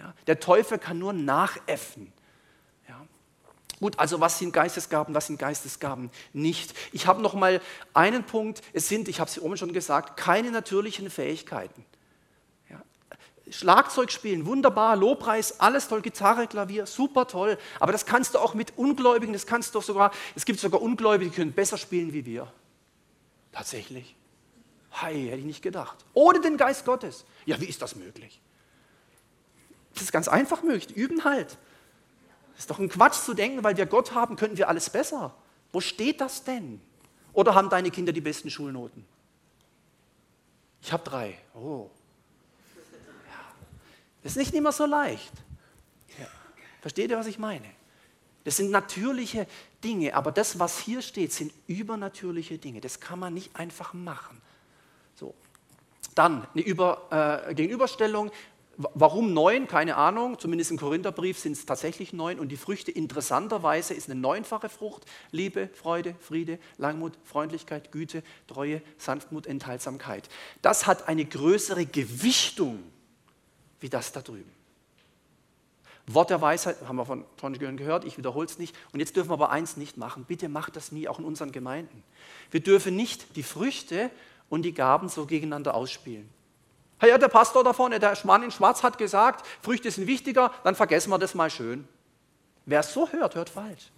Ja, 0.00 0.14
der 0.26 0.40
Teufel 0.40 0.78
kann 0.78 0.98
nur 0.98 1.12
nachäffen. 1.12 2.10
Ja. 2.88 3.06
Gut, 3.80 3.98
also 3.98 4.18
was 4.20 4.38
sind 4.38 4.52
Geistesgaben, 4.52 5.14
was 5.14 5.26
sind 5.26 5.38
Geistesgaben 5.38 6.10
nicht? 6.32 6.74
Ich 6.92 7.06
habe 7.06 7.20
noch 7.20 7.34
mal 7.34 7.60
einen 7.92 8.24
Punkt. 8.24 8.62
Es 8.72 8.88
sind, 8.88 9.08
ich 9.08 9.20
habe 9.20 9.30
es 9.30 9.38
oben 9.38 9.58
schon 9.58 9.74
gesagt, 9.74 10.16
keine 10.16 10.50
natürlichen 10.50 11.10
Fähigkeiten. 11.10 11.84
Ja. 12.70 12.80
Schlagzeug 13.50 14.10
spielen, 14.10 14.46
wunderbar, 14.46 14.96
Lobpreis, 14.96 15.60
alles 15.60 15.88
toll, 15.88 16.00
Gitarre, 16.00 16.46
Klavier, 16.46 16.86
super 16.86 17.26
toll. 17.26 17.58
Aber 17.78 17.92
das 17.92 18.06
kannst 18.06 18.34
du 18.34 18.38
auch 18.38 18.54
mit 18.54 18.78
Ungläubigen, 18.78 19.34
das 19.34 19.46
kannst 19.46 19.74
du 19.74 19.82
sogar, 19.82 20.12
es 20.34 20.46
gibt 20.46 20.60
sogar 20.60 20.80
Ungläubige, 20.80 21.30
die 21.30 21.36
können 21.36 21.52
besser 21.52 21.76
spielen 21.76 22.14
wie 22.14 22.24
wir. 22.24 22.50
Tatsächlich. 23.52 24.16
Hi, 24.92 25.26
hätte 25.26 25.36
ich 25.36 25.44
nicht 25.44 25.62
gedacht. 25.62 25.98
Ohne 26.14 26.40
den 26.40 26.56
Geist 26.56 26.86
Gottes. 26.86 27.26
Ja, 27.44 27.60
wie 27.60 27.66
ist 27.66 27.82
das 27.82 27.96
möglich? 27.96 28.40
Das 29.94 30.02
ist 30.02 30.12
ganz 30.12 30.28
einfach 30.28 30.62
möglich. 30.62 30.96
Üben 30.96 31.24
halt. 31.24 31.58
Das 32.52 32.60
ist 32.60 32.70
doch 32.70 32.78
ein 32.78 32.88
Quatsch 32.88 33.24
zu 33.24 33.34
denken, 33.34 33.64
weil 33.64 33.76
wir 33.76 33.86
Gott 33.86 34.14
haben, 34.14 34.36
könnten 34.36 34.58
wir 34.58 34.68
alles 34.68 34.90
besser. 34.90 35.34
Wo 35.72 35.80
steht 35.80 36.20
das 36.20 36.44
denn? 36.44 36.80
Oder 37.32 37.54
haben 37.54 37.70
deine 37.70 37.90
Kinder 37.90 38.12
die 38.12 38.20
besten 38.20 38.50
Schulnoten? 38.50 39.04
Ich 40.82 40.92
habe 40.92 41.04
drei. 41.04 41.38
Oh. 41.54 41.88
Ja. 43.26 43.38
Das 44.22 44.32
ist 44.32 44.38
nicht 44.38 44.54
immer 44.54 44.72
so 44.72 44.86
leicht. 44.86 45.32
Ja. 46.18 46.26
Versteht 46.80 47.10
ihr, 47.10 47.18
was 47.18 47.26
ich 47.26 47.38
meine? 47.38 47.66
Das 48.44 48.56
sind 48.56 48.70
natürliche 48.70 49.46
Dinge, 49.84 50.14
aber 50.14 50.32
das, 50.32 50.58
was 50.58 50.78
hier 50.78 51.02
steht, 51.02 51.32
sind 51.32 51.52
übernatürliche 51.66 52.58
Dinge. 52.58 52.80
Das 52.80 53.00
kann 53.00 53.18
man 53.18 53.34
nicht 53.34 53.54
einfach 53.54 53.92
machen. 53.92 54.40
So. 55.14 55.34
Dann 56.14 56.46
eine 56.54 56.62
Über, 56.62 57.46
äh, 57.48 57.54
Gegenüberstellung. 57.54 58.30
Warum 58.94 59.34
neun? 59.34 59.66
Keine 59.66 59.96
Ahnung. 59.96 60.38
Zumindest 60.38 60.70
im 60.70 60.78
Korintherbrief 60.78 61.38
sind 61.38 61.52
es 61.52 61.66
tatsächlich 61.66 62.12
neun. 62.12 62.38
Und 62.38 62.48
die 62.48 62.56
Früchte 62.56 62.90
interessanterweise 62.90 63.92
ist 63.92 64.10
eine 64.10 64.18
neunfache 64.18 64.68
Frucht. 64.68 65.04
Liebe, 65.30 65.68
Freude, 65.74 66.14
Friede, 66.18 66.58
Langmut, 66.78 67.12
Freundlichkeit, 67.24 67.92
Güte, 67.92 68.22
Treue, 68.46 68.80
Sanftmut, 68.96 69.46
Enthaltsamkeit. 69.46 70.28
Das 70.62 70.86
hat 70.86 71.08
eine 71.08 71.24
größere 71.24 71.84
Gewichtung 71.84 72.82
wie 73.80 73.88
das 73.88 74.12
da 74.12 74.20
drüben. 74.20 74.50
Wort 76.06 76.30
der 76.30 76.40
Weisheit, 76.40 76.76
haben 76.86 76.96
wir 76.96 77.06
von 77.06 77.24
Tony 77.36 77.58
gehört, 77.58 78.04
ich 78.04 78.18
wiederhole 78.18 78.46
es 78.46 78.58
nicht. 78.58 78.74
Und 78.92 79.00
jetzt 79.00 79.16
dürfen 79.16 79.30
wir 79.30 79.34
aber 79.34 79.50
eins 79.50 79.76
nicht 79.76 79.96
machen. 79.96 80.24
Bitte 80.26 80.48
macht 80.48 80.76
das 80.76 80.92
nie, 80.92 81.08
auch 81.08 81.18
in 81.18 81.24
unseren 81.24 81.52
Gemeinden. 81.52 82.02
Wir 82.50 82.60
dürfen 82.60 82.96
nicht 82.96 83.36
die 83.36 83.42
Früchte 83.42 84.10
und 84.48 84.62
die 84.62 84.74
Gaben 84.74 85.08
so 85.08 85.26
gegeneinander 85.26 85.74
ausspielen. 85.74 86.28
Ja, 87.02 87.16
der 87.16 87.28
Pastor 87.28 87.64
da 87.64 87.72
vorne, 87.72 87.98
der 87.98 88.16
Mann 88.24 88.42
in 88.42 88.50
Schwarz 88.50 88.82
hat 88.82 88.98
gesagt, 88.98 89.46
Früchte 89.62 89.90
sind 89.90 90.06
wichtiger, 90.06 90.52
dann 90.64 90.74
vergessen 90.74 91.10
wir 91.10 91.18
das 91.18 91.34
mal 91.34 91.50
schön. 91.50 91.88
Wer 92.66 92.80
es 92.80 92.92
so 92.92 93.08
hört, 93.08 93.34
hört 93.34 93.48
falsch. 93.48 93.90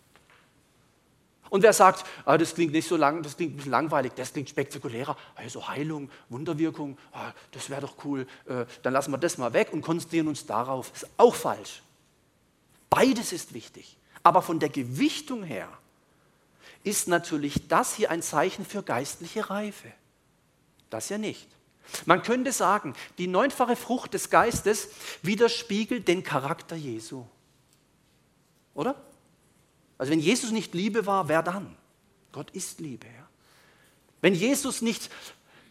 Und 1.50 1.62
wer 1.62 1.74
sagt, 1.74 2.06
ah, 2.24 2.38
das 2.38 2.54
klingt 2.54 2.72
nicht 2.72 2.88
so 2.88 2.96
lang, 2.96 3.22
das 3.22 3.36
klingt 3.36 3.52
ein 3.52 3.56
bisschen 3.56 3.72
langweilig, 3.72 4.12
das 4.16 4.32
klingt 4.32 4.48
spektakulärer, 4.48 5.18
also 5.34 5.68
Heilung, 5.68 6.10
Wunderwirkung, 6.30 6.96
ah, 7.12 7.32
das 7.50 7.68
wäre 7.68 7.82
doch 7.82 7.96
cool, 8.04 8.26
äh, 8.46 8.64
dann 8.82 8.94
lassen 8.94 9.10
wir 9.10 9.18
das 9.18 9.36
mal 9.36 9.52
weg 9.52 9.68
und 9.70 9.82
konzentrieren 9.82 10.28
uns 10.28 10.46
darauf. 10.46 10.90
Ist 10.94 11.06
auch 11.18 11.34
falsch. 11.34 11.82
Beides 12.88 13.32
ist 13.32 13.52
wichtig. 13.52 13.98
Aber 14.22 14.40
von 14.40 14.60
der 14.60 14.70
Gewichtung 14.70 15.42
her 15.42 15.68
ist 16.84 17.08
natürlich 17.08 17.68
das 17.68 17.96
hier 17.96 18.10
ein 18.10 18.22
Zeichen 18.22 18.64
für 18.64 18.82
geistliche 18.82 19.50
Reife. 19.50 19.92
Das 20.88 21.08
ja 21.08 21.18
nicht. 21.18 21.48
Man 22.06 22.22
könnte 22.22 22.52
sagen, 22.52 22.94
die 23.18 23.26
neunfache 23.26 23.76
Frucht 23.76 24.14
des 24.14 24.30
Geistes 24.30 24.88
widerspiegelt 25.22 26.08
den 26.08 26.22
Charakter 26.22 26.76
Jesu. 26.76 27.26
Oder? 28.74 28.96
Also 29.98 30.12
wenn 30.12 30.20
Jesus 30.20 30.50
nicht 30.50 30.74
Liebe 30.74 31.06
war, 31.06 31.28
wer 31.28 31.42
dann? 31.42 31.76
Gott 32.32 32.50
ist 32.50 32.80
Liebe. 32.80 33.06
Ja? 33.06 33.28
Wenn 34.20 34.34
Jesus 34.34 34.82
nicht 34.82 35.10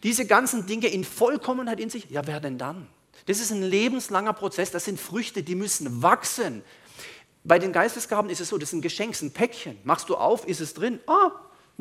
diese 0.02 0.26
ganzen 0.26 0.66
Dinge 0.66 0.88
in 0.88 1.04
Vollkommenheit 1.04 1.80
in 1.80 1.90
sich, 1.90 2.08
ja 2.10 2.26
wer 2.26 2.40
denn 2.40 2.58
dann? 2.58 2.88
Das 3.26 3.40
ist 3.40 3.50
ein 3.50 3.62
lebenslanger 3.62 4.32
Prozess, 4.32 4.70
das 4.70 4.84
sind 4.84 5.00
Früchte, 5.00 5.42
die 5.42 5.54
müssen 5.54 6.02
wachsen. 6.02 6.62
Bei 7.44 7.58
den 7.58 7.72
Geistesgaben 7.72 8.30
ist 8.30 8.40
es 8.40 8.48
so, 8.48 8.58
das 8.58 8.70
ist 8.70 8.74
ein 8.74 8.82
Geschenk, 8.82 9.20
ein 9.20 9.32
Päckchen. 9.32 9.78
Machst 9.84 10.08
du 10.08 10.16
auf, 10.16 10.46
ist 10.46 10.60
es 10.60 10.74
drin. 10.74 11.00
Ah, 11.06 11.30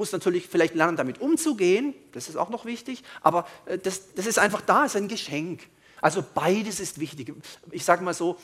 muss 0.02 0.12
natürlich 0.12 0.48
vielleicht 0.48 0.74
lernen, 0.74 0.98
damit 0.98 1.22
umzugehen. 1.22 1.94
Das 2.12 2.28
ist 2.28 2.36
auch 2.36 2.50
noch 2.50 2.66
wichtig. 2.66 3.04
Aber 3.22 3.48
äh, 3.68 3.78
das, 3.78 4.16
das 4.16 4.26
ist 4.26 4.40
einfach 4.40 4.62
da, 4.62 4.86
ist 4.86 4.96
ein 4.96 5.08
Geschenk. 5.08 5.62
Also 6.02 6.24
beides 6.34 6.80
ist 6.80 7.00
wichtig. 7.00 7.32
Ich 7.70 7.86
sage 7.86 8.04
mal 8.04 8.16
so, 8.16 8.40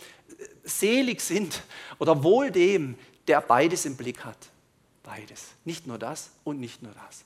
selig 0.63 1.19
sind 1.19 1.63
oder 1.97 2.23
wohl 2.23 2.51
dem, 2.51 2.95
der 3.27 3.41
beides 3.41 3.85
im 3.85 3.97
Blick 3.97 4.23
hat. 4.23 4.37
Beides. 5.01 5.47
Nicht 5.65 5.87
nur 5.87 5.97
das 5.97 6.29
und 6.43 6.59
nicht 6.59 6.83
nur 6.83 6.91
das. 6.91 7.23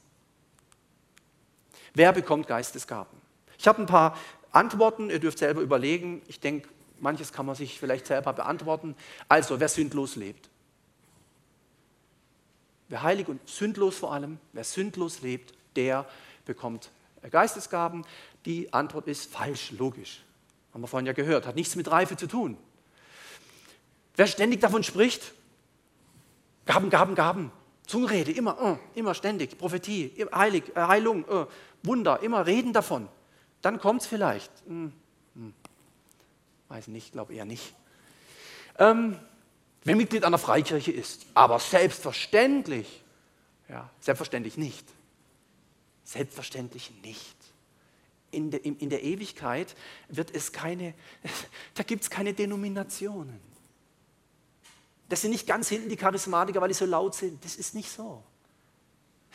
Wer 1.94 2.14
bekommt 2.14 2.48
Geistesgaben? 2.48 3.20
Ich 3.58 3.68
habe 3.68 3.82
ein 3.82 3.86
paar 3.86 4.18
Antworten, 4.54 5.10
ihr 5.10 5.20
dürft 5.20 5.40
selber 5.40 5.60
überlegen. 5.60 6.22
Ich 6.30 6.40
denke, 6.40 6.70
Manches 7.02 7.34
kann 7.34 7.46
man 7.46 7.56
sich 7.56 7.78
vielleicht 7.78 8.08
selber 8.08 8.32
beantworten. 8.32 8.96
Also, 9.28 9.60
wer 9.60 9.68
sündlos 9.68 10.16
lebt. 10.16 10.51
Wer 12.92 13.04
heilig 13.04 13.30
und 13.30 13.48
sündlos 13.48 13.98
vor 13.98 14.12
allem, 14.12 14.38
wer 14.52 14.66
sündlos 14.66 15.22
lebt, 15.22 15.54
der 15.78 16.06
bekommt 16.44 16.92
Geistesgaben. 17.32 18.06
Die 18.44 18.74
Antwort 18.74 19.08
ist 19.08 19.32
falsch, 19.32 19.72
logisch. 19.72 20.24
Haben 20.74 20.82
wir 20.82 20.90
vorhin 20.90 21.06
ja 21.06 21.14
gehört, 21.14 21.48
hat 21.48 21.56
nichts 21.56 21.78
mit 21.78 21.90
Reife 21.90 22.18
zu 22.18 22.28
tun. 22.28 22.58
Wer 24.18 24.28
ständig 24.28 24.60
davon 24.60 24.84
spricht, 24.84 25.32
Gaben, 26.66 26.90
Gaben, 26.90 27.16
Gaben, 27.16 27.54
Zungenrede, 27.88 28.34
immer, 28.34 28.62
uh, 28.62 28.78
immer 28.94 29.14
ständig, 29.14 29.58
Prophetie, 29.58 30.12
Heilig, 30.36 30.76
äh, 30.76 30.82
Heilung, 30.82 31.24
uh, 31.30 31.46
Wunder, 31.84 32.22
immer 32.22 32.46
reden 32.46 32.74
davon, 32.74 33.08
dann 33.62 33.80
kommt 33.80 34.02
es 34.02 34.08
vielleicht. 34.08 34.52
Hm, 34.68 34.92
hm. 35.36 35.54
Weiß 36.68 36.90
nicht, 36.90 37.14
glaube 37.14 37.34
eher 37.36 37.46
nicht. 37.46 37.74
Ähm, 38.78 39.18
wer 39.84 39.96
Mitglied 39.96 40.24
einer 40.24 40.38
Freikirche 40.38 40.92
ist, 40.92 41.26
aber 41.34 41.60
selbstverständlich, 41.60 43.04
ja, 43.70 43.90
selbstverständlich 44.00 44.58
nicht. 44.58 44.86
Selbstverständlich 46.04 46.92
nicht. 47.04 47.36
In 48.32 48.52
der, 48.52 48.64
in 48.66 48.90
der 48.90 49.04
Ewigkeit 49.04 49.76
wird 50.08 50.34
es 50.34 50.52
keine, 50.52 50.94
da 51.76 51.84
gibt 51.84 52.04
es 52.04 52.10
keine 52.10 52.34
Denominationen. 52.34 53.40
Das 55.10 55.22
sind 55.22 55.32
nicht 55.32 55.46
ganz 55.46 55.68
hinten 55.68 55.90
die 55.90 55.98
Charismatiker, 55.98 56.62
weil 56.62 56.70
die 56.70 56.74
so 56.74 56.86
laut 56.86 57.16
sind. 57.16 57.44
Das 57.44 57.56
ist 57.56 57.76
nicht 57.76 57.92
so. 57.92 58.24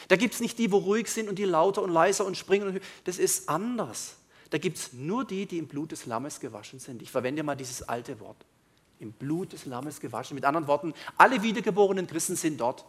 Da 0.09 0.17
gibt 0.17 0.35
es 0.35 0.41
nicht 0.41 0.59
die, 0.59 0.73
wo 0.73 0.79
ruhig 0.79 1.09
sind 1.09 1.29
und 1.29 1.39
die 1.39 1.45
lauter 1.45 1.83
und 1.83 1.91
leiser 1.91 2.25
und 2.25 2.37
springen. 2.37 2.81
Das 3.05 3.19
ist 3.19 3.49
anders. 3.49 4.17
Da 4.51 4.59
gibt 4.59 4.79
es 4.79 4.93
nur 4.93 5.27
die, 5.27 5.47
die 5.47 5.59
im 5.59 5.67
Blut 5.67 5.93
des 5.93 6.07
Lammes 6.07 6.41
gewaschen 6.41 6.79
sind. 6.79 7.03
Ich 7.03 7.11
verwende 7.11 7.43
mal 7.43 7.57
dieses 7.57 7.83
alte 7.83 8.21
Wort. 8.21 8.37
Im 8.99 9.13
Blut 9.13 9.53
des 9.53 9.67
Lammes 9.67 10.01
gewaschen. 10.01 10.35
Mit 10.35 10.45
anderen 10.45 10.67
Worten, 10.67 10.95
alle 11.19 11.43
wiedergeborenen 11.43 12.07
Christen 12.07 12.37
sind 12.37 12.61
dort. 12.61 12.85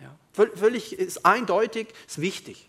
Ja, 0.00 0.14
völlig 0.32 0.92
ist 0.92 1.24
eindeutig, 1.24 1.88
ist 2.06 2.20
wichtig. 2.20 2.68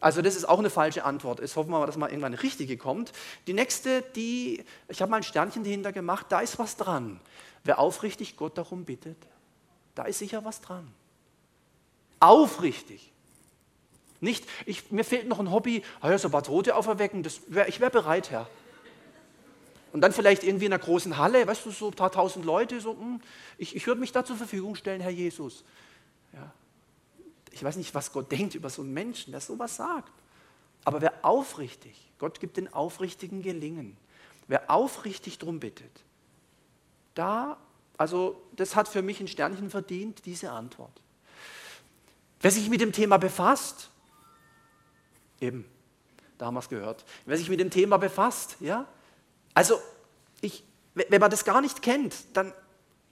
Also 0.00 0.22
das 0.22 0.36
ist 0.36 0.46
auch 0.46 0.58
eine 0.58 0.70
falsche 0.70 1.04
Antwort. 1.04 1.40
Jetzt 1.40 1.56
hoffen 1.56 1.70
wir 1.70 1.78
mal, 1.78 1.86
dass 1.86 1.96
mal 1.96 2.08
irgendwann 2.08 2.34
eine 2.34 2.42
richtige 2.42 2.76
kommt. 2.76 3.12
Die 3.46 3.54
nächste, 3.54 4.02
die, 4.02 4.64
ich 4.88 5.00
habe 5.00 5.10
mal 5.10 5.18
ein 5.18 5.22
Sternchen 5.22 5.64
dahinter 5.64 5.92
gemacht, 5.92 6.26
da 6.28 6.40
ist 6.40 6.58
was 6.58 6.76
dran. 6.76 7.20
Wer 7.64 7.78
aufrichtig 7.78 8.36
Gott 8.36 8.58
darum 8.58 8.84
bittet, 8.84 9.16
da 9.94 10.04
ist 10.04 10.18
sicher 10.18 10.44
was 10.44 10.60
dran. 10.60 10.86
Aufrichtig. 12.20 13.12
Nicht, 14.20 14.46
ich, 14.64 14.90
mir 14.90 15.04
fehlt 15.04 15.28
noch 15.28 15.38
ein 15.38 15.50
Hobby, 15.50 15.82
ah 16.00 16.10
ja, 16.10 16.18
so 16.18 16.28
ein 16.28 16.30
paar 16.30 16.42
Tote 16.42 16.74
auferwecken, 16.74 17.22
das 17.22 17.40
wär, 17.48 17.68
ich 17.68 17.80
wäre 17.80 17.90
bereit, 17.90 18.30
Herr. 18.30 18.48
Und 19.96 20.02
dann 20.02 20.12
vielleicht 20.12 20.44
irgendwie 20.44 20.66
in 20.66 20.74
einer 20.74 20.82
großen 20.82 21.16
Halle, 21.16 21.46
weißt 21.46 21.64
du, 21.64 21.70
so 21.70 21.88
ein 21.88 21.94
paar 21.94 22.12
tausend 22.12 22.44
Leute, 22.44 22.82
so, 22.82 22.90
hm, 22.90 23.18
ich, 23.56 23.74
ich 23.74 23.86
würde 23.86 23.98
mich 23.98 24.12
da 24.12 24.26
zur 24.26 24.36
Verfügung 24.36 24.74
stellen, 24.74 25.00
Herr 25.00 25.08
Jesus. 25.08 25.64
Ja. 26.34 26.52
Ich 27.50 27.64
weiß 27.64 27.76
nicht, 27.76 27.94
was 27.94 28.12
Gott 28.12 28.30
denkt 28.30 28.54
über 28.54 28.68
so 28.68 28.82
einen 28.82 28.92
Menschen, 28.92 29.30
der 29.30 29.40
sowas 29.40 29.76
sagt. 29.76 30.12
Aber 30.84 31.00
wer 31.00 31.24
aufrichtig, 31.24 32.12
Gott 32.18 32.40
gibt 32.40 32.58
den 32.58 32.70
Aufrichtigen 32.74 33.40
Gelingen, 33.40 33.96
wer 34.48 34.70
aufrichtig 34.70 35.38
darum 35.38 35.60
bittet, 35.60 36.04
da, 37.14 37.56
also 37.96 38.38
das 38.54 38.76
hat 38.76 38.88
für 38.88 39.00
mich 39.00 39.18
ein 39.20 39.28
Sternchen 39.28 39.70
verdient, 39.70 40.26
diese 40.26 40.50
Antwort. 40.50 41.00
Wer 42.42 42.50
sich 42.50 42.68
mit 42.68 42.82
dem 42.82 42.92
Thema 42.92 43.16
befasst, 43.16 43.88
Eben, 45.40 45.66
da 46.38 46.46
haben 46.46 46.54
wir 46.54 46.60
es 46.60 46.68
gehört. 46.68 47.04
Wer 47.24 47.36
sich 47.36 47.48
mit 47.48 47.60
dem 47.60 47.70
Thema 47.70 47.98
befasst, 47.98 48.56
ja, 48.60 48.86
also 49.56 49.80
ich, 50.42 50.64
wenn 50.92 51.18
man 51.18 51.30
das 51.30 51.46
gar 51.46 51.62
nicht 51.62 51.80
kennt, 51.80 52.14
dann, 52.34 52.52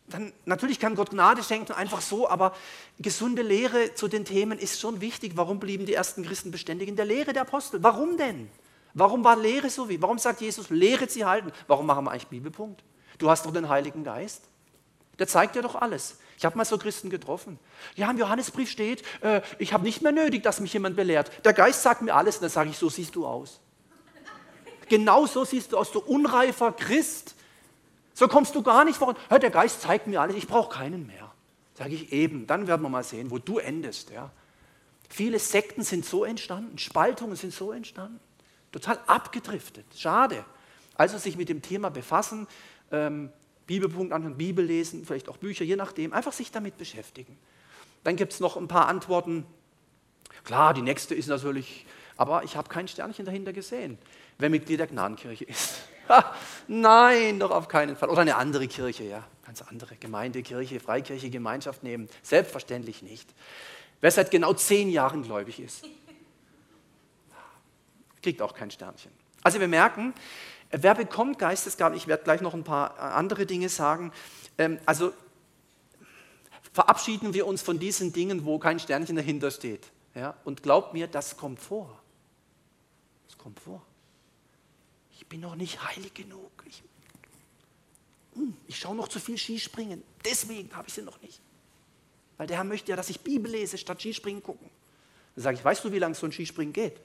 dann 0.08 0.30
natürlich 0.44 0.78
kann 0.78 0.94
Gott 0.94 1.08
Gnade 1.08 1.42
schenken, 1.42 1.72
einfach 1.72 2.02
so, 2.02 2.28
aber 2.28 2.54
gesunde 2.98 3.40
Lehre 3.40 3.94
zu 3.94 4.08
den 4.08 4.26
Themen 4.26 4.58
ist 4.58 4.78
schon 4.78 5.00
wichtig. 5.00 5.38
Warum 5.38 5.58
blieben 5.58 5.86
die 5.86 5.94
ersten 5.94 6.22
Christen 6.22 6.50
beständig 6.50 6.90
in 6.90 6.96
der 6.96 7.06
Lehre 7.06 7.32
der 7.32 7.42
Apostel? 7.42 7.82
Warum 7.82 8.18
denn? 8.18 8.50
Warum 8.92 9.24
war 9.24 9.36
Lehre 9.36 9.70
so 9.70 9.88
wie? 9.88 10.02
Warum 10.02 10.18
sagt 10.18 10.42
Jesus, 10.42 10.68
Lehre 10.68 11.08
sie 11.08 11.24
halten? 11.24 11.50
Warum 11.66 11.86
machen 11.86 12.04
wir 12.04 12.10
eigentlich 12.10 12.26
Bibelpunkt? 12.26 12.84
Du 13.16 13.30
hast 13.30 13.46
doch 13.46 13.52
den 13.52 13.70
Heiligen 13.70 14.04
Geist. 14.04 14.42
Der 15.18 15.26
zeigt 15.26 15.54
dir 15.54 15.62
doch 15.62 15.76
alles. 15.76 16.18
Ich 16.36 16.44
habe 16.44 16.58
mal 16.58 16.66
so 16.66 16.76
Christen 16.76 17.08
getroffen. 17.08 17.58
Ja, 17.94 18.10
im 18.10 18.18
Johannesbrief 18.18 18.68
steht, 18.68 19.02
äh, 19.22 19.40
ich 19.58 19.72
habe 19.72 19.84
nicht 19.84 20.02
mehr 20.02 20.12
nötig, 20.12 20.42
dass 20.42 20.60
mich 20.60 20.74
jemand 20.74 20.94
belehrt. 20.94 21.30
Der 21.46 21.54
Geist 21.54 21.82
sagt 21.82 22.02
mir 22.02 22.14
alles 22.14 22.36
und 22.36 22.42
dann 22.42 22.50
sage 22.50 22.68
ich, 22.68 22.76
so 22.76 22.90
siehst 22.90 23.16
du 23.16 23.26
aus. 23.26 23.60
Genau 24.88 25.26
so 25.26 25.44
siehst 25.44 25.72
du 25.72 25.78
aus, 25.78 25.92
du 25.92 26.00
unreifer 26.00 26.72
Christ. 26.72 27.34
So 28.14 28.28
kommst 28.28 28.54
du 28.54 28.62
gar 28.62 28.84
nicht 28.84 28.96
voran. 28.96 29.16
Hör, 29.28 29.38
der 29.38 29.50
Geist 29.50 29.82
zeigt 29.82 30.06
mir 30.06 30.20
alles, 30.20 30.36
ich 30.36 30.46
brauche 30.46 30.74
keinen 30.74 31.06
mehr. 31.06 31.32
Sage 31.74 31.94
ich 31.94 32.12
eben, 32.12 32.46
dann 32.46 32.66
werden 32.66 32.82
wir 32.82 32.88
mal 32.88 33.02
sehen, 33.02 33.30
wo 33.30 33.38
du 33.38 33.58
endest. 33.58 34.10
Ja. 34.10 34.30
Viele 35.08 35.38
Sekten 35.38 35.82
sind 35.82 36.04
so 36.04 36.24
entstanden, 36.24 36.78
Spaltungen 36.78 37.36
sind 37.36 37.52
so 37.52 37.72
entstanden, 37.72 38.20
total 38.72 38.98
abgedriftet. 39.06 39.84
Schade. 39.96 40.44
Also 40.96 41.18
sich 41.18 41.36
mit 41.36 41.48
dem 41.48 41.62
Thema 41.62 41.90
befassen, 41.90 42.46
ähm, 42.92 43.30
Bibelpunkt 43.66 44.12
anhören, 44.12 44.36
Bibel 44.36 44.64
lesen, 44.64 45.04
vielleicht 45.04 45.28
auch 45.28 45.38
Bücher, 45.38 45.64
je 45.64 45.76
nachdem, 45.76 46.12
einfach 46.12 46.32
sich 46.32 46.52
damit 46.52 46.78
beschäftigen. 46.78 47.36
Dann 48.04 48.16
gibt 48.16 48.32
es 48.32 48.40
noch 48.40 48.56
ein 48.56 48.68
paar 48.68 48.86
Antworten. 48.86 49.46
Klar, 50.44 50.74
die 50.74 50.82
nächste 50.82 51.14
ist 51.14 51.26
natürlich, 51.26 51.86
aber 52.16 52.44
ich 52.44 52.56
habe 52.56 52.68
kein 52.68 52.86
Sternchen 52.86 53.24
dahinter 53.24 53.52
gesehen, 53.52 53.98
wer 54.44 54.50
Mitglied 54.50 54.78
der 54.78 54.88
Gnadenkirche 54.88 55.44
ist. 55.44 55.76
Nein, 56.68 57.40
doch 57.40 57.50
auf 57.50 57.66
keinen 57.66 57.96
Fall. 57.96 58.10
Oder 58.10 58.20
eine 58.20 58.36
andere 58.36 58.68
Kirche, 58.68 59.04
ja, 59.04 59.24
ganz 59.46 59.62
andere 59.62 59.96
Gemeinde, 59.96 60.42
Kirche, 60.42 60.80
Freikirche, 60.80 61.30
Gemeinschaft 61.30 61.82
nehmen. 61.82 62.10
Selbstverständlich 62.22 63.00
nicht. 63.00 63.26
Wer 64.02 64.10
seit 64.10 64.30
genau 64.30 64.52
zehn 64.52 64.90
Jahren 64.90 65.22
gläubig 65.22 65.60
ist, 65.60 65.86
kriegt 68.22 68.42
auch 68.42 68.52
kein 68.52 68.70
Sternchen. 68.70 69.10
Also 69.42 69.60
wir 69.60 69.68
merken, 69.68 70.12
wer 70.70 70.94
bekommt 70.94 71.38
Geistesgaben? 71.38 71.96
Ich 71.96 72.06
werde 72.06 72.24
gleich 72.24 72.42
noch 72.42 72.52
ein 72.52 72.64
paar 72.64 72.98
andere 72.98 73.46
Dinge 73.46 73.70
sagen. 73.70 74.12
Ähm, 74.58 74.78
also 74.84 75.14
verabschieden 76.74 77.32
wir 77.32 77.46
uns 77.46 77.62
von 77.62 77.78
diesen 77.78 78.12
Dingen, 78.12 78.44
wo 78.44 78.58
kein 78.58 78.78
Sternchen 78.78 79.16
dahinter 79.16 79.50
steht. 79.50 79.86
Ja? 80.14 80.34
Und 80.44 80.62
glaubt 80.62 80.92
mir, 80.92 81.06
das 81.06 81.38
kommt 81.38 81.60
vor. 81.60 81.98
Das 83.26 83.38
kommt 83.38 83.58
vor. 83.58 83.80
Ich 85.16 85.26
bin 85.26 85.40
noch 85.40 85.54
nicht 85.54 85.82
heilig 85.82 86.14
genug. 86.14 86.50
Ich, 86.66 86.82
hm, 88.34 88.56
ich 88.66 88.78
schaue 88.78 88.96
noch 88.96 89.08
zu 89.08 89.20
viel 89.20 89.38
Skispringen. 89.38 90.02
Deswegen 90.24 90.74
habe 90.74 90.88
ich 90.88 90.94
sie 90.94 91.02
noch 91.02 91.20
nicht. 91.22 91.40
Weil 92.36 92.46
der 92.46 92.56
Herr 92.56 92.64
möchte 92.64 92.90
ja, 92.90 92.96
dass 92.96 93.10
ich 93.10 93.20
Bibel 93.20 93.50
lese, 93.50 93.78
statt 93.78 94.00
Skispringen 94.00 94.42
gucken. 94.42 94.68
Dann 95.36 95.44
sage 95.44 95.56
ich, 95.56 95.64
weißt 95.64 95.84
du, 95.84 95.92
wie 95.92 95.98
lange 95.98 96.14
so 96.14 96.26
ein 96.26 96.32
Skispringen 96.32 96.72
geht? 96.72 97.00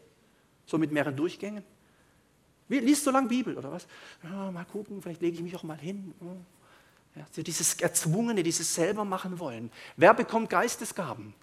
So 0.66 0.78
mit 0.78 0.92
mehreren 0.92 1.16
Durchgängen? 1.16 1.64
Wie, 2.68 2.80
liest 2.80 3.04
so 3.04 3.12
lange 3.12 3.28
Bibel 3.28 3.58
oder 3.58 3.72
was? 3.72 3.88
Ja, 4.24 4.52
mal 4.52 4.66
gucken, 4.66 5.02
vielleicht 5.02 5.22
lege 5.22 5.38
ich 5.38 5.44
mich 5.44 5.56
auch 5.56 5.64
mal 5.64 5.78
hin. 5.78 6.14
Ja, 7.16 7.26
so 7.32 7.42
dieses 7.42 7.74
Erzwungene, 7.76 8.44
dieses 8.44 8.76
selber 8.76 9.06
machen 9.06 9.40
wollen. 9.40 9.72
Wer 9.98 10.14
bekommt 10.14 10.50
Geistesgaben? 10.50 11.34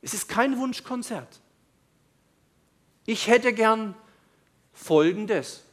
Es 0.00 0.14
ist 0.14 0.28
kein 0.28 0.58
Wunschkonzert. 0.58 1.40
Ich 3.06 3.26
hätte 3.26 3.52
gern 3.52 3.94
Folgendes. 4.72 5.64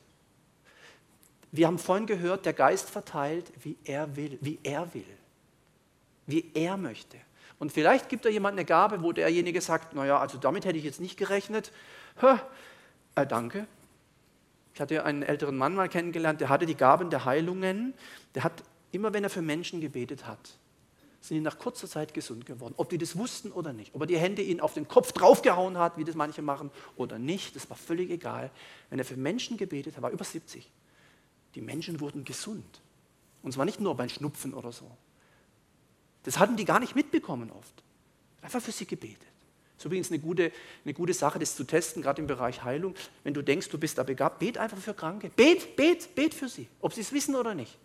Wir 1.52 1.68
haben 1.68 1.80
vorhin 1.80 2.06
gehört, 2.06 2.46
der 2.46 2.54
Geist 2.54 2.90
verteilt, 2.90 3.52
wie 3.62 3.78
er 3.84 4.16
will, 4.16 4.38
wie 4.42 4.60
er 4.64 4.94
will, 4.94 5.06
wie 6.26 6.50
er 6.54 6.78
möchte. 6.78 7.18
Und 7.60 7.72
vielleicht 7.72 8.10
gibt 8.10 8.26
er 8.26 8.32
jemand 8.32 8.58
eine 8.58 8.66
Gabe, 8.66 9.04
wo 9.04 9.12
derjenige 9.12 9.62
sagt, 9.62 9.94
naja, 9.94 10.18
also 10.18 10.38
damit 10.38 10.66
hätte 10.66 10.78
ich 10.78 10.84
jetzt 10.84 11.00
nicht 11.02 11.18
gerechnet. 11.18 11.72
Äh, 13.16 13.28
danke. 13.28 13.68
Ich 14.74 14.82
hatte 14.82 15.04
einen 15.04 15.22
älteren 15.22 15.58
Mann 15.58 15.76
mal 15.76 15.90
kennengelernt, 15.90 16.42
der 16.42 16.50
hatte 16.50 16.66
die 16.66 16.76
Gaben 16.76 17.10
der 17.10 17.26
Heilungen. 17.26 17.94
Der 18.34 18.44
hat 18.44 18.64
immer, 18.92 19.14
wenn 19.14 19.24
er 19.24 19.30
für 19.30 19.42
Menschen 19.42 19.82
gebetet 19.82 20.26
hat, 20.26 20.58
sind 21.20 21.36
die 21.36 21.42
nach 21.42 21.60
kurzer 21.60 21.88
Zeit 21.88 22.14
gesund 22.14 22.46
geworden. 22.46 22.74
Ob 22.78 22.90
die 22.90 22.98
das 22.98 23.16
wussten 23.18 23.52
oder 23.52 23.74
nicht. 23.74 23.94
Ob 23.94 24.02
er 24.02 24.08
die 24.08 24.18
Hände 24.18 24.42
ihnen 24.42 24.60
auf 24.60 24.74
den 24.74 24.88
Kopf 24.88 25.12
draufgehauen 25.12 25.78
hat, 25.78 25.98
wie 25.98 26.04
das 26.04 26.16
manche 26.16 26.42
machen, 26.42 26.72
oder 26.96 27.20
nicht, 27.20 27.56
das 27.56 27.70
war 27.70 27.78
völlig 27.78 28.10
egal. 28.10 28.50
Wenn 28.90 28.98
er 28.98 29.06
für 29.06 29.18
Menschen 29.18 29.58
gebetet 29.58 29.98
hat, 29.98 30.02
war 30.02 30.10
über 30.10 30.24
70. 30.24 30.68
Die 31.56 31.62
Menschen 31.62 32.00
wurden 32.00 32.24
gesund. 32.24 32.82
Und 33.44 33.54
zwar 33.54 33.66
nicht 33.66 33.80
nur 33.80 33.96
beim 33.96 34.10
Schnupfen 34.10 34.54
oder 34.54 34.72
so. 34.72 34.90
Das 36.24 36.38
hatten 36.38 36.56
die 36.56 36.66
gar 36.66 36.80
nicht 36.80 36.96
mitbekommen 36.96 37.52
oft. 37.52 37.84
Einfach 38.42 38.62
für 38.62 38.72
sie 38.72 38.86
gebetet. 38.86 39.20
Das 39.76 39.80
ist 39.80 39.86
übrigens 39.86 40.12
eine 40.12 40.20
gute, 40.20 40.52
eine 40.86 40.94
gute 40.94 41.14
Sache, 41.14 41.40
das 41.40 41.56
zu 41.56 41.64
testen, 41.64 42.04
gerade 42.04 42.22
im 42.22 42.28
Bereich 42.28 42.64
Heilung. 42.64 42.94
Wenn 43.24 43.34
du 43.34 43.42
denkst, 43.42 43.70
du 43.70 43.80
bist 43.80 43.98
da 43.98 44.04
begabt, 44.04 44.40
bet 44.40 44.58
einfach 44.58 44.78
für 44.78 44.94
Kranke. 44.94 45.32
Bet, 45.36 45.76
bet, 45.76 46.14
bet 46.14 46.36
für 46.36 46.48
sie, 46.48 46.68
ob 46.82 46.94
sie 46.94 47.02
es 47.02 47.12
wissen 47.12 47.36
oder 47.36 47.56
nicht. 47.56 47.78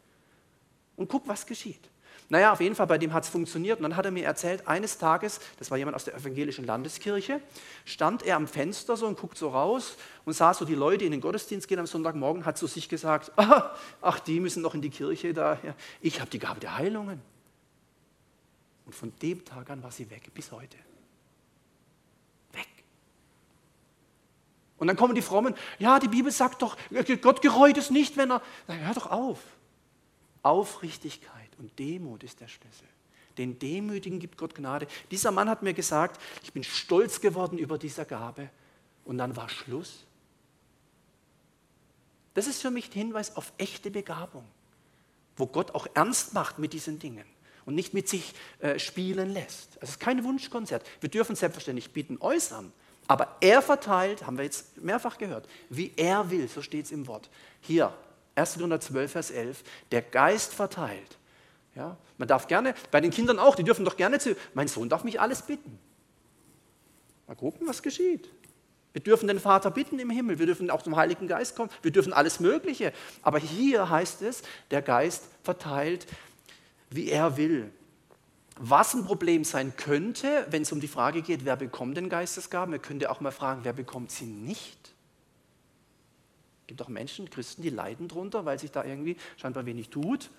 Und 0.97 1.09
guck, 1.09 1.27
was 1.27 1.47
geschieht. 1.47 1.89
Naja, 2.29 2.53
auf 2.53 2.61
jeden 2.61 2.75
Fall, 2.75 2.89
bei 2.89 2.99
dem 2.99 3.13
hat 3.13 3.23
es 3.23 3.29
funktioniert. 3.29 3.79
Und 3.79 3.85
dann 3.85 3.97
hat 3.97 4.05
er 4.05 4.11
mir 4.11 4.25
erzählt, 4.25 4.67
eines 4.67 4.99
Tages, 4.99 5.41
das 5.59 5.71
war 5.71 5.79
jemand 5.79 5.95
aus 5.95 6.05
der 6.05 6.15
evangelischen 6.15 6.65
Landeskirche, 6.65 7.41
stand 7.85 8.25
er 8.25 8.37
am 8.37 8.49
Fenster 8.49 8.97
so 8.97 9.07
und 9.07 9.19
guckt 9.19 9.39
so 9.39 9.49
raus 9.51 9.97
und 10.25 10.33
sah 10.33 10.53
so 10.53 10.65
die 10.65 10.75
Leute 10.75 11.05
in 11.05 11.13
den 11.13 11.21
Gottesdienst 11.21 11.69
gehen 11.69 11.79
am 11.79 11.87
Sonntagmorgen, 11.87 12.45
hat 12.45 12.59
zu 12.59 12.67
sich 12.67 12.89
gesagt, 12.89 13.31
ach, 13.37 14.19
die 14.21 14.41
müssen 14.41 14.63
noch 14.63 14.75
in 14.75 14.83
die 14.83 14.91
Kirche 14.91 15.33
da. 15.33 15.59
Ich 16.01 16.21
habe 16.21 16.31
die 16.31 16.41
Gabe 16.41 16.59
der 16.59 16.77
Heilungen. 16.77 17.23
Und 18.87 18.95
von 18.95 19.13
dem 19.23 19.45
Tag 19.45 19.71
an 19.71 19.83
war 19.83 19.93
sie 19.93 20.11
weg, 20.11 20.33
bis 20.35 20.51
heute. 20.51 20.77
Weg. 22.53 22.69
Und 24.79 24.89
dann 24.89 24.97
kommen 24.97 25.15
die 25.15 25.23
Frommen, 25.23 25.55
ja, 25.79 26.01
die 26.01 26.09
Bibel 26.09 26.33
sagt 26.33 26.63
doch, 26.63 26.77
Gott 27.23 27.41
gereut 27.41 27.79
es 27.79 27.91
nicht, 27.91 28.17
wenn 28.17 28.33
er. 28.33 28.43
Na, 28.67 28.75
hör 28.75 28.95
doch 28.95 29.11
auf. 29.13 29.39
Aufrichtigkeit 30.43 31.46
und 31.59 31.79
Demut 31.79 32.23
ist 32.23 32.41
der 32.41 32.49
Schlüssel. 32.49 32.87
Den 33.39 33.59
Demütigen 33.59 34.19
gibt 34.19 34.39
Gott 34.39 34.55
Gnade. 34.55 34.87
Dieser 35.11 35.31
Mann 35.31 35.49
hat 35.49 35.63
mir 35.63 35.75
gesagt, 35.75 36.21
ich 36.43 36.53
bin 36.53 36.65
stolz 36.65 37.21
geworden 37.21 37.59
über 37.59 37.79
diese 37.79 38.05
Gabe. 38.05 38.49
Und 39.05 39.19
dann 39.19 39.37
war 39.37 39.49
Schluss. 39.49 40.05
Das 42.35 42.47
ist 42.47 42.61
für 42.61 42.71
mich 42.71 42.89
ein 42.89 42.93
Hinweis 42.93 43.37
auf 43.37 43.53
echte 43.57 43.91
Begabung, 43.91 44.45
wo 45.37 45.47
Gott 45.47 45.75
auch 45.75 45.87
ernst 45.95 46.35
macht 46.35 46.59
mit 46.59 46.73
diesen 46.73 46.99
Dingen 46.99 47.25
und 47.65 47.75
nicht 47.75 47.95
mit 47.95 48.09
sich 48.09 48.35
äh, 48.61 48.79
spielen 48.79 49.31
lässt. 49.31 49.75
Also 49.75 49.85
es 49.85 49.91
ist 49.91 50.01
kein 50.01 50.25
Wunschkonzert. 50.25 50.87
Wir 51.01 51.09
dürfen 51.09 51.37
selbstverständlich 51.37 51.93
Bitten 51.93 52.19
äußern, 52.21 52.73
aber 53.07 53.37
er 53.41 53.63
verteilt, 53.63 54.27
haben 54.27 54.37
wir 54.37 54.45
jetzt 54.45 54.79
mehrfach 54.79 55.19
gehört, 55.19 55.49
wie 55.71 55.93
er 55.97 56.31
will, 56.31 56.49
so 56.49 56.61
steht 56.63 56.87
es 56.87 56.93
im 56.93 57.07
Wort. 57.07 57.31
Hier, 57.61 57.93
1. 58.35 58.55
Korinther 58.55 58.81
12, 58.81 59.13
Vers 59.13 59.31
11, 59.31 59.65
der 59.91 60.03
Geist 60.03 60.53
verteilt. 60.53 61.19
Ja, 61.77 61.99
man 62.17 62.27
darf 62.27 62.47
gerne, 62.49 62.75
bei 62.91 63.03
den 63.03 63.11
Kindern 63.11 63.39
auch, 63.39 63.55
die 63.55 63.63
dürfen 63.63 63.85
doch 63.85 63.99
gerne 63.99 64.19
zu, 64.19 64.35
mein 64.55 64.67
Sohn 64.67 64.89
darf 64.89 65.05
mich 65.05 65.21
alles 65.21 65.43
bitten. 65.43 65.79
Mal 67.27 67.35
gucken, 67.35 67.69
was 67.69 67.83
geschieht. 67.83 68.29
Wir 68.95 69.03
dürfen 69.03 69.29
den 69.29 69.39
Vater 69.39 69.71
bitten 69.71 69.99
im 69.99 70.09
Himmel, 70.09 70.39
wir 70.39 70.47
dürfen 70.47 70.71
auch 70.71 70.81
zum 70.81 70.97
Heiligen 70.97 71.29
Geist 71.29 71.55
kommen, 71.55 71.71
wir 71.83 71.91
dürfen 71.91 72.15
alles 72.15 72.41
Mögliche. 72.41 72.95
Aber 73.21 73.39
hier 73.39 73.91
heißt 73.91 74.23
es, 74.23 74.43
der 74.71 74.81
Geist 74.81 75.25
verteilt, 75.43 76.07
wie 76.89 77.11
er 77.11 77.37
will. 77.37 77.71
Was 78.59 78.95
ein 78.95 79.05
Problem 79.05 79.45
sein 79.45 79.77
könnte, 79.77 80.47
wenn 80.49 80.63
es 80.63 80.73
um 80.73 80.81
die 80.81 80.89
Frage 80.89 81.21
geht, 81.21 81.45
wer 81.45 81.57
bekommt 81.57 81.99
den 81.99 82.09
Geistesgaben, 82.09 82.73
wir 82.73 82.79
könnten 82.79 83.05
auch 83.05 83.21
mal 83.21 83.33
fragen, 83.33 83.61
wer 83.65 83.75
bekommt 83.75 84.11
sie 84.11 84.25
nicht? 84.25 84.95
Es 86.63 86.69
gibt 86.69 86.81
auch 86.81 86.89
Menschen, 86.89 87.29
Christen, 87.29 87.61
die 87.61 87.69
leiden 87.69 88.09
darunter, 88.09 88.47
weil 88.47 88.59
sich 88.59 88.71
da 88.71 88.83
irgendwie 88.83 89.19
scheinbar 89.37 89.67
wenig 89.67 89.91
tut. 89.91 90.31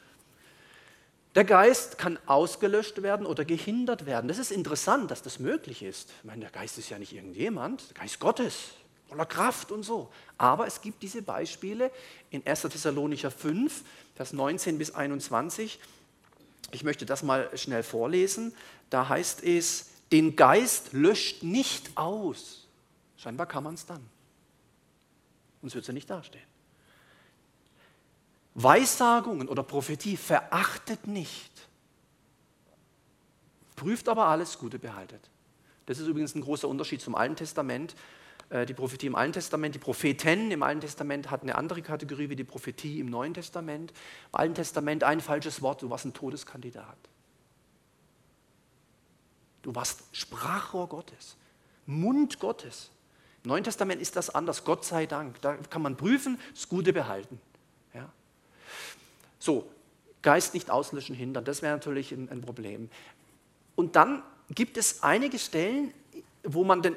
Der 1.37 1.45
Geist 1.45 1.99
kann 1.99 2.17
ausgelöscht 2.25 3.03
werden 3.03 3.27
oder 3.27 3.45
gehindert 3.45 4.07
werden. 4.07 4.27
Das 4.27 4.39
ist 4.39 4.49
interessant, 4.49 5.11
dass 5.11 5.21
das 5.21 5.37
möglich 5.37 5.83
ist. 5.83 6.09
Ich 6.17 6.23
meine, 6.23 6.41
der 6.41 6.49
Geist 6.49 6.79
ist 6.79 6.89
ja 6.89 6.97
nicht 6.97 7.13
irgendjemand, 7.13 7.89
der 7.89 8.01
Geist 8.01 8.19
Gottes, 8.19 8.69
voller 9.07 9.27
Kraft 9.27 9.71
und 9.71 9.83
so. 9.83 10.11
Aber 10.39 10.65
es 10.65 10.81
gibt 10.81 11.03
diese 11.03 11.21
Beispiele 11.21 11.91
in 12.31 12.43
1. 12.43 12.63
Thessalonicher 12.63 13.29
5, 13.29 13.83
Vers 14.15 14.33
19 14.33 14.79
bis 14.79 14.95
21. 14.95 15.79
Ich 16.71 16.83
möchte 16.83 17.05
das 17.05 17.21
mal 17.21 17.55
schnell 17.55 17.83
vorlesen. 17.83 18.51
Da 18.89 19.07
heißt 19.07 19.43
es, 19.43 19.91
den 20.11 20.35
Geist 20.35 20.93
löscht 20.93 21.43
nicht 21.43 21.95
aus. 21.95 22.65
Scheinbar 23.15 23.45
kann 23.45 23.63
man 23.63 23.75
es 23.75 23.85
dann. 23.85 24.03
Sonst 25.61 25.75
wird 25.75 25.83
es 25.83 25.87
ja 25.87 25.93
nicht 25.93 26.09
dastehen. 26.09 26.56
Weissagungen 28.59 29.47
oder 29.49 29.61
Prophetie 29.61 30.17
verachtet 30.17 31.05
nicht. 31.05 31.51
Prüft 33.75 34.09
aber 34.09 34.25
alles, 34.25 34.57
Gute 34.57 34.79
behaltet. 34.79 35.29
Das 35.85 35.99
ist 35.99 36.07
übrigens 36.07 36.33
ein 36.33 36.41
großer 36.41 36.67
Unterschied 36.67 36.99
zum 36.99 37.13
Alten 37.13 37.35
Testament. 37.35 37.95
Äh, 38.49 38.65
die 38.65 38.73
Prophetie 38.73 39.05
im 39.05 39.15
Alten 39.15 39.33
Testament, 39.33 39.75
die 39.75 39.79
Propheten 39.79 40.49
im 40.49 40.63
Alten 40.63 40.81
Testament 40.81 41.29
hatten 41.29 41.47
eine 41.47 41.57
andere 41.57 41.83
Kategorie 41.83 42.31
wie 42.31 42.35
die 42.35 42.43
Prophetie 42.43 42.99
im 42.99 43.11
Neuen 43.11 43.35
Testament. 43.35 43.91
Im 44.31 44.39
Alten 44.39 44.55
Testament 44.55 45.03
ein 45.03 45.21
falsches 45.21 45.61
Wort, 45.61 45.83
du 45.83 45.91
warst 45.91 46.05
ein 46.05 46.15
Todeskandidat. 46.15 46.97
Du 49.61 49.75
warst 49.75 50.03
Sprachrohr 50.13 50.89
Gottes, 50.89 51.37
Mund 51.85 52.39
Gottes. 52.39 52.89
Im 53.43 53.49
Neuen 53.49 53.63
Testament 53.63 54.01
ist 54.01 54.15
das 54.15 54.31
anders, 54.31 54.63
Gott 54.63 54.83
sei 54.83 55.05
Dank. 55.05 55.39
Da 55.41 55.57
kann 55.57 55.83
man 55.83 55.95
prüfen, 55.95 56.39
das 56.55 56.67
Gute 56.67 56.91
behalten. 56.91 57.39
So, 59.39 59.69
Geist 60.21 60.53
nicht 60.53 60.69
auslöschen, 60.69 61.15
hindern, 61.15 61.45
das 61.45 61.61
wäre 61.61 61.73
natürlich 61.73 62.11
ein, 62.11 62.29
ein 62.29 62.41
Problem. 62.41 62.89
Und 63.75 63.95
dann 63.95 64.23
gibt 64.49 64.77
es 64.77 65.03
einige 65.03 65.39
Stellen, 65.39 65.93
wo 66.43 66.63
man 66.63 66.81
den 66.81 66.95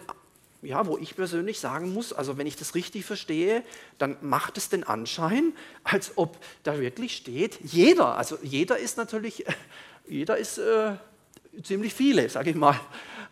ja, 0.63 0.87
wo 0.87 0.99
ich 0.99 1.17
persönlich 1.17 1.59
sagen 1.59 1.93
muss, 1.93 2.13
also 2.13 2.37
wenn 2.37 2.47
ich 2.47 2.57
das 2.57 2.75
richtig 2.75 3.05
verstehe, 3.05 3.63
dann 3.99 4.17
macht 4.21 4.59
es 4.59 4.69
den 4.69 4.85
Anschein, 4.85 5.55
als 5.85 6.13
ob 6.17 6.39
da 6.65 6.79
wirklich 6.79 7.17
steht, 7.17 7.59
jeder, 7.63 8.17
also 8.17 8.37
jeder 8.43 8.79
ist 8.79 8.97
natürlich, 8.97 9.47
jeder 10.09 10.37
ist 10.37 10.59
äh, 10.59 10.93
ziemlich 11.63 11.95
viele, 11.95 12.29
sage 12.29 12.51
ich 12.51 12.57
mal, 12.57 12.79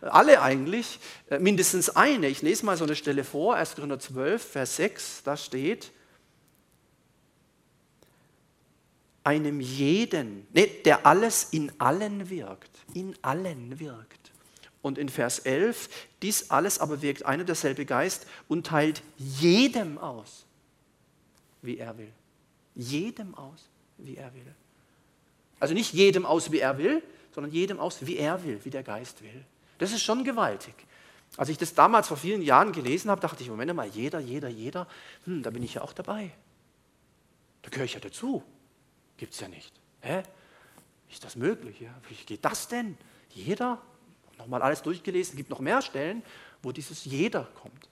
alle 0.01 0.41
eigentlich, 0.41 0.99
äh, 1.29 1.39
mindestens 1.39 1.89
eine. 1.89 2.27
Ich 2.27 2.41
lese 2.41 2.65
mal 2.65 2.77
so 2.77 2.85
eine 2.85 2.95
Stelle 2.95 3.23
vor, 3.23 3.55
1. 3.55 3.75
Korinther 3.75 3.99
12, 3.99 4.43
Vers 4.43 4.75
6, 4.77 5.23
da 5.23 5.37
steht, 5.37 5.91
einem 9.23 9.59
jeden, 9.59 10.47
nee, 10.53 10.67
der 10.85 11.05
alles 11.05 11.49
in 11.51 11.71
allen 11.79 12.29
wirkt, 12.29 12.71
in 12.93 13.15
allen 13.21 13.79
wirkt. 13.79 14.31
Und 14.81 14.97
in 14.97 15.09
Vers 15.09 15.39
11, 15.39 15.89
dies 16.21 16.49
alles 16.51 16.79
aber 16.79 17.01
wirkt 17.01 17.25
einer 17.25 17.43
derselbe 17.43 17.85
Geist 17.85 18.25
und 18.47 18.67
teilt 18.67 19.03
jedem 19.17 19.97
aus, 19.97 20.45
wie 21.61 21.77
er 21.77 21.97
will. 21.97 22.11
Jedem 22.75 23.35
aus, 23.35 23.67
wie 23.97 24.15
er 24.15 24.33
will. 24.33 24.55
Also 25.59 25.73
nicht 25.73 25.93
jedem 25.93 26.25
aus, 26.25 26.51
wie 26.51 26.59
er 26.59 26.77
will, 26.77 27.03
sondern 27.33 27.51
jedem 27.51 27.79
aus, 27.79 28.05
wie 28.05 28.17
er 28.17 28.43
will, 28.43 28.59
wie 28.63 28.69
der 28.69 28.83
Geist 28.83 29.21
will. 29.21 29.43
Das 29.77 29.91
ist 29.91 30.01
schon 30.01 30.23
gewaltig. 30.23 30.73
Als 31.37 31.49
ich 31.49 31.57
das 31.57 31.73
damals 31.73 32.07
vor 32.07 32.17
vielen 32.17 32.41
Jahren 32.41 32.71
gelesen 32.71 33.11
habe, 33.11 33.21
dachte 33.21 33.43
ich, 33.43 33.49
Moment 33.49 33.73
mal, 33.75 33.87
jeder, 33.87 34.19
jeder, 34.19 34.49
jeder, 34.49 34.87
hm, 35.25 35.43
da 35.43 35.49
bin 35.49 35.63
ich 35.63 35.75
ja 35.75 35.81
auch 35.81 35.93
dabei. 35.93 36.31
Da 37.61 37.69
gehöre 37.69 37.85
ich 37.85 37.93
ja 37.93 37.99
dazu. 37.99 38.43
Gibt 39.19 39.33
es 39.33 39.41
ja 39.41 39.49
nicht. 39.49 39.73
Hä? 39.99 40.23
Ist 41.11 41.25
das 41.25 41.35
möglich? 41.35 41.81
Ja? 41.81 41.93
Wie 42.07 42.15
geht 42.15 42.45
das 42.45 42.69
denn? 42.69 42.97
Jeder? 43.31 43.81
Nochmal 44.37 44.61
alles 44.61 44.81
durchgelesen, 44.81 45.33
es 45.33 45.37
gibt 45.37 45.49
noch 45.49 45.59
mehr 45.59 45.81
Stellen, 45.81 46.23
wo 46.63 46.71
dieses 46.71 47.03
jeder 47.03 47.43
kommt. 47.61 47.89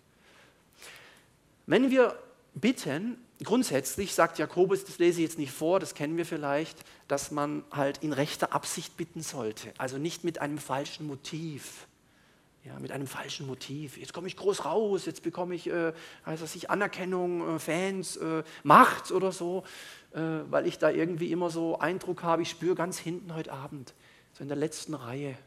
Wenn 1.65 1.91
wir 1.91 2.17
bitten, 2.53 3.17
grundsätzlich 3.43 4.13
sagt 4.13 4.39
Jakobus, 4.39 4.85
das 4.85 4.99
lese 4.99 5.19
ich 5.19 5.27
jetzt 5.27 5.37
nicht 5.37 5.51
vor, 5.51 5.81
das 5.81 5.95
kennen 5.95 6.15
wir 6.15 6.25
vielleicht, 6.25 6.79
dass 7.09 7.29
man 7.31 7.65
halt 7.71 7.97
in 7.97 8.13
rechter 8.13 8.53
Absicht 8.53 8.95
bitten 8.95 9.21
sollte, 9.21 9.73
also 9.77 9.97
nicht 9.97 10.23
mit 10.23 10.39
einem 10.39 10.57
falschen 10.57 11.05
Motiv. 11.07 11.87
Ja, 12.63 12.77
mit 12.79 12.91
einem 12.91 13.07
falschen 13.07 13.47
Motiv. 13.47 13.97
Jetzt 13.97 14.11
komme 14.11 14.27
ich 14.27 14.35
groß 14.35 14.65
raus, 14.65 15.05
jetzt 15.05 15.23
bekomme 15.23 15.55
ich, 15.55 15.67
äh, 15.67 15.93
das 16.25 16.53
ich, 16.53 16.69
Anerkennung, 16.69 17.55
äh, 17.55 17.59
Fans, 17.59 18.17
äh, 18.17 18.43
Macht 18.63 19.11
oder 19.11 19.31
so, 19.31 19.63
weil 20.49 20.67
ich 20.67 20.79
da 20.79 20.89
irgendwie 20.89 21.31
immer 21.31 21.49
so 21.49 21.79
Eindruck 21.79 22.23
habe, 22.23 22.41
ich 22.41 22.49
spüre 22.49 22.75
ganz 22.75 22.97
hinten 22.97 23.33
heute 23.35 23.53
Abend, 23.53 23.93
so 24.33 24.41
in 24.41 24.47
der 24.47 24.57
letzten 24.57 24.93
Reihe, 24.93 25.37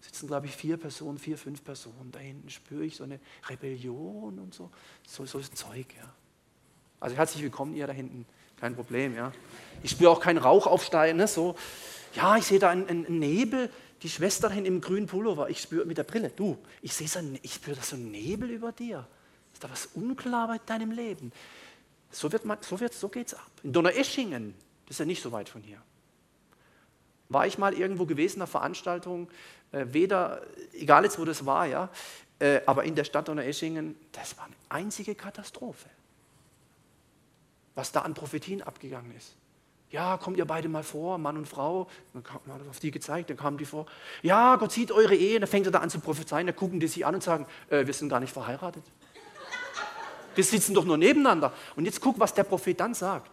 sitzen, 0.00 0.26
glaube 0.26 0.46
ich, 0.46 0.52
vier 0.52 0.76
Personen, 0.76 1.18
vier, 1.18 1.36
fünf 1.36 1.64
Personen. 1.64 2.10
Da 2.12 2.18
hinten 2.18 2.48
spüre 2.48 2.84
ich 2.84 2.96
so 2.96 3.04
eine 3.04 3.18
Rebellion 3.48 4.38
und 4.38 4.54
so. 4.54 4.70
So, 5.06 5.26
so 5.26 5.38
ist 5.38 5.56
Zeug, 5.56 5.86
ja. 5.98 6.12
Also 7.00 7.16
herzlich 7.16 7.42
willkommen, 7.42 7.74
ihr 7.74 7.86
da 7.86 7.92
hinten. 7.92 8.26
Kein 8.58 8.74
Problem, 8.74 9.14
ja. 9.14 9.32
Ich 9.82 9.90
spüre 9.90 10.10
auch 10.10 10.20
keinen 10.20 10.38
Rauch 10.38 10.66
aufsteigen, 10.66 11.18
ne? 11.18 11.28
so. 11.28 11.56
Ja, 12.14 12.36
ich 12.36 12.44
sehe 12.44 12.58
da 12.58 12.70
einen, 12.70 12.88
einen 12.88 13.18
Nebel. 13.18 13.70
Die 14.02 14.08
Schwester 14.08 14.48
hin 14.48 14.64
im 14.64 14.80
grünen 14.80 15.06
Pullover. 15.06 15.50
Ich 15.50 15.60
spüre 15.60 15.84
mit 15.84 15.98
der 15.98 16.04
Brille. 16.04 16.30
Du, 16.34 16.56
ich 16.80 16.94
sehe 16.94 17.08
so, 17.08 17.20
ich 17.42 17.54
spüre 17.54 17.76
da 17.76 17.82
so 17.82 17.96
einen 17.96 18.10
Nebel 18.10 18.50
über 18.50 18.72
dir. 18.72 19.06
Ist 19.52 19.64
da 19.64 19.70
was 19.70 19.86
unklar 19.94 20.48
bei 20.48 20.58
deinem 20.58 20.90
Leben? 20.90 21.32
So, 22.16 22.32
wird 22.32 22.44
man, 22.44 22.58
so, 22.60 22.80
wird, 22.80 22.94
so 22.94 23.08
geht's 23.08 23.34
ab. 23.34 23.50
In 23.62 23.72
Donaueschingen, 23.72 24.54
das 24.86 24.94
ist 24.94 24.98
ja 25.00 25.04
nicht 25.04 25.22
so 25.22 25.32
weit 25.32 25.48
von 25.48 25.62
hier 25.62 25.80
war 27.28 27.46
ich 27.46 27.58
mal 27.58 27.74
irgendwo 27.74 28.06
gewesen, 28.06 28.40
einer 28.40 28.46
Veranstaltung, 28.46 29.28
äh, 29.72 29.86
weder, 29.88 30.42
egal 30.72 31.04
jetzt 31.04 31.18
wo 31.18 31.24
das 31.24 31.46
war, 31.46 31.66
ja, 31.66 31.88
äh, 32.38 32.60
aber 32.66 32.84
in 32.84 32.94
der 32.94 33.04
Stadt 33.04 33.28
Donaueschingen, 33.28 33.96
das 34.12 34.36
war 34.38 34.44
eine 34.44 34.54
einzige 34.68 35.14
Katastrophe. 35.14 35.88
Was 37.74 37.92
da 37.92 38.02
an 38.02 38.14
Prophetien 38.14 38.62
abgegangen 38.62 39.14
ist. 39.16 39.36
Ja, 39.90 40.16
kommt 40.16 40.36
ihr 40.36 40.44
beide 40.44 40.68
mal 40.68 40.82
vor, 40.82 41.18
Mann 41.18 41.36
und 41.36 41.46
Frau. 41.46 41.88
Dann 42.12 42.24
hat 42.24 42.60
er 42.62 42.70
auf 42.70 42.80
die 42.80 42.90
gezeigt, 42.90 43.30
dann 43.30 43.36
kamen 43.36 43.56
die 43.56 43.64
vor. 43.64 43.86
Ja, 44.22 44.56
Gott 44.56 44.72
sieht 44.72 44.90
eure 44.90 45.14
Ehe. 45.14 45.38
Dann 45.38 45.48
fängt 45.48 45.66
er 45.66 45.72
da 45.72 45.78
an 45.78 45.90
zu 45.90 46.00
prophezeien. 46.00 46.46
Dann 46.46 46.56
gucken 46.56 46.80
die 46.80 46.88
sich 46.88 47.06
an 47.06 47.14
und 47.14 47.22
sagen, 47.22 47.46
äh, 47.70 47.86
wir 47.86 47.94
sind 47.94 48.08
gar 48.08 48.18
nicht 48.18 48.32
verheiratet. 48.32 48.82
Wir 50.36 50.44
sitzen 50.44 50.74
doch 50.74 50.84
nur 50.84 50.96
nebeneinander. 50.98 51.52
Und 51.74 51.86
jetzt 51.86 52.00
guck, 52.00 52.20
was 52.20 52.32
der 52.34 52.44
Prophet 52.44 52.78
dann 52.78 52.94
sagt. 52.94 53.30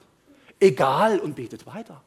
Egal 0.60 1.20
und 1.20 1.36
betet 1.36 1.66
weiter. 1.66 2.02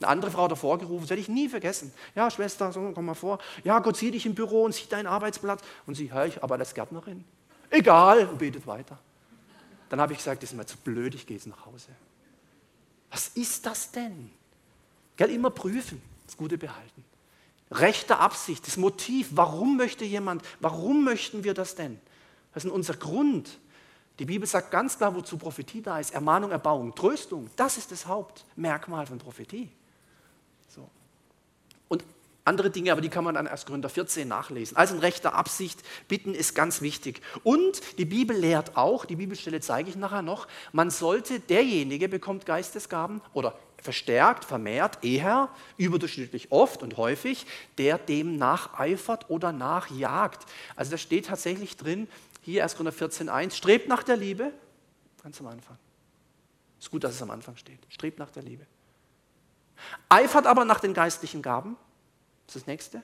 Eine 0.00 0.08
andere 0.08 0.30
Frau 0.32 0.48
davor 0.48 0.78
gerufen, 0.78 1.02
das 1.02 1.10
werde 1.10 1.22
ich 1.22 1.28
nie 1.28 1.48
vergessen. 1.48 1.94
Ja, 2.16 2.28
Schwester, 2.28 2.72
so, 2.72 2.90
komm 2.92 3.06
mal 3.06 3.14
vor. 3.14 3.38
Ja, 3.62 3.78
Gott 3.78 3.96
sieht 3.96 4.14
dich 4.14 4.26
im 4.26 4.34
Büro 4.34 4.64
und 4.64 4.74
sieht 4.74 4.90
deinen 4.90 5.06
Arbeitsplatz. 5.06 5.62
Und 5.86 5.94
sie, 5.94 6.12
hör 6.12 6.26
ich, 6.26 6.42
aber 6.42 6.58
das 6.58 6.74
Gärtnerin. 6.74 7.24
Egal, 7.70 8.26
und 8.26 8.38
betet 8.38 8.66
weiter. 8.66 8.98
Dann 9.88 10.00
habe 10.00 10.12
ich 10.12 10.18
gesagt, 10.18 10.42
das 10.42 10.50
ist 10.50 10.56
mir 10.56 10.66
zu 10.66 10.76
blöd, 10.78 11.14
ich 11.14 11.26
gehe 11.26 11.36
jetzt 11.36 11.46
nach 11.46 11.64
Hause. 11.66 11.88
Was 13.10 13.28
ist 13.28 13.64
das 13.64 13.92
denn? 13.92 14.30
Gell, 15.16 15.30
immer 15.30 15.50
prüfen, 15.50 16.02
das 16.26 16.36
Gute 16.36 16.58
behalten. 16.58 17.04
Rechte 17.70 18.18
Absicht, 18.18 18.66
das 18.66 18.76
Motiv, 18.76 19.28
warum 19.32 19.76
möchte 19.76 20.04
jemand, 20.04 20.42
warum 20.60 21.04
möchten 21.04 21.44
wir 21.44 21.54
das 21.54 21.76
denn? 21.76 22.00
Das 22.54 22.64
ist 22.64 22.70
unser 22.70 22.94
Grund. 22.94 23.58
Die 24.18 24.24
Bibel 24.24 24.46
sagt 24.46 24.70
ganz 24.70 24.98
klar, 24.98 25.14
wozu 25.14 25.38
Prophetie 25.38 25.82
da 25.82 25.98
ist. 25.98 26.12
Ermahnung, 26.12 26.50
Erbauung, 26.50 26.94
Tröstung. 26.94 27.50
Das 27.56 27.78
ist 27.78 27.90
das 27.90 28.06
Hauptmerkmal 28.06 29.06
von 29.06 29.18
Prophetie. 29.18 29.70
So. 30.68 30.88
Und 31.88 32.04
andere 32.44 32.70
Dinge, 32.70 32.92
aber 32.92 33.00
die 33.00 33.08
kann 33.08 33.24
man 33.24 33.36
dann 33.36 33.46
erst 33.46 33.66
Gründer 33.66 33.88
14 33.88 34.26
nachlesen. 34.26 34.76
Also 34.76 34.94
in 34.94 35.00
rechter 35.00 35.34
Absicht 35.34 35.80
bitten 36.08 36.34
ist 36.34 36.54
ganz 36.54 36.82
wichtig. 36.82 37.22
Und 37.42 37.80
die 37.98 38.04
Bibel 38.04 38.36
lehrt 38.36 38.76
auch, 38.76 39.04
die 39.04 39.16
Bibelstelle 39.16 39.60
zeige 39.60 39.88
ich 39.88 39.96
nachher 39.96 40.22
noch, 40.22 40.46
man 40.72 40.90
sollte, 40.90 41.40
derjenige 41.40 42.08
bekommt 42.08 42.44
Geistesgaben 42.44 43.22
oder 43.32 43.56
verstärkt, 43.80 44.44
vermehrt, 44.44 45.04
eher, 45.04 45.48
überdurchschnittlich 45.76 46.52
oft 46.52 46.82
und 46.82 46.96
häufig, 46.96 47.46
der 47.78 47.98
dem 47.98 48.36
nacheifert 48.36 49.30
oder 49.30 49.52
nachjagt. 49.52 50.46
Also 50.76 50.92
da 50.92 50.98
steht 50.98 51.26
tatsächlich 51.26 51.76
drin, 51.76 52.08
hier 52.42 52.62
1. 52.62 52.76
Korinther 52.76 53.08
14,1, 53.08 53.54
strebt 53.54 53.88
nach 53.88 54.02
der 54.02 54.16
Liebe, 54.16 54.52
ganz 55.22 55.40
am 55.40 55.46
Anfang. 55.46 55.78
Ist 56.78 56.90
gut, 56.90 57.04
dass 57.04 57.14
es 57.14 57.22
am 57.22 57.30
Anfang 57.30 57.56
steht. 57.56 57.78
Strebt 57.88 58.18
nach 58.18 58.30
der 58.30 58.42
Liebe. 58.42 58.66
Eifert 60.08 60.46
aber 60.46 60.64
nach 60.64 60.80
den 60.80 60.94
geistlichen 60.94 61.42
Gaben, 61.42 61.76
das 62.46 62.56
ist 62.56 62.62
das 62.62 62.66
nächste. 62.66 63.02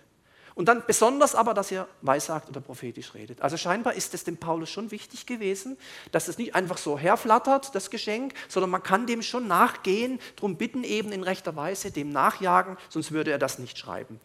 Und 0.58 0.66
dann 0.66 0.82
besonders 0.84 1.36
aber, 1.36 1.54
dass 1.54 1.70
ihr 1.70 1.86
weissagt 2.02 2.48
oder 2.48 2.60
prophetisch 2.60 3.14
redet. 3.14 3.40
Also 3.42 3.56
scheinbar 3.56 3.94
ist 3.94 4.12
es 4.12 4.24
dem 4.24 4.38
Paulus 4.38 4.70
schon 4.70 4.90
wichtig 4.90 5.24
gewesen, 5.24 5.78
dass 6.10 6.26
es 6.26 6.36
nicht 6.36 6.56
einfach 6.56 6.78
so 6.78 6.98
herflattert, 6.98 7.72
das 7.76 7.90
Geschenk, 7.90 8.34
sondern 8.48 8.70
man 8.70 8.82
kann 8.82 9.06
dem 9.06 9.22
schon 9.22 9.46
nachgehen, 9.46 10.18
darum 10.34 10.56
bitten 10.56 10.82
eben 10.82 11.12
in 11.12 11.22
rechter 11.22 11.54
Weise, 11.54 11.92
dem 11.92 12.10
nachjagen, 12.10 12.76
sonst 12.88 13.12
würde 13.12 13.30
er 13.30 13.38
das 13.38 13.60
nicht 13.60 13.78
schreiben. 13.78 14.18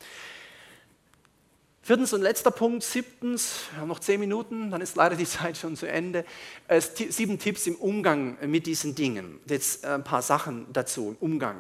Viertens 1.86 2.14
und 2.14 2.22
letzter 2.22 2.50
Punkt, 2.50 2.82
siebtens, 2.82 3.66
wir 3.74 3.82
haben 3.82 3.90
noch 3.90 4.00
zehn 4.00 4.18
Minuten, 4.18 4.72
dann 4.72 4.80
ist 4.80 4.96
leider 4.96 5.18
die 5.18 5.26
Zeit 5.28 5.58
schon 5.58 5.76
zu 5.76 5.86
Ende. 5.86 6.24
Äh, 6.70 6.80
sieben 6.80 7.40
Tipps 7.40 7.68
im 7.68 7.76
Umgang 7.76 8.38
mit 8.50 8.68
diesen 8.68 8.96
Dingen. 8.96 9.42
Jetzt 9.48 9.84
äh, 9.84 9.90
ein 9.90 10.04
paar 10.06 10.22
Sachen 10.22 10.66
dazu, 10.72 11.10
im 11.10 11.18
Umgang. 11.18 11.60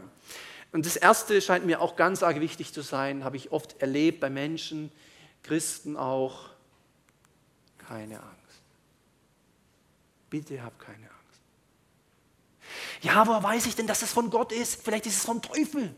Und 0.71 0.85
das 0.85 0.95
Erste 0.95 1.41
scheint 1.41 1.65
mir 1.65 1.81
auch 1.81 1.97
ganz 1.97 2.23
arg 2.23 2.39
wichtig 2.39 2.71
zu 2.71 2.81
sein, 2.81 3.25
habe 3.25 3.35
ich 3.35 3.51
oft 3.51 3.81
erlebt 3.81 4.21
bei 4.21 4.29
Menschen, 4.29 4.93
Christen 5.43 5.97
auch. 5.97 6.51
Keine 7.77 8.15
Angst. 8.15 8.61
Bitte 10.29 10.63
hab 10.63 10.79
keine 10.79 11.03
Angst. 11.03 11.41
Ja, 13.01 13.27
woher 13.27 13.43
weiß 13.43 13.65
ich 13.65 13.75
denn, 13.75 13.87
dass 13.87 14.03
es 14.03 14.13
von 14.13 14.29
Gott 14.29 14.53
ist? 14.53 14.81
Vielleicht 14.81 15.05
ist 15.05 15.17
es 15.17 15.25
vom 15.25 15.41
Teufel. 15.41 15.93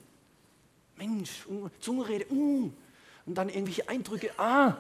Mensch, 0.96 1.46
Zungenrede, 1.80 2.26
uh. 2.32 2.72
Und 3.26 3.36
dann 3.36 3.50
irgendwelche 3.50 3.88
Eindrücke, 3.90 4.32
ah, 4.38 4.78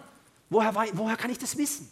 woher, 0.49 0.75
woher 0.93 1.17
kann 1.17 1.31
ich 1.31 1.37
das 1.37 1.57
wissen? 1.57 1.91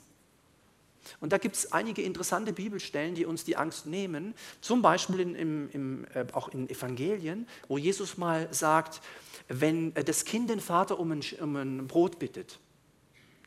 Und 1.20 1.34
da 1.34 1.38
gibt 1.38 1.56
es 1.56 1.72
einige 1.72 2.02
interessante 2.02 2.54
Bibelstellen, 2.54 3.16
die 3.16 3.26
uns 3.26 3.44
die 3.44 3.58
Angst 3.58 3.86
nehmen. 3.86 4.34
Zum 4.62 4.82
Beispiel 4.82 5.20
in, 5.20 5.36
im, 5.36 5.70
im, 5.72 6.06
äh, 6.14 6.26
auch 6.32 6.50
in 6.50 6.70
Evangelien, 6.70 7.48
wo 7.68 7.78
Jesus 7.78 8.18
mal 8.18 8.48
sagt, 8.54 9.02
wenn 9.50 9.96
äh, 9.96 10.04
das 10.04 10.26
Kind 10.26 10.50
den 10.50 10.60
Vater 10.60 11.00
um 11.00 11.12
ein, 11.12 11.22
um 11.42 11.56
ein 11.56 11.88
Brot 11.88 12.20
bittet, 12.20 12.60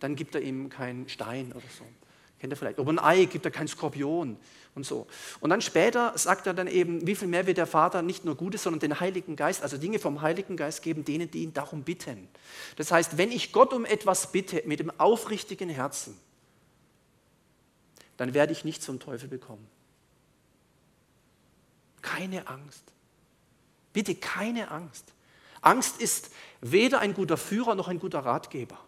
dann 0.00 0.16
gibt 0.16 0.34
er 0.34 0.42
ihm 0.42 0.68
keinen 0.68 1.08
Stein 1.08 1.52
oder 1.52 1.64
so. 1.78 1.84
Kennt 2.38 2.52
ihr 2.52 2.56
vielleicht? 2.56 2.78
Ob 2.78 2.88
ein 2.88 2.98
Ei 2.98 3.24
gibt 3.24 3.44
er 3.44 3.50
keinen 3.50 3.68
Skorpion 3.68 4.36
und 4.74 4.84
so. 4.84 5.06
Und 5.40 5.50
dann 5.50 5.62
später 5.62 6.16
sagt 6.18 6.46
er 6.46 6.54
dann 6.54 6.66
eben, 6.66 7.06
wie 7.06 7.14
viel 7.14 7.28
mehr 7.28 7.46
wird 7.46 7.56
der 7.56 7.66
Vater 7.66 8.02
nicht 8.02 8.24
nur 8.24 8.34
Gutes, 8.34 8.62
sondern 8.62 8.80
den 8.80 9.00
Heiligen 9.00 9.36
Geist, 9.36 9.62
also 9.62 9.78
Dinge 9.78 9.98
vom 9.98 10.20
Heiligen 10.20 10.56
Geist 10.56 10.82
geben, 10.82 11.04
denen, 11.04 11.30
die 11.30 11.42
ihn 11.42 11.54
darum 11.54 11.82
bitten. 11.82 12.28
Das 12.76 12.92
heißt, 12.92 13.16
wenn 13.16 13.32
ich 13.32 13.52
Gott 13.52 13.72
um 13.72 13.86
etwas 13.86 14.32
bitte, 14.32 14.62
mit 14.66 14.80
dem 14.80 14.92
aufrichtigen 15.00 15.70
Herzen, 15.70 16.16
dann 18.18 18.34
werde 18.34 18.52
ich 18.52 18.64
nicht 18.64 18.82
zum 18.82 19.00
Teufel 19.00 19.28
bekommen. 19.28 19.66
Keine 22.02 22.46
Angst. 22.48 22.84
Bitte 23.92 24.14
keine 24.14 24.70
Angst. 24.70 25.12
Angst 25.62 26.00
ist 26.00 26.30
weder 26.60 27.00
ein 27.00 27.14
guter 27.14 27.36
Führer 27.36 27.74
noch 27.74 27.88
ein 27.88 27.98
guter 27.98 28.20
Ratgeber. 28.20 28.78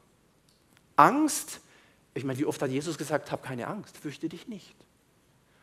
Angst 0.96 1.60
Ich 2.14 2.24
meine, 2.24 2.38
wie 2.38 2.46
oft 2.46 2.60
hat 2.60 2.70
Jesus 2.70 2.98
gesagt, 2.98 3.30
hab 3.30 3.42
keine 3.42 3.66
Angst, 3.68 3.96
fürchte 3.96 4.28
dich 4.28 4.48
nicht. 4.48 4.74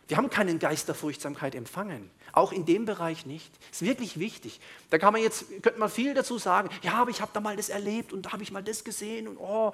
Wir 0.08 0.18
haben 0.18 0.30
keinen 0.30 0.60
Geist 0.60 0.88
der 0.88 0.96
Furchtsamkeit 0.96 1.56
empfangen. 1.56 2.12
Auch 2.32 2.52
in 2.52 2.66
dem 2.66 2.86
Bereich 2.86 3.26
nicht. 3.26 3.52
Ist 3.72 3.82
wirklich 3.82 4.20
wichtig. 4.20 4.60
Da 4.92 5.00
kann 5.00 5.14
man 5.14 5.22
jetzt, 5.22 5.48
könnte 5.64 5.80
man 5.80 5.90
viel 5.90 6.14
dazu 6.14 6.38
sagen. 6.38 6.70
Ja, 6.84 6.94
aber 6.94 7.10
ich 7.10 7.22
habe 7.22 7.32
da 7.34 7.40
mal 7.40 7.56
das 7.56 7.70
erlebt 7.70 8.14
und 8.14 8.28
da 8.28 8.32
habe 8.32 8.44
ich 8.44 8.52
mal 8.52 8.64
das 8.64 8.84
gesehen 8.84 9.28
und 9.28 9.38
oh, 9.38 9.74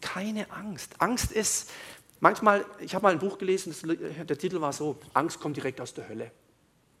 keine 0.00 0.50
Angst. 0.50 1.00
Angst 1.00 1.32
ist 1.32 1.70
manchmal, 2.20 2.64
ich 2.80 2.94
habe 2.94 3.02
mal 3.02 3.12
ein 3.12 3.18
Buch 3.18 3.36
gelesen, 3.36 3.72
das, 3.72 4.26
der 4.26 4.38
Titel 4.38 4.60
war 4.60 4.72
so, 4.72 4.98
Angst 5.12 5.38
kommt 5.38 5.56
direkt 5.56 5.80
aus 5.80 5.92
der 5.92 6.08
Hölle. 6.08 6.30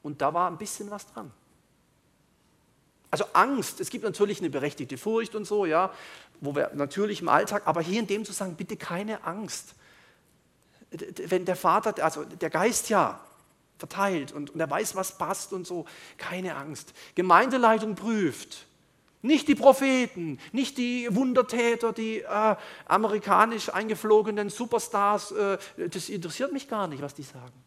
Und 0.02 0.20
da 0.20 0.34
war 0.34 0.50
ein 0.50 0.58
bisschen 0.58 0.90
was 0.90 1.06
dran. 1.06 1.32
Also 3.16 3.32
Angst, 3.32 3.80
es 3.80 3.88
gibt 3.88 4.04
natürlich 4.04 4.40
eine 4.40 4.50
berechtigte 4.50 4.98
Furcht 4.98 5.34
und 5.34 5.46
so, 5.46 5.64
ja, 5.64 5.90
wo 6.42 6.54
wir 6.54 6.70
natürlich 6.74 7.22
im 7.22 7.30
Alltag, 7.30 7.62
aber 7.64 7.80
hier 7.80 7.98
in 7.98 8.06
dem 8.06 8.26
zu 8.26 8.32
sagen, 8.34 8.56
bitte 8.56 8.76
keine 8.76 9.24
Angst. 9.24 9.74
Wenn 10.90 11.46
der 11.46 11.56
Vater, 11.56 12.04
also 12.04 12.24
der 12.24 12.50
Geist 12.50 12.90
ja 12.90 13.18
verteilt 13.78 14.32
und, 14.32 14.50
und 14.50 14.60
er 14.60 14.68
weiß, 14.68 14.96
was 14.96 15.16
passt 15.16 15.54
und 15.54 15.66
so, 15.66 15.86
keine 16.18 16.56
Angst. 16.56 16.92
Gemeindeleitung 17.14 17.94
prüft, 17.94 18.66
nicht 19.22 19.48
die 19.48 19.54
Propheten, 19.54 20.38
nicht 20.52 20.76
die 20.76 21.08
Wundertäter, 21.10 21.94
die 21.94 22.20
äh, 22.20 22.56
amerikanisch 22.84 23.72
eingeflogenen 23.72 24.50
Superstars, 24.50 25.32
äh, 25.32 25.56
das 25.88 26.10
interessiert 26.10 26.52
mich 26.52 26.68
gar 26.68 26.86
nicht, 26.86 27.00
was 27.00 27.14
die 27.14 27.22
sagen. 27.22 27.64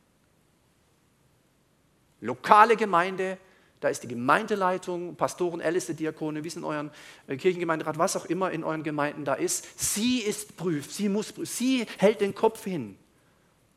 Lokale 2.21 2.75
Gemeinde, 2.75 3.39
da 3.79 3.87
ist 3.89 4.03
die 4.03 4.07
Gemeindeleitung, 4.07 5.15
Pastoren, 5.15 5.61
Älteste, 5.61 5.95
Diakone, 5.95 6.43
wie 6.43 6.47
es 6.47 6.55
in 6.55 6.63
euren 6.63 6.91
äh, 7.27 7.37
Kirchengemeinderat, 7.37 7.97
was 7.97 8.15
auch 8.17 8.25
immer 8.25 8.51
in 8.51 8.63
euren 8.63 8.83
Gemeinden 8.83 9.25
da 9.25 9.35
ist. 9.35 9.79
Sie 9.79 10.19
ist 10.19 10.57
prüft, 10.57 10.91
sie 10.91 11.09
muss 11.09 11.31
prüfen, 11.31 11.45
sie 11.45 11.85
hält 11.97 12.21
den 12.21 12.35
Kopf 12.35 12.63
hin, 12.63 12.97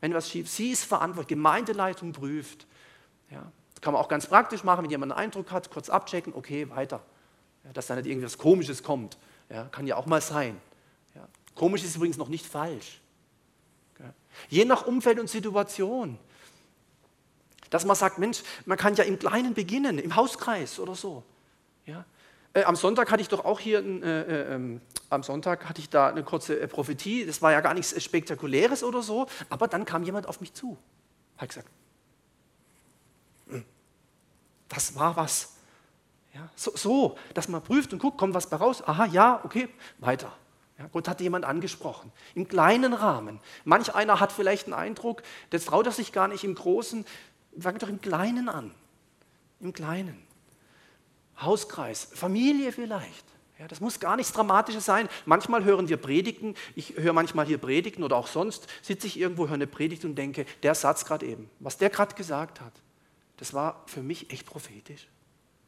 wenn 0.00 0.12
was 0.14 0.28
schief 0.28 0.48
Sie 0.50 0.70
ist 0.70 0.84
verantwortlich, 0.84 1.28
Gemeindeleitung 1.28 2.12
prüft. 2.12 2.66
Ja. 3.30 3.50
Das 3.74 3.80
kann 3.80 3.94
man 3.94 4.02
auch 4.02 4.08
ganz 4.08 4.26
praktisch 4.26 4.64
machen, 4.64 4.84
wenn 4.84 4.90
jemand 4.90 5.12
einen 5.12 5.20
Eindruck 5.20 5.50
hat, 5.50 5.70
kurz 5.70 5.88
abchecken, 5.88 6.34
okay, 6.34 6.68
weiter. 6.70 7.00
Ja, 7.64 7.72
dass 7.72 7.86
da 7.86 7.94
nicht 7.94 8.06
irgendwas 8.06 8.38
Komisches 8.38 8.82
kommt. 8.82 9.16
Ja, 9.48 9.64
kann 9.64 9.86
ja 9.86 9.96
auch 9.96 10.06
mal 10.06 10.20
sein. 10.20 10.60
Komisch 11.54 11.84
ist 11.84 11.96
übrigens 11.96 12.16
noch 12.16 12.28
nicht 12.28 12.46
falsch. 12.46 13.00
Je 14.48 14.64
nach 14.64 14.86
Umfeld 14.86 15.18
und 15.20 15.28
Situation. 15.28 16.18
Dass 17.72 17.86
man 17.86 17.96
sagt, 17.96 18.18
Mensch, 18.18 18.42
man 18.66 18.76
kann 18.76 18.94
ja 18.96 19.04
im 19.04 19.18
Kleinen 19.18 19.54
beginnen, 19.54 19.98
im 19.98 20.14
Hauskreis 20.14 20.78
oder 20.78 20.94
so. 20.94 21.22
Ja? 21.86 22.04
Äh, 22.52 22.64
am 22.64 22.76
Sonntag 22.76 23.10
hatte 23.10 23.22
ich 23.22 23.28
doch 23.28 23.46
auch 23.46 23.58
hier, 23.58 23.78
äh, 23.78 24.20
äh, 24.20 24.54
ähm, 24.54 24.82
am 25.08 25.22
Sonntag 25.22 25.66
hatte 25.66 25.80
ich 25.80 25.88
da 25.88 26.08
eine 26.08 26.22
kurze 26.22 26.60
äh, 26.60 26.68
Prophetie. 26.68 27.24
Das 27.24 27.40
war 27.40 27.50
ja 27.50 27.62
gar 27.62 27.72
nichts 27.72 28.00
Spektakuläres 28.02 28.84
oder 28.84 29.00
so, 29.00 29.26
aber 29.48 29.68
dann 29.68 29.86
kam 29.86 30.02
jemand 30.02 30.28
auf 30.28 30.42
mich 30.42 30.52
zu. 30.52 30.76
Hat 31.38 31.48
gesagt, 31.48 31.68
hm, 33.48 33.64
das 34.68 34.94
war 34.94 35.16
was. 35.16 35.54
Ja, 36.34 36.50
so, 36.54 36.72
so, 36.74 37.16
dass 37.32 37.48
man 37.48 37.62
prüft 37.62 37.94
und 37.94 38.00
guckt, 38.00 38.18
kommt 38.18 38.34
was 38.34 38.50
bei 38.50 38.56
raus. 38.56 38.86
Aha, 38.86 39.06
ja, 39.06 39.40
okay, 39.44 39.70
weiter. 39.98 40.30
Ja, 40.78 40.88
Gott 40.90 41.06
hat 41.06 41.20
jemand 41.20 41.44
angesprochen, 41.44 42.10
im 42.34 42.48
kleinen 42.48 42.92
Rahmen. 42.92 43.40
Manch 43.64 43.94
einer 43.94 44.20
hat 44.20 44.32
vielleicht 44.32 44.66
einen 44.66 44.74
Eindruck, 44.74 45.22
das 45.50 45.66
traut 45.66 45.86
er 45.86 45.92
sich 45.92 46.12
gar 46.12 46.28
nicht 46.28 46.44
im 46.44 46.54
Großen. 46.54 47.04
Fang 47.58 47.78
doch 47.78 47.88
im 47.88 48.00
Kleinen 48.00 48.48
an. 48.48 48.72
Im 49.60 49.72
Kleinen. 49.72 50.22
Hauskreis, 51.40 52.08
Familie 52.12 52.72
vielleicht. 52.72 53.24
Ja, 53.58 53.68
das 53.68 53.80
muss 53.80 54.00
gar 54.00 54.16
nichts 54.16 54.32
Dramatisches 54.32 54.84
sein. 54.84 55.08
Manchmal 55.24 55.64
hören 55.64 55.88
wir 55.88 55.96
Predigten, 55.96 56.54
ich 56.74 56.96
höre 56.96 57.12
manchmal 57.12 57.46
hier 57.46 57.58
Predigten 57.58 58.02
oder 58.02 58.16
auch 58.16 58.26
sonst, 58.26 58.66
sitze 58.82 59.06
ich 59.06 59.18
irgendwo, 59.18 59.46
höre 59.46 59.54
eine 59.54 59.66
Predigt 59.66 60.04
und 60.04 60.16
denke, 60.16 60.46
der 60.62 60.74
Satz 60.74 61.04
gerade 61.04 61.26
eben, 61.26 61.48
was 61.60 61.78
der 61.78 61.90
gerade 61.90 62.14
gesagt 62.14 62.60
hat, 62.60 62.72
das 63.36 63.54
war 63.54 63.84
für 63.86 64.02
mich 64.02 64.32
echt 64.32 64.46
prophetisch. 64.46 65.06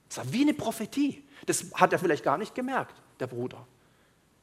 Das 0.09 0.19
war 0.19 0.33
wie 0.33 0.43
eine 0.43 0.55
Prophetie. 0.55 1.23
Das 1.47 1.73
hat 1.75 1.93
er 1.93 1.99
vielleicht 1.99 2.25
gar 2.25 2.39
nicht 2.39 2.55
gemerkt, 2.55 3.01
der 3.21 3.27
Bruder. 3.27 3.67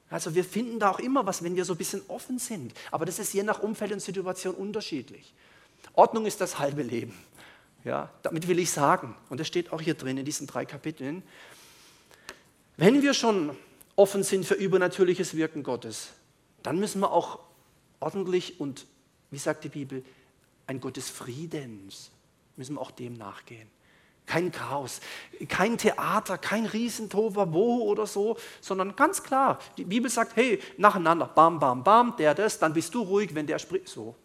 Also 0.09 0.35
wir 0.35 0.43
finden 0.43 0.79
da 0.79 0.91
auch 0.91 0.99
immer 0.99 1.25
was, 1.25 1.43
wenn 1.43 1.55
wir 1.55 1.63
so 1.63 1.73
ein 1.73 1.77
bisschen 1.77 2.01
offen 2.09 2.39
sind. 2.39 2.73
Aber 2.91 3.05
das 3.05 3.19
ist 3.19 3.33
je 3.33 3.43
nach 3.43 3.59
Umfeld 3.59 3.93
und 3.93 4.01
Situation 4.01 4.55
unterschiedlich. 4.55 5.33
Ordnung 5.93 6.25
ist 6.25 6.41
das 6.41 6.59
halbe 6.59 6.83
Leben. 6.83 7.17
Ja, 7.83 8.09
damit 8.21 8.47
will 8.47 8.59
ich 8.59 8.71
sagen, 8.71 9.15
und 9.29 9.39
das 9.39 9.47
steht 9.47 9.73
auch 9.73 9.81
hier 9.81 9.95
drin 9.95 10.17
in 10.17 10.25
diesen 10.25 10.45
drei 10.45 10.65
Kapiteln, 10.65 11.23
wenn 12.77 13.01
wir 13.01 13.13
schon 13.13 13.55
offen 13.95 14.23
sind 14.23 14.45
für 14.45 14.53
übernatürliches 14.53 15.35
Wirken 15.35 15.63
Gottes, 15.63 16.09
dann 16.63 16.79
müssen 16.79 17.01
wir 17.01 17.11
auch 17.11 17.39
ordentlich 17.99 18.59
und, 18.59 18.85
wie 19.31 19.37
sagt 19.37 19.63
die 19.63 19.69
Bibel, 19.69 20.03
ein 20.67 20.79
Gott 20.79 20.97
des 20.97 21.09
Friedens, 21.09 22.11
müssen 22.55 22.75
wir 22.75 22.81
auch 22.81 22.91
dem 22.91 23.13
nachgehen. 23.13 23.69
Kein 24.27 24.51
Chaos, 24.51 25.01
kein 25.49 25.77
Theater, 25.77 26.37
kein 26.37 26.65
Riesentoverwo 26.65 27.83
oder 27.83 28.05
so, 28.05 28.37
sondern 28.61 28.95
ganz 28.95 29.23
klar, 29.23 29.59
die 29.77 29.83
Bibel 29.83 30.09
sagt, 30.09 30.35
hey, 30.35 30.59
nacheinander, 30.77 31.25
bam, 31.27 31.59
bam, 31.59 31.83
bam, 31.83 32.15
der 32.17 32.35
das, 32.35 32.59
dann 32.59 32.73
bist 32.73 32.93
du 32.93 33.01
ruhig, 33.01 33.33
wenn 33.33 33.47
der 33.47 33.59
spricht, 33.59 33.89
so. 33.89 34.15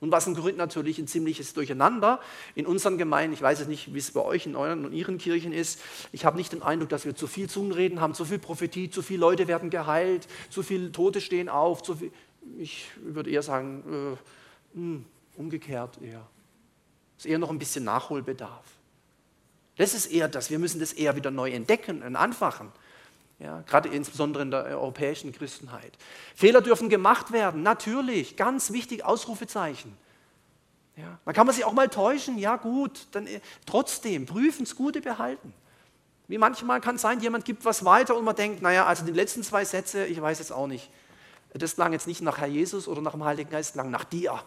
Und 0.00 0.12
was 0.12 0.26
in 0.26 0.34
Korinth 0.34 0.58
natürlich 0.58 0.98
ein 0.98 1.08
ziemliches 1.08 1.54
Durcheinander 1.54 2.20
in 2.54 2.66
unseren 2.66 2.98
Gemeinden, 2.98 3.34
ich 3.34 3.42
weiß 3.42 3.60
es 3.60 3.66
nicht, 3.66 3.92
wie 3.92 3.98
es 3.98 4.12
bei 4.12 4.20
euch 4.20 4.46
in 4.46 4.54
euren 4.54 4.84
und 4.84 4.92
ihren 4.92 5.18
Kirchen 5.18 5.52
ist, 5.52 5.80
ich 6.12 6.24
habe 6.24 6.36
nicht 6.36 6.52
den 6.52 6.62
Eindruck, 6.62 6.88
dass 6.88 7.04
wir 7.04 7.16
zu 7.16 7.26
viel 7.26 7.48
Zungenreden 7.48 8.00
haben, 8.00 8.14
zu 8.14 8.24
viel 8.24 8.38
Prophetie, 8.38 8.90
zu 8.90 9.02
viele 9.02 9.20
Leute 9.20 9.48
werden 9.48 9.70
geheilt, 9.70 10.28
zu 10.50 10.62
viele 10.62 10.92
Tote 10.92 11.20
stehen 11.20 11.48
auf, 11.48 11.82
zu 11.82 11.96
viel, 11.96 12.12
ich 12.58 12.86
würde 13.02 13.30
eher 13.30 13.42
sagen, 13.42 14.16
äh, 14.74 14.76
hm, 14.76 15.04
umgekehrt 15.36 16.00
eher. 16.00 16.26
Es 17.16 17.24
ist 17.24 17.30
eher 17.30 17.38
noch 17.38 17.50
ein 17.50 17.58
bisschen 17.58 17.84
Nachholbedarf. 17.84 18.64
Das 19.76 19.94
ist 19.94 20.06
eher 20.06 20.28
das, 20.28 20.50
wir 20.50 20.58
müssen 20.58 20.80
das 20.80 20.92
eher 20.92 21.16
wieder 21.16 21.30
neu 21.30 21.50
entdecken 21.50 22.02
und 22.02 22.14
anfachen. 22.14 22.70
Ja, 23.38 23.62
gerade 23.62 23.88
insbesondere 23.88 24.42
in 24.42 24.50
der 24.50 24.64
europäischen 24.64 25.32
Christenheit. 25.32 25.92
Fehler 26.34 26.60
dürfen 26.60 26.88
gemacht 26.88 27.30
werden, 27.30 27.62
natürlich, 27.62 28.36
ganz 28.36 28.72
wichtig, 28.72 29.04
Ausrufezeichen. 29.04 29.96
Ja, 30.96 31.18
dann 31.24 31.34
kann 31.34 31.46
man 31.46 31.54
sich 31.54 31.64
auch 31.64 31.72
mal 31.72 31.88
täuschen, 31.88 32.38
ja 32.38 32.56
gut, 32.56 33.06
dann 33.12 33.28
äh, 33.28 33.40
trotzdem, 33.64 34.26
prüfen, 34.26 34.64
das 34.64 34.74
Gute 34.74 35.00
behalten. 35.00 35.54
Wie 36.26 36.38
manchmal 36.38 36.80
kann 36.80 36.96
es 36.96 37.02
sein, 37.02 37.20
jemand 37.20 37.44
gibt 37.44 37.64
was 37.64 37.84
weiter 37.84 38.16
und 38.16 38.24
man 38.24 38.34
denkt, 38.34 38.60
naja, 38.60 38.86
also 38.86 39.04
die 39.04 39.12
letzten 39.12 39.44
zwei 39.44 39.64
Sätze, 39.64 40.04
ich 40.06 40.20
weiß 40.20 40.40
es 40.40 40.50
auch 40.50 40.66
nicht. 40.66 40.90
Das 41.54 41.76
klang 41.76 41.92
jetzt 41.92 42.08
nicht 42.08 42.20
nach 42.20 42.38
Herr 42.38 42.48
Jesus 42.48 42.88
oder 42.88 43.00
nach 43.00 43.12
dem 43.12 43.24
Heiligen 43.24 43.50
Geist, 43.50 43.74
klang 43.74 43.90
nach 43.90 44.04
dir. 44.04 44.42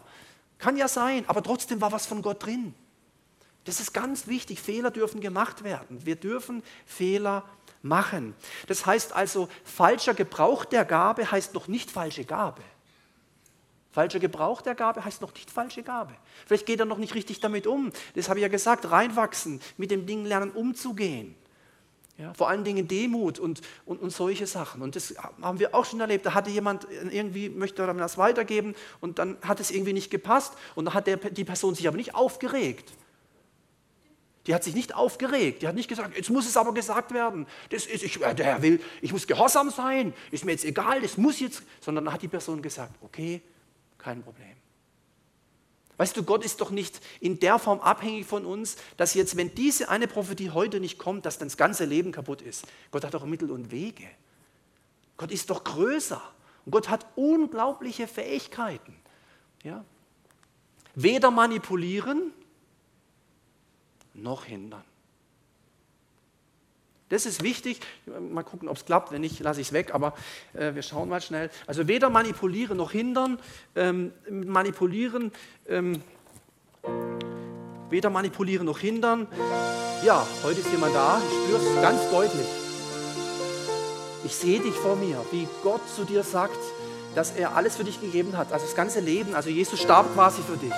Kann 0.60 0.76
ja 0.76 0.88
sein, 0.88 1.24
aber 1.28 1.42
trotzdem 1.42 1.80
war 1.80 1.94
was 1.94 2.06
von 2.06 2.22
Gott 2.22 2.46
drin. 2.46 2.76
Das 3.64 3.80
ist 3.80 3.94
ganz 3.94 4.28
wichtig, 4.28 4.60
Fehler 4.62 4.92
dürfen 4.92 5.22
gemacht 5.22 5.64
werden. 5.64 6.06
Wir 6.06 6.16
dürfen 6.16 6.64
Fehler 6.86 7.44
machen. 7.82 8.36
Das 8.68 8.86
heißt 8.86 9.14
also, 9.14 9.50
falscher 9.64 10.14
Gebrauch 10.14 10.66
der 10.66 10.86
Gabe 10.86 11.32
heißt 11.32 11.54
noch 11.54 11.68
nicht 11.68 11.92
falsche 11.92 12.26
Gabe. 12.26 12.62
Falscher 13.92 14.20
Gebrauch 14.20 14.62
der 14.62 14.76
Gabe 14.76 15.04
heißt 15.04 15.22
noch 15.22 15.34
nicht 15.34 15.52
falsche 15.52 15.84
Gabe. 15.84 16.14
Vielleicht 16.46 16.66
geht 16.66 16.80
er 16.80 16.86
noch 16.86 16.98
nicht 16.98 17.14
richtig 17.14 17.42
damit 17.42 17.68
um. 17.68 17.92
Das 18.16 18.30
habe 18.30 18.40
ich 18.40 18.44
ja 18.44 18.48
gesagt, 18.48 18.90
reinwachsen, 18.90 19.62
mit 19.78 19.92
dem 19.92 20.06
Ding 20.06 20.26
lernen 20.26 20.52
umzugehen. 20.52 21.36
Ja, 22.18 22.34
vor 22.34 22.50
allen 22.50 22.64
Dingen 22.64 22.88
Demut 22.88 23.40
und, 23.40 23.62
und, 23.86 24.00
und 24.00 24.12
solche 24.12 24.46
Sachen. 24.46 24.82
Und 24.82 24.96
das 24.96 25.16
haben 25.42 25.60
wir 25.60 25.74
auch 25.74 25.86
schon 25.86 26.00
erlebt. 26.00 26.26
Da 26.26 26.34
hatte 26.34 26.52
jemand 26.52 26.88
irgendwie, 27.10 27.50
möchte 27.50 27.82
er 27.82 27.94
das 27.96 28.18
weitergeben 28.18 28.76
und 29.00 29.18
dann 29.18 29.38
hat 29.42 29.60
es 29.60 29.72
irgendwie 29.72 29.94
nicht 29.94 30.12
gepasst 30.12 30.54
und 30.76 30.86
dann 30.86 30.94
hat 30.94 31.08
der, 31.08 31.18
die 31.18 31.44
Person 31.44 31.74
sich 31.74 31.88
aber 31.88 31.98
nicht 31.98 32.14
aufgeregt. 32.14 32.94
Die 34.48 34.56
hat 34.56 34.64
sich 34.64 34.74
nicht 34.74 34.96
aufgeregt, 34.96 35.62
die 35.62 35.68
hat 35.68 35.76
nicht 35.76 35.88
gesagt, 35.88 36.18
jetzt 36.18 36.30
muss 36.32 36.48
es 36.48 36.58
aber 36.58 36.74
gesagt 36.74 37.14
werden. 37.14 37.46
Das 37.70 37.86
ist, 37.86 38.04
ich, 38.04 38.18
der 38.18 38.46
Herr 38.46 38.62
will, 38.62 38.82
ich 39.02 39.14
muss 39.14 39.28
gehorsam 39.28 39.70
sein, 39.70 40.14
ist 40.32 40.46
mir 40.46 40.52
jetzt 40.54 40.66
egal, 40.66 41.02
das 41.02 41.18
muss 41.18 41.40
jetzt, 41.40 41.62
sondern 41.80 42.06
dann 42.06 42.14
hat 42.14 42.24
die 42.24 42.28
Person 42.28 42.62
gesagt, 42.62 42.96
okay, 43.02 43.42
kein 44.00 44.24
Problem. 44.24 44.56
Weißt 45.98 46.18
du, 46.18 46.24
Gott 46.24 46.44
ist 46.44 46.60
doch 46.60 46.72
nicht 46.72 47.00
in 47.20 47.40
der 47.40 47.60
Form 47.60 47.80
abhängig 47.80 48.26
von 48.26 48.44
uns, 48.44 48.78
dass 48.98 49.14
jetzt, 49.14 49.38
wenn 49.38 49.54
diese 49.54 49.90
eine 49.90 50.08
Prophetie 50.08 50.50
heute 50.50 50.80
nicht 50.80 50.98
kommt, 50.98 51.28
dass 51.28 51.38
dann 51.38 51.50
das 51.50 51.58
ganze 51.58 51.86
Leben 51.86 52.12
kaputt 52.12 52.42
ist. 52.42 52.66
Gott 52.90 53.06
hat 53.06 53.14
doch 53.14 53.24
Mittel 53.26 53.52
und 53.52 53.70
Wege. 53.70 54.08
Gott 55.18 55.30
ist 55.30 55.52
doch 55.52 55.64
größer. 55.64 56.20
Und 56.66 56.72
Gott 56.72 56.90
hat 56.90 57.06
unglaubliche 57.16 58.08
Fähigkeiten. 58.08 58.96
Ja? 59.62 59.86
Weder 60.96 61.30
manipulieren, 61.30 62.34
noch 64.14 64.46
hindern. 64.46 64.84
Das 67.12 67.26
ist 67.26 67.44
wichtig. 67.44 67.82
Mal 68.06 68.44
gucken, 68.44 68.70
ob 68.70 68.78
es 68.78 68.86
klappt. 68.86 69.12
Wenn 69.12 69.20
nicht, 69.20 69.42
lasse 69.42 69.60
ich 69.60 69.68
es 69.68 69.74
weg. 69.74 69.94
Aber 69.94 70.14
äh, 70.54 70.74
wir 70.74 70.82
schauen 70.82 71.10
mal 71.10 71.22
schnell. 71.22 71.50
Also 71.68 71.90
weder 71.90 72.10
manipulieren 72.10 72.78
noch 72.78 72.94
hindern. 72.94 73.38
Ähm, 73.76 74.14
manipulieren, 74.30 75.34
ähm, 75.68 76.02
weder 77.90 78.10
manipulieren 78.10 78.66
noch 78.66 78.80
hindern. 78.80 79.28
Ja, 80.06 80.26
heute 80.44 80.62
ist 80.62 80.72
jemand 80.72 80.96
da. 80.96 81.22
Ich 81.22 81.44
spüre 81.44 81.60
es 81.60 81.82
ganz 81.82 82.10
deutlich. 82.10 82.48
Ich 84.24 84.36
sehe 84.36 84.62
dich 84.62 84.76
vor 84.76 84.96
mir, 84.96 85.18
wie 85.32 85.50
Gott 85.64 85.82
zu 85.94 86.06
dir 86.06 86.24
sagt, 86.24 86.58
dass 87.14 87.32
er 87.32 87.58
alles 87.58 87.76
für 87.76 87.84
dich 87.84 88.00
gegeben 88.00 88.38
hat, 88.38 88.54
also 88.54 88.66
das 88.66 88.76
ganze 88.76 89.02
Leben. 89.02 89.36
Also 89.36 89.50
Jesus 89.50 89.82
starb 89.82 90.14
quasi 90.14 90.42
für 90.42 90.56
dich. 90.56 90.74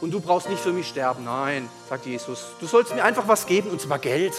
Und 0.00 0.12
du 0.12 0.20
brauchst 0.20 0.48
nicht 0.48 0.62
für 0.62 0.72
mich 0.72 0.88
sterben. 0.88 1.24
Nein, 1.24 1.68
sagt 1.88 2.06
Jesus. 2.06 2.46
Du 2.60 2.66
sollst 2.66 2.94
mir 2.94 3.02
einfach 3.02 3.26
was 3.26 3.46
geben, 3.46 3.70
und 3.70 3.80
zwar 3.80 3.98
Geld. 3.98 4.32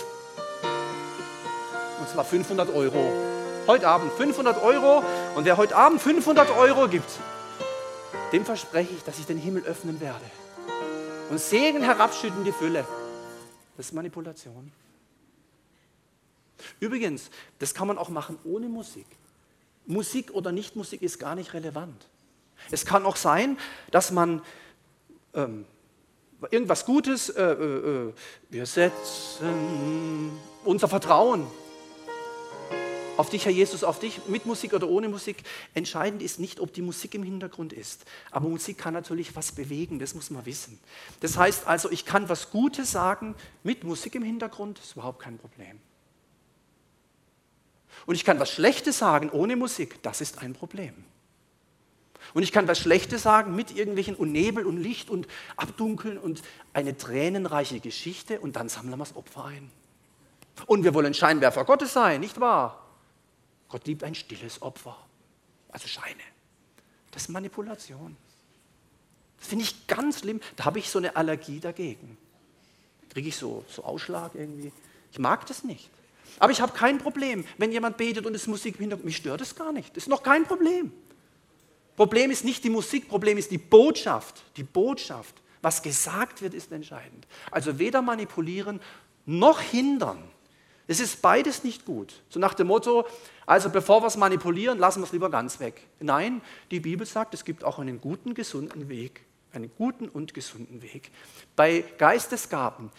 Und 1.99 2.07
zwar 2.07 2.23
500 2.23 2.73
Euro. 2.73 3.11
Heute 3.67 3.87
Abend 3.87 4.11
500 4.13 4.63
Euro. 4.63 5.03
Und 5.35 5.45
wer 5.45 5.57
heute 5.57 5.75
Abend 5.75 6.01
500 6.01 6.49
Euro 6.51 6.87
gibt, 6.87 7.09
dem 8.31 8.45
verspreche 8.45 8.93
ich, 8.93 9.03
dass 9.03 9.19
ich 9.19 9.25
den 9.25 9.37
Himmel 9.37 9.63
öffnen 9.63 9.99
werde. 9.99 10.23
Und 11.29 11.39
Segen 11.39 11.83
herabschütten 11.83 12.43
die 12.43 12.51
Fülle. 12.51 12.85
Das 13.75 13.87
ist 13.87 13.93
Manipulation. 13.93 14.71
Übrigens, 16.79 17.29
das 17.59 17.73
kann 17.73 17.87
man 17.87 17.97
auch 17.97 18.09
machen 18.09 18.37
ohne 18.43 18.67
Musik. 18.67 19.05
Musik 19.85 20.31
oder 20.31 20.51
Nicht-Musik 20.51 21.01
ist 21.01 21.19
gar 21.19 21.35
nicht 21.35 21.53
relevant. 21.53 22.07
Es 22.71 22.85
kann 22.85 23.05
auch 23.05 23.15
sein, 23.15 23.57
dass 23.91 24.11
man 24.11 24.41
ähm, 25.33 25.65
irgendwas 26.51 26.85
Gutes, 26.85 27.29
äh, 27.29 27.43
äh, 27.43 28.07
äh 28.07 28.13
wir 28.49 28.65
setzen 28.65 30.31
unser 30.63 30.87
Vertrauen 30.87 31.47
auf 33.19 33.29
dich, 33.29 33.43
Herr 33.43 33.51
Jesus, 33.51 33.83
auf 33.83 33.99
dich, 33.99 34.27
mit 34.27 34.45
Musik 34.45 34.73
oder 34.73 34.87
ohne 34.87 35.09
Musik. 35.09 35.43
Entscheidend 35.73 36.21
ist 36.21 36.39
nicht, 36.39 36.61
ob 36.61 36.71
die 36.71 36.81
Musik 36.81 37.15
im 37.15 37.23
Hintergrund 37.23 37.73
ist. 37.73 38.05
Aber 38.31 38.47
Musik 38.47 38.77
kann 38.77 38.93
natürlich 38.93 39.35
was 39.35 39.51
bewegen, 39.51 39.99
das 39.99 40.15
muss 40.15 40.29
man 40.29 40.45
wissen. 40.45 40.79
Das 41.19 41.35
heißt 41.35 41.67
also, 41.67 41.91
ich 41.91 42.05
kann 42.05 42.29
was 42.29 42.49
Gutes 42.49 42.91
sagen 42.93 43.35
mit 43.61 43.83
Musik 43.83 44.15
im 44.15 44.23
Hintergrund, 44.23 44.79
ist 44.79 44.93
überhaupt 44.93 45.19
kein 45.19 45.37
Problem. 45.37 45.81
Und 48.05 48.15
ich 48.15 48.23
kann 48.23 48.39
was 48.39 48.51
Schlechtes 48.51 48.99
sagen 48.99 49.29
ohne 49.31 49.57
Musik, 49.57 50.01
das 50.01 50.21
ist 50.21 50.41
ein 50.41 50.53
Problem. 50.53 50.93
Und 52.33 52.43
ich 52.43 52.51
kann 52.51 52.67
was 52.67 52.79
Schlechtes 52.79 53.23
sagen 53.23 53.55
mit 53.55 53.75
irgendwelchen 53.75 54.15
und 54.15 54.31
Nebel 54.31 54.65
und 54.65 54.77
Licht 54.77 55.09
und 55.09 55.27
Abdunkeln 55.55 56.17
und 56.17 56.41
eine 56.73 56.97
tränenreiche 56.97 57.79
Geschichte 57.79 58.39
und 58.39 58.55
dann 58.55 58.69
sammeln 58.69 58.97
wir 58.97 58.97
das 58.97 59.15
Opfer 59.15 59.45
ein. 59.45 59.71
Und 60.65 60.83
wir 60.83 60.93
wollen 60.93 61.13
Scheinwerfer 61.13 61.65
Gottes 61.65 61.93
sein, 61.93 62.19
nicht 62.19 62.39
wahr? 62.39 62.85
Gott 63.69 63.85
liebt 63.87 64.03
ein 64.03 64.15
stilles 64.15 64.61
Opfer, 64.61 64.97
also 65.69 65.87
Scheine. 65.87 66.23
Das 67.11 67.23
ist 67.23 67.29
Manipulation. 67.29 68.17
Das 69.39 69.47
finde 69.47 69.63
ich 69.63 69.87
ganz 69.87 70.19
schlimm. 70.19 70.41
Da 70.55 70.65
habe 70.65 70.79
ich 70.79 70.89
so 70.89 70.99
eine 70.99 71.15
Allergie 71.15 71.59
dagegen. 71.59 72.17
Kriege 73.09 73.29
ich 73.29 73.37
so, 73.37 73.63
so 73.67 73.83
Ausschlag 73.83 74.35
irgendwie. 74.35 74.71
Ich 75.11 75.19
mag 75.19 75.45
das 75.47 75.63
nicht. 75.63 75.89
Aber 76.37 76.51
ich 76.51 76.61
habe 76.61 76.73
kein 76.73 76.99
Problem, 76.99 77.45
wenn 77.57 77.71
jemand 77.71 77.97
betet 77.97 78.25
und 78.25 78.35
es 78.35 78.47
Musik 78.47 78.75
im 78.75 78.81
Hintergrund. 78.81 79.05
Mich 79.05 79.17
stört 79.17 79.41
es 79.41 79.55
gar 79.55 79.71
nicht. 79.71 79.95
Das 79.95 80.03
ist 80.03 80.09
noch 80.09 80.21
kein 80.21 80.43
Problem. 80.45 80.91
Problem 81.99 82.31
ist 82.31 82.45
nicht 82.45 82.63
die 82.63 82.69
Musik, 82.69 83.09
Problem 83.09 83.37
ist 83.37 83.51
die 83.51 83.57
Botschaft. 83.57 84.41
Die 84.55 84.63
Botschaft. 84.63 85.35
Was 85.61 85.81
gesagt 85.81 86.41
wird, 86.41 86.53
ist 86.53 86.71
entscheidend. 86.71 87.27
Also 87.51 87.77
weder 87.77 88.01
manipulieren 88.01 88.79
noch 89.25 89.59
hindern. 89.59 90.23
Es 90.87 91.01
ist 91.01 91.21
beides 91.21 91.65
nicht 91.65 91.83
gut. 91.83 92.21
So 92.29 92.39
nach 92.39 92.53
dem 92.53 92.67
Motto, 92.67 93.05
also 93.45 93.69
bevor 93.69 94.01
wir 94.01 94.07
es 94.07 94.15
manipulieren, 94.15 94.79
lassen 94.79 95.01
wir 95.01 95.07
es 95.07 95.11
lieber 95.11 95.29
ganz 95.29 95.59
weg. 95.59 95.81
Nein, 95.99 96.41
die 96.71 96.79
Bibel 96.79 97.05
sagt, 97.05 97.33
es 97.33 97.43
gibt 97.43 97.65
auch 97.65 97.79
einen 97.79 97.99
guten, 97.99 98.33
gesunden 98.33 98.87
Weg. 98.87 99.25
Einen 99.51 99.69
guten 99.77 100.07
und 100.07 100.33
gesunden 100.33 100.81
Weg. 100.81 101.11
Bei 101.57 101.83
Geistesgaben 101.97 102.91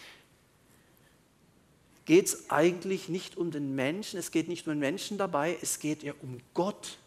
geht 2.05 2.27
es 2.27 2.51
eigentlich 2.51 3.09
nicht 3.09 3.39
um 3.39 3.51
den 3.51 3.75
Menschen, 3.75 4.19
es 4.19 4.31
geht 4.31 4.49
nicht 4.49 4.67
um 4.67 4.75
den 4.75 4.81
Menschen 4.81 5.17
dabei, 5.17 5.57
es 5.63 5.79
geht 5.79 6.03
ja 6.03 6.13
um 6.21 6.37
Gott. 6.53 6.99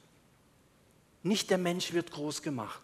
Nicht 1.24 1.50
der 1.50 1.58
Mensch 1.58 1.94
wird 1.94 2.12
groß 2.12 2.42
gemacht. 2.42 2.82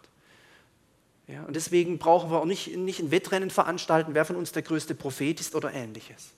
Ja, 1.26 1.44
und 1.44 1.54
deswegen 1.54 1.98
brauchen 1.98 2.30
wir 2.30 2.40
auch 2.40 2.46
nicht, 2.46 2.76
nicht 2.76 2.98
ein 2.98 3.10
Wettrennen 3.10 3.50
veranstalten, 3.50 4.14
wer 4.14 4.24
von 4.24 4.36
uns 4.36 4.50
der 4.50 4.62
größte 4.62 4.94
Prophet 4.94 5.38
ist 5.40 5.54
oder 5.54 5.72
ähnliches. 5.72 6.30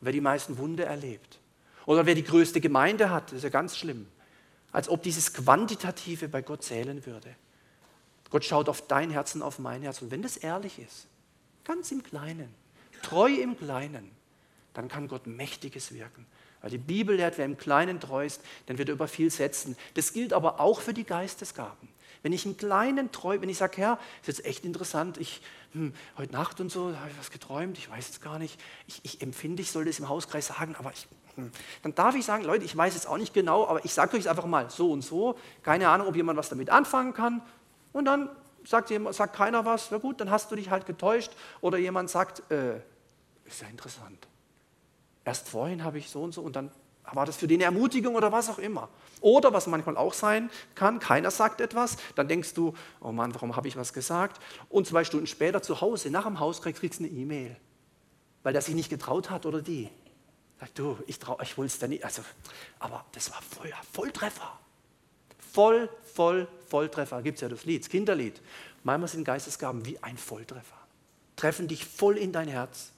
Wer 0.00 0.12
die 0.12 0.20
meisten 0.22 0.56
Wunder 0.56 0.86
erlebt. 0.86 1.38
Oder 1.84 2.06
wer 2.06 2.14
die 2.14 2.24
größte 2.24 2.60
Gemeinde 2.60 3.10
hat, 3.10 3.26
das 3.26 3.38
ist 3.38 3.42
ja 3.42 3.50
ganz 3.50 3.76
schlimm. 3.76 4.06
Als 4.72 4.88
ob 4.88 5.02
dieses 5.02 5.34
Quantitative 5.34 6.28
bei 6.28 6.40
Gott 6.40 6.62
zählen 6.62 7.04
würde. 7.04 7.34
Gott 8.30 8.44
schaut 8.44 8.68
auf 8.68 8.86
dein 8.86 9.10
Herz 9.10 9.34
und 9.34 9.42
auf 9.42 9.58
mein 9.58 9.82
Herz. 9.82 10.00
Und 10.00 10.10
wenn 10.10 10.22
das 10.22 10.36
ehrlich 10.36 10.78
ist, 10.78 11.08
ganz 11.64 11.90
im 11.90 12.02
Kleinen, 12.02 12.54
treu 13.02 13.28
im 13.28 13.58
Kleinen, 13.58 14.10
dann 14.72 14.88
kann 14.88 15.08
Gott 15.08 15.26
Mächtiges 15.26 15.92
wirken. 15.92 16.26
Weil 16.62 16.70
die 16.70 16.78
Bibel 16.78 17.16
lehrt, 17.16 17.38
wer 17.38 17.44
im 17.44 17.56
Kleinen 17.56 18.00
treu 18.00 18.24
ist, 18.24 18.42
dann 18.66 18.78
wird 18.78 18.88
er 18.88 18.94
über 18.94 19.08
viel 19.08 19.30
setzen. 19.30 19.76
Das 19.94 20.12
gilt 20.12 20.32
aber 20.32 20.60
auch 20.60 20.80
für 20.80 20.92
die 20.92 21.04
Geistesgaben. 21.04 21.88
Wenn 22.22 22.32
ich 22.32 22.44
im 22.44 22.56
Kleinen 22.56 23.12
treu, 23.12 23.40
wenn 23.40 23.48
ich 23.48 23.56
sage, 23.56 23.78
Herr, 23.78 23.98
ist 24.20 24.28
jetzt 24.28 24.44
echt 24.44 24.64
interessant, 24.64 25.16
ich, 25.16 25.40
hm, 25.72 25.94
heute 26.18 26.32
Nacht 26.32 26.60
und 26.60 26.70
so, 26.70 26.94
habe 26.94 27.10
ich 27.10 27.18
was 27.18 27.30
geträumt, 27.30 27.78
ich 27.78 27.88
weiß 27.88 28.10
es 28.10 28.20
gar 28.20 28.38
nicht, 28.38 28.60
ich, 28.86 29.00
ich 29.04 29.22
empfinde, 29.22 29.62
ich 29.62 29.70
soll 29.70 29.86
das 29.86 29.98
im 29.98 30.08
Hauskreis 30.08 30.48
sagen, 30.48 30.76
aber 30.78 30.92
ich, 30.92 31.08
hm, 31.36 31.50
dann 31.82 31.94
darf 31.94 32.14
ich 32.14 32.26
sagen, 32.26 32.44
Leute, 32.44 32.64
ich 32.66 32.76
weiß 32.76 32.94
es 32.94 33.06
auch 33.06 33.16
nicht 33.16 33.32
genau, 33.32 33.66
aber 33.66 33.82
ich 33.86 33.94
sage 33.94 34.18
euch 34.18 34.28
einfach 34.28 34.44
mal 34.44 34.68
so 34.68 34.92
und 34.92 35.00
so, 35.00 35.38
keine 35.62 35.88
Ahnung, 35.88 36.08
ob 36.08 36.16
jemand 36.16 36.38
was 36.38 36.50
damit 36.50 36.68
anfangen 36.68 37.14
kann. 37.14 37.40
Und 37.92 38.04
dann 38.04 38.28
sagt, 38.64 38.90
jemand, 38.90 39.16
sagt 39.16 39.34
keiner 39.34 39.64
was, 39.64 39.90
na 39.90 39.98
gut, 39.98 40.20
dann 40.20 40.30
hast 40.30 40.50
du 40.50 40.56
dich 40.56 40.70
halt 40.70 40.86
getäuscht. 40.86 41.32
Oder 41.60 41.78
jemand 41.78 42.10
sagt, 42.10 42.42
äh, 42.50 42.80
ist 43.44 43.62
ja 43.62 43.68
interessant. 43.68 44.28
Erst 45.30 45.48
vorhin 45.48 45.84
habe 45.84 45.96
ich 45.96 46.10
so 46.10 46.24
und 46.24 46.34
so 46.34 46.42
und 46.42 46.56
dann 46.56 46.72
war 47.12 47.24
das 47.24 47.36
für 47.36 47.46
eine 47.46 47.62
Ermutigung 47.62 48.16
oder 48.16 48.32
was 48.32 48.48
auch 48.48 48.58
immer. 48.58 48.88
Oder 49.20 49.52
was 49.52 49.68
manchmal 49.68 49.96
auch 49.96 50.12
sein 50.12 50.50
kann, 50.74 50.98
keiner 50.98 51.30
sagt 51.30 51.60
etwas, 51.60 51.98
dann 52.16 52.26
denkst 52.26 52.52
du, 52.54 52.74
oh 53.00 53.12
Mann, 53.12 53.32
warum 53.32 53.54
habe 53.54 53.68
ich 53.68 53.76
was 53.76 53.92
gesagt? 53.92 54.42
Und 54.68 54.88
zwei 54.88 55.04
Stunden 55.04 55.28
später 55.28 55.62
zu 55.62 55.80
Hause, 55.80 56.10
nach 56.10 56.24
dem 56.24 56.40
Hauskrieg, 56.40 56.74
kriegst 56.74 56.98
du 56.98 57.04
eine 57.04 57.12
E-Mail, 57.12 57.54
weil 58.42 58.52
der 58.52 58.60
sich 58.60 58.74
nicht 58.74 58.90
getraut 58.90 59.30
hat 59.30 59.46
oder 59.46 59.62
die. 59.62 59.88
Sag 60.58 60.74
du, 60.74 60.98
ich, 61.06 61.20
ich 61.42 61.56
wollte 61.56 61.72
es 61.72 61.78
da 61.78 61.86
nicht. 61.86 62.04
Also, 62.04 62.22
aber 62.80 63.04
das 63.12 63.30
war 63.30 63.40
voll, 63.40 63.72
Volltreffer. 63.92 64.58
Voll, 65.38 65.88
voll, 66.12 66.48
Volltreffer. 66.66 67.22
Gibt 67.22 67.36
es 67.36 67.42
ja 67.42 67.48
das 67.48 67.64
Lied, 67.64 67.84
das 67.84 67.88
Kinderlied. 67.88 68.42
Manchmal 68.82 69.06
sind 69.06 69.22
Geistesgaben 69.22 69.86
wie 69.86 69.96
ein 70.02 70.16
Volltreffer. 70.16 70.76
Treffen 71.36 71.68
dich 71.68 71.84
voll 71.84 72.18
in 72.18 72.32
dein 72.32 72.48
Herz 72.48 72.90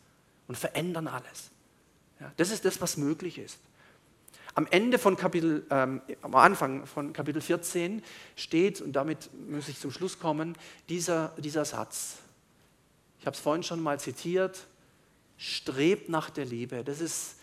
und 0.49 0.57
verändern 0.57 1.09
alles. 1.09 1.52
Ja, 2.23 2.33
das 2.37 2.53
ist 2.53 2.65
das, 2.65 2.81
was 2.81 2.97
möglich 2.97 3.37
ist. 3.37 3.59
Am 4.55 4.69
Ende 4.71 4.99
von 4.99 5.17
Kapitel, 5.17 5.67
ähm, 5.71 6.03
am 6.21 6.37
Anfang 6.37 6.87
von 6.87 7.13
Kapitel 7.13 7.43
14 7.43 8.01
steht, 8.37 8.81
und 8.81 8.93
damit 8.93 9.29
muss 9.51 9.69
ich 9.69 9.81
zum 9.81 9.91
Schluss 9.91 10.21
kommen, 10.21 10.57
dieser, 10.89 11.33
dieser 11.39 11.65
Satz. 11.65 12.19
Ich 13.19 13.27
habe 13.27 13.35
es 13.35 13.41
vorhin 13.41 13.65
schon 13.65 13.83
mal 13.83 13.99
zitiert, 13.99 14.67
strebt 15.37 16.09
nach 16.11 16.31
der 16.31 16.45
Liebe. 16.45 16.85
Das 16.85 17.01
ist 17.01 17.39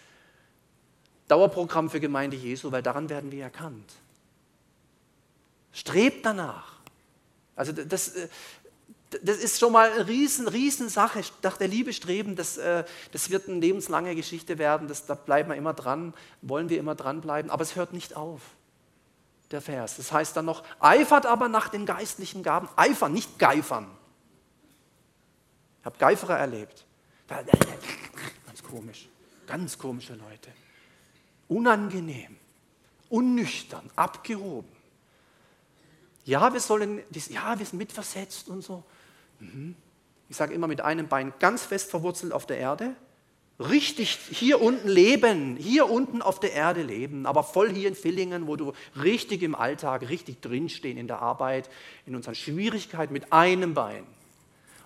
Dauerprogramm 1.27 1.89
für 1.89 1.99
Gemeinde 1.99 2.37
Jesu, 2.37 2.71
weil 2.71 2.81
daran 2.81 3.09
werden 3.09 3.33
wir 3.33 3.43
erkannt. 3.43 3.91
Strebt 5.73 6.25
danach. 6.25 6.79
Also 7.57 7.73
das, 7.73 8.15
äh, 8.15 8.29
das 9.23 9.37
ist 9.37 9.59
schon 9.59 9.73
mal 9.73 9.91
eine 9.91 10.07
riesen, 10.07 10.47
riesen 10.47 10.89
Sache. 10.89 11.21
Nach 11.41 11.57
der 11.57 11.67
Liebe 11.67 11.93
streben, 11.93 12.35
das, 12.35 12.57
äh, 12.57 12.83
das 13.11 13.29
wird 13.29 13.47
eine 13.47 13.59
lebenslange 13.59 14.15
Geschichte 14.15 14.57
werden. 14.57 14.87
Das, 14.87 15.05
da 15.05 15.15
bleiben 15.15 15.49
wir 15.49 15.55
immer 15.55 15.73
dran, 15.73 16.13
wollen 16.41 16.69
wir 16.69 16.79
immer 16.79 16.95
dranbleiben. 16.95 17.49
Aber 17.49 17.63
es 17.63 17.75
hört 17.75 17.93
nicht 17.93 18.15
auf, 18.15 18.41
der 19.51 19.61
Vers. 19.61 19.97
Das 19.97 20.11
heißt 20.11 20.37
dann 20.37 20.45
noch, 20.45 20.63
eifert 20.79 21.25
aber 21.25 21.49
nach 21.49 21.69
den 21.69 21.85
geistlichen 21.85 22.43
Gaben. 22.43 22.69
Eifern, 22.75 23.13
nicht 23.13 23.39
geifern. 23.39 23.89
Ich 25.79 25.85
habe 25.85 25.97
Geiferer 25.97 26.37
erlebt. 26.37 26.85
Ganz 27.27 28.63
komisch. 28.63 29.09
Ganz 29.47 29.77
komische 29.77 30.13
Leute. 30.13 30.51
Unangenehm, 31.47 32.37
unnüchtern, 33.09 33.89
abgehoben. 33.95 34.69
Ja, 36.25 36.53
wir 36.53 36.59
sollen, 36.59 37.01
ja, 37.29 37.57
wir 37.57 37.65
sind 37.65 37.79
mitversetzt 37.79 38.49
und 38.49 38.61
so. 38.61 38.83
Ich 40.29 40.37
sage 40.37 40.53
immer 40.53 40.67
mit 40.67 40.81
einem 40.81 41.07
Bein 41.07 41.33
ganz 41.39 41.63
fest 41.63 41.89
verwurzelt 41.89 42.33
auf 42.33 42.45
der 42.45 42.57
Erde, 42.57 42.95
richtig 43.59 44.17
hier 44.31 44.61
unten 44.61 44.87
leben, 44.87 45.57
hier 45.57 45.89
unten 45.89 46.21
auf 46.21 46.39
der 46.39 46.53
Erde 46.53 46.81
leben, 46.81 47.25
aber 47.25 47.43
voll 47.43 47.71
hier 47.71 47.89
in 47.89 47.95
Villingen, 47.95 48.47
wo 48.47 48.55
du 48.55 48.73
richtig 49.01 49.43
im 49.43 49.55
Alltag, 49.55 50.07
richtig 50.07 50.41
drinstehen 50.41 50.97
in 50.97 51.07
der 51.07 51.21
Arbeit, 51.21 51.69
in 52.05 52.15
unseren 52.15 52.35
Schwierigkeiten 52.35 53.11
mit 53.11 53.33
einem 53.33 53.73
Bein. 53.73 54.05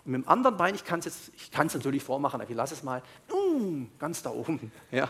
Und 0.05 0.11
mit 0.11 0.23
dem 0.23 0.27
anderen 0.27 0.57
Bein, 0.57 0.75
ich 0.75 0.83
kann 0.83 0.99
es 0.99 1.05
jetzt, 1.05 1.31
ich 1.35 1.51
kann 1.51 1.67
es 1.67 1.75
natürlich 1.75 2.03
vormachen, 2.03 2.41
aber 2.41 2.49
ich 2.49 2.55
lasse 2.55 2.73
es 2.73 2.83
mal, 2.83 3.03
uh, 3.31 3.85
ganz 3.99 4.23
da 4.23 4.31
oben, 4.31 4.71
ja, 4.91 5.09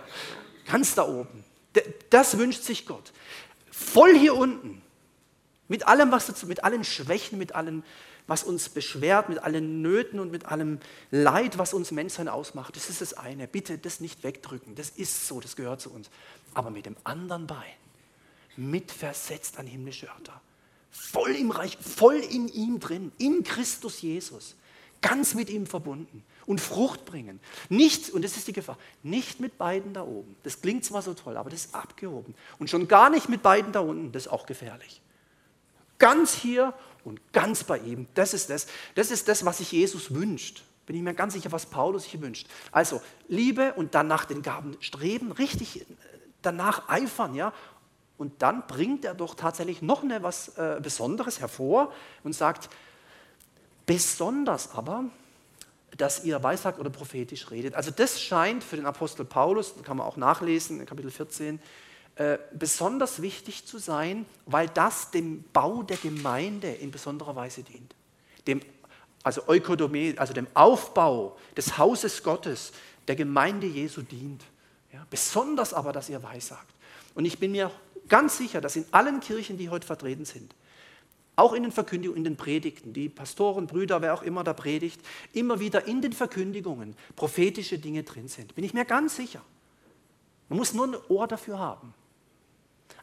ganz 0.69 0.93
da 0.95 1.07
oben. 1.07 1.43
Das 2.09 2.37
wünscht 2.37 2.63
sich 2.63 2.85
Gott. 2.85 3.13
Voll 3.71 4.15
hier 4.15 4.35
unten, 4.35 4.81
mit 5.67 5.87
allem, 5.87 6.11
was 6.11 6.27
dazu, 6.27 6.45
mit 6.45 6.63
allen 6.63 6.83
Schwächen, 6.83 7.39
mit 7.39 7.55
allen 7.55 7.83
was 8.27 8.43
uns 8.43 8.69
beschwert, 8.69 9.29
mit 9.29 9.39
allen 9.39 9.81
Nöten 9.81 10.19
und 10.19 10.31
mit 10.31 10.45
allem 10.45 10.79
Leid, 11.11 11.57
was 11.57 11.73
uns 11.73 11.91
Menschsein 11.91 12.27
ausmacht. 12.27 12.75
Das 12.75 12.89
ist 12.89 13.01
das 13.01 13.13
eine. 13.13 13.47
Bitte 13.47 13.77
das 13.77 13.99
nicht 13.99 14.23
wegdrücken. 14.23 14.75
Das 14.75 14.89
ist 14.89 15.27
so, 15.27 15.39
das 15.39 15.55
gehört 15.55 15.81
zu 15.81 15.91
uns. 15.91 16.09
Aber 16.53 16.69
mit 16.69 16.85
dem 16.85 16.95
anderen 17.03 17.47
Bein, 17.47 17.73
mitversetzt 18.55 19.57
an 19.57 19.67
himmlische 19.67 20.07
Örter. 20.07 20.39
voll 20.93 21.35
im 21.35 21.51
Reich, 21.51 21.77
voll 21.77 22.17
in 22.17 22.47
ihm 22.47 22.79
drin, 22.79 23.11
in 23.17 23.43
Christus 23.43 24.01
Jesus, 24.01 24.55
ganz 25.01 25.33
mit 25.33 25.49
ihm 25.49 25.65
verbunden 25.65 26.23
und 26.45 26.61
Frucht 26.61 27.05
bringen. 27.05 27.39
Nicht, 27.69 28.11
und 28.11 28.23
das 28.23 28.37
ist 28.37 28.47
die 28.47 28.53
Gefahr, 28.53 28.77
nicht 29.01 29.39
mit 29.39 29.57
beiden 29.57 29.93
da 29.93 30.03
oben. 30.03 30.35
Das 30.43 30.61
klingt 30.61 30.85
zwar 30.85 31.01
so 31.01 31.15
toll, 31.15 31.35
aber 31.35 31.49
das 31.49 31.65
ist 31.65 31.75
abgehoben. 31.75 32.35
Und 32.59 32.69
schon 32.69 32.87
gar 32.87 33.09
nicht 33.09 33.27
mit 33.27 33.41
beiden 33.41 33.71
da 33.73 33.79
unten, 33.79 34.11
das 34.11 34.27
ist 34.27 34.31
auch 34.31 34.45
gefährlich. 34.45 35.01
Ganz 35.97 36.33
hier 36.33 36.73
und 37.03 37.33
ganz 37.33 37.63
bei 37.63 37.77
ihm. 37.79 38.07
Das 38.13 38.33
ist 38.33 38.49
das. 38.49 38.67
Das 38.95 39.11
ist 39.11 39.27
das, 39.27 39.45
was 39.45 39.59
sich 39.59 39.71
Jesus 39.71 40.13
wünscht. 40.13 40.63
Bin 40.85 40.95
ich 40.95 41.01
mir 41.01 41.13
ganz 41.13 41.33
sicher, 41.33 41.51
was 41.51 41.65
Paulus 41.65 42.03
sich 42.03 42.19
wünscht. 42.21 42.47
Also 42.71 43.01
Liebe 43.27 43.73
und 43.73 43.95
dann 43.95 44.07
nach 44.07 44.25
den 44.25 44.41
Gaben 44.41 44.75
streben, 44.79 45.31
richtig 45.31 45.81
äh, 45.81 45.85
danach 46.41 46.89
eifern, 46.89 47.35
ja. 47.35 47.53
Und 48.17 48.41
dann 48.41 48.67
bringt 48.67 49.05
er 49.05 49.15
doch 49.15 49.35
tatsächlich 49.35 49.81
noch 49.81 50.03
eine 50.03 50.23
was 50.23 50.49
äh, 50.57 50.79
Besonderes 50.81 51.39
hervor 51.39 51.91
und 52.23 52.33
sagt, 52.33 52.69
besonders 53.85 54.71
aber, 54.75 55.05
dass 55.97 56.23
ihr 56.23 56.41
weissagt 56.43 56.79
oder 56.79 56.89
prophetisch 56.89 57.51
redet. 57.51 57.75
Also 57.75 57.91
das 57.91 58.21
scheint 58.21 58.63
für 58.63 58.75
den 58.75 58.85
Apostel 58.85 59.25
Paulus, 59.25 59.73
kann 59.83 59.97
man 59.97 60.07
auch 60.07 60.17
nachlesen 60.17 60.79
in 60.79 60.85
Kapitel 60.85 61.11
14, 61.11 61.59
äh, 62.15 62.37
besonders 62.53 63.21
wichtig 63.21 63.65
zu 63.65 63.79
sein, 63.79 64.25
weil 64.45 64.67
das 64.67 65.09
dem 65.09 65.43
Bau 65.51 65.81
der 65.81 65.97
Gemeinde 65.97 66.71
in 66.71 66.91
besonderer 66.91 67.35
Weise 67.35 67.63
dient. 67.63 67.95
Dem, 68.45 68.61
also 69.23 69.47
Eukodome, 69.47 70.13
also 70.17 70.33
dem 70.33 70.47
Aufbau 70.53 71.37
des 71.57 71.77
Hauses 71.77 72.21
Gottes, 72.21 72.71
der 73.07 73.15
Gemeinde 73.15 73.65
Jesu 73.67 74.01
dient. 74.01 74.43
Ja, 74.91 75.05
besonders 75.09 75.73
aber, 75.73 75.91
dass 75.91 76.09
ihr 76.09 76.21
weissagt. 76.21 76.71
Und 77.15 77.25
ich 77.25 77.39
bin 77.39 77.51
mir 77.51 77.71
ganz 78.07 78.37
sicher, 78.37 78.61
dass 78.61 78.75
in 78.75 78.85
allen 78.91 79.19
Kirchen, 79.19 79.57
die 79.57 79.69
heute 79.69 79.87
vertreten 79.87 80.25
sind, 80.25 80.53
auch 81.35 81.53
in 81.53 81.63
den 81.63 81.71
Verkündigungen, 81.71 82.19
in 82.19 82.23
den 82.23 82.37
Predigten, 82.37 82.93
die 82.93 83.09
Pastoren, 83.09 83.65
Brüder, 83.65 84.03
wer 84.03 84.13
auch 84.13 84.21
immer 84.21 84.43
da 84.43 84.53
predigt, 84.53 85.01
immer 85.33 85.59
wieder 85.59 85.87
in 85.87 86.01
den 86.01 86.13
Verkündigungen 86.13 86.95
prophetische 87.15 87.79
Dinge 87.79 88.03
drin 88.03 88.27
sind. 88.27 88.53
Bin 88.53 88.63
ich 88.63 88.75
mir 88.75 88.85
ganz 88.85 89.15
sicher. 89.15 89.41
Man 90.49 90.59
muss 90.59 90.73
nur 90.73 90.87
ein 90.87 90.95
Ohr 91.09 91.27
dafür 91.27 91.57
haben. 91.57 91.95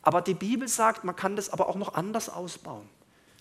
Aber 0.02 0.22
die 0.22 0.34
Bibel 0.34 0.68
sagt, 0.68 1.04
man 1.04 1.16
kann 1.16 1.36
das 1.36 1.50
aber 1.50 1.68
auch 1.68 1.76
noch 1.76 1.94
anders 1.94 2.28
ausbauen. 2.28 2.88